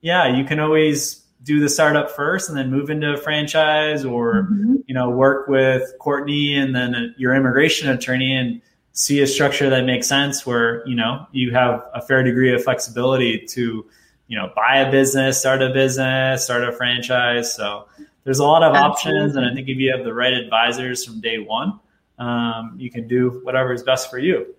yeah, 0.00 0.36
you 0.36 0.44
can 0.44 0.60
always 0.60 1.22
do 1.42 1.60
the 1.60 1.68
startup 1.68 2.10
first 2.10 2.48
and 2.48 2.56
then 2.56 2.70
move 2.70 2.88
into 2.88 3.12
a 3.12 3.16
franchise, 3.16 4.04
or 4.04 4.44
mm-hmm. 4.44 4.76
you 4.86 4.94
know 4.94 5.10
work 5.10 5.48
with 5.48 5.92
Courtney 5.98 6.56
and 6.56 6.74
then 6.74 7.14
your 7.18 7.34
immigration 7.34 7.90
attorney 7.90 8.34
and 8.34 8.62
see 8.92 9.20
a 9.20 9.26
structure 9.26 9.70
that 9.70 9.84
makes 9.84 10.06
sense 10.06 10.46
where 10.46 10.86
you 10.86 10.94
know 10.94 11.26
you 11.32 11.52
have 11.52 11.84
a 11.92 12.00
fair 12.00 12.22
degree 12.22 12.54
of 12.54 12.62
flexibility 12.62 13.40
to 13.40 13.84
you 14.28 14.38
know 14.38 14.50
buy 14.54 14.78
a 14.78 14.90
business 14.90 15.40
start 15.40 15.60
a 15.60 15.70
business 15.70 16.44
start 16.44 16.62
a 16.62 16.70
franchise 16.70 17.52
so 17.52 17.86
there's 18.24 18.38
a 18.38 18.44
lot 18.44 18.62
of 18.62 18.74
Absolutely. 18.74 19.20
options 19.20 19.36
and 19.36 19.46
i 19.46 19.54
think 19.54 19.68
if 19.68 19.78
you 19.78 19.92
have 19.94 20.04
the 20.04 20.12
right 20.12 20.32
advisors 20.32 21.04
from 21.04 21.20
day 21.20 21.38
one 21.38 21.78
um, 22.16 22.76
you 22.78 22.90
can 22.90 23.08
do 23.08 23.40
whatever 23.42 23.72
is 23.72 23.82
best 23.82 24.10
for 24.10 24.18
you 24.18 24.54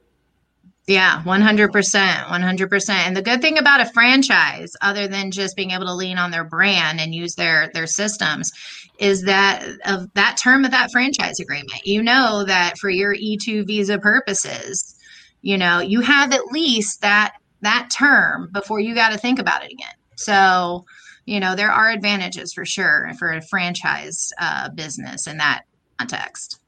yeah, 0.88 1.24
100%. 1.26 1.72
100%. 1.72 2.90
And 2.90 3.18
the 3.18 3.22
good 3.24 3.42
thing 3.42 3.58
about 3.58 3.82
a 3.82 3.86
franchise 3.92 4.72
other 4.82 5.08
than 5.08 5.32
just 5.32 5.56
being 5.56 5.72
able 5.72 5.88
to 5.88 5.96
lean 5.96 6.20
on 6.20 6.30
their 6.30 6.44
brand 6.44 7.02
and 7.02 7.16
use 7.16 7.34
their 7.34 7.72
their 7.74 7.88
systems 7.88 8.52
is 9.00 9.24
that 9.24 9.66
of 9.86 10.14
that 10.14 10.38
term 10.38 10.64
of 10.64 10.72
that 10.72 10.92
franchise 10.92 11.40
agreement. 11.40 11.86
You 11.86 12.04
know 12.04 12.44
that 12.46 12.78
for 12.78 12.90
your 12.90 13.16
E2 13.16 13.66
visa 13.66 13.98
purposes, 13.98 14.96
you 15.42 15.58
know, 15.58 15.80
you 15.80 16.02
have 16.02 16.32
at 16.34 16.52
least 16.52 17.02
that 17.02 17.34
that 17.62 17.90
term 17.92 18.50
before 18.54 18.80
you 18.80 18.94
got 18.94 19.12
to 19.12 19.18
think 19.18 19.40
about 19.40 19.64
it 19.64 19.72
again. 19.72 19.94
So, 20.18 20.86
you 21.26 21.40
know, 21.40 21.56
there 21.56 21.72
are 21.72 21.90
advantages 21.90 22.54
for 22.54 22.66
sure 22.66 23.12
for 23.18 23.32
a 23.32 23.42
franchise 23.42 24.32
uh, 24.40 24.70
business 24.70 25.28
in 25.28 25.38
that 25.38 25.64
context. 25.98 26.60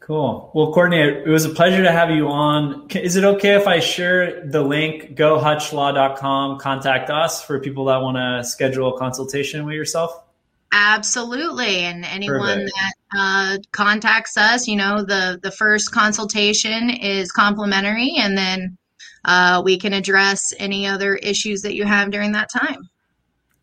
Cool. 0.00 0.50
Well, 0.54 0.72
Courtney, 0.72 1.00
it 1.00 1.28
was 1.28 1.44
a 1.44 1.50
pleasure 1.50 1.82
to 1.82 1.92
have 1.92 2.10
you 2.10 2.28
on. 2.28 2.88
Is 2.92 3.16
it 3.16 3.24
okay 3.24 3.56
if 3.56 3.66
I 3.66 3.80
share 3.80 4.46
the 4.46 4.62
link, 4.62 5.16
gohutchlaw.com, 5.16 6.58
contact 6.60 7.10
us 7.10 7.42
for 7.42 7.60
people 7.60 7.84
that 7.86 8.00
want 8.00 8.16
to 8.16 8.48
schedule 8.48 8.94
a 8.94 8.98
consultation 8.98 9.66
with 9.66 9.74
yourself? 9.74 10.18
Absolutely. 10.72 11.80
And 11.80 12.06
anyone 12.06 12.40
Perfect. 12.40 12.72
that 12.74 12.92
uh, 13.18 13.58
contacts 13.70 14.38
us, 14.38 14.66
you 14.66 14.76
know, 14.76 15.02
the, 15.02 15.38
the 15.42 15.50
first 15.50 15.92
consultation 15.92 16.88
is 16.88 17.30
complimentary, 17.30 18.14
and 18.16 18.36
then 18.36 18.78
uh, 19.26 19.60
we 19.62 19.78
can 19.78 19.92
address 19.92 20.54
any 20.58 20.86
other 20.86 21.16
issues 21.16 21.62
that 21.62 21.74
you 21.74 21.84
have 21.84 22.10
during 22.10 22.32
that 22.32 22.50
time. 22.50 22.88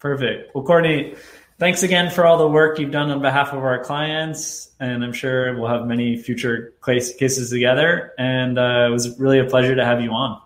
Perfect. 0.06 0.54
Well, 0.54 0.64
Courtney, 0.64 1.16
thanks 1.58 1.82
again 1.82 2.12
for 2.12 2.28
all 2.28 2.38
the 2.38 2.48
work 2.48 2.78
you've 2.78 2.92
done 2.92 3.10
on 3.10 3.24
behalf 3.24 3.54
of 3.54 3.64
our 3.64 3.84
clients. 3.84 4.70
And 4.80 5.04
I'm 5.04 5.14
sure 5.14 5.60
we'll 5.60 5.68
have 5.68 5.88
many 5.88 6.16
future 6.16 6.76
cases 6.86 7.50
together. 7.50 8.14
And 8.20 8.60
uh, 8.60 8.86
it 8.88 8.92
was 8.92 9.20
really 9.20 9.40
a 9.40 9.46
pleasure 9.46 9.76
to 9.76 9.84
have 9.84 10.02
you 10.02 10.12
on. 10.12 10.40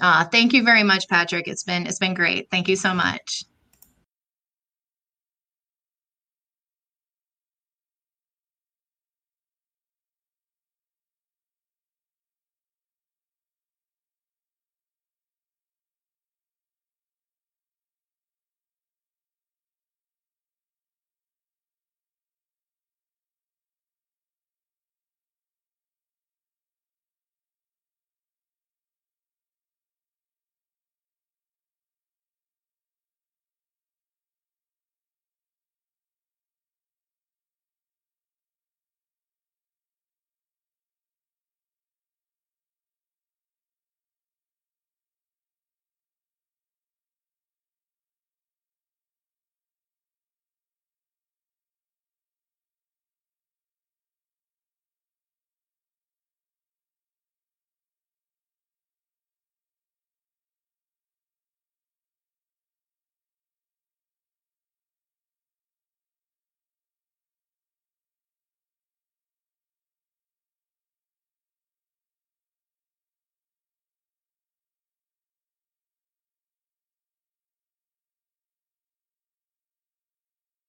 Uh, 0.00 0.22
thank 0.26 0.52
you 0.52 0.62
very 0.62 0.84
much, 0.84 1.08
Patrick. 1.08 1.48
It's 1.48 1.64
been 1.64 1.88
it's 1.88 1.98
been 1.98 2.14
great. 2.14 2.48
Thank 2.48 2.68
you 2.68 2.76
so 2.76 2.94
much. 2.94 3.42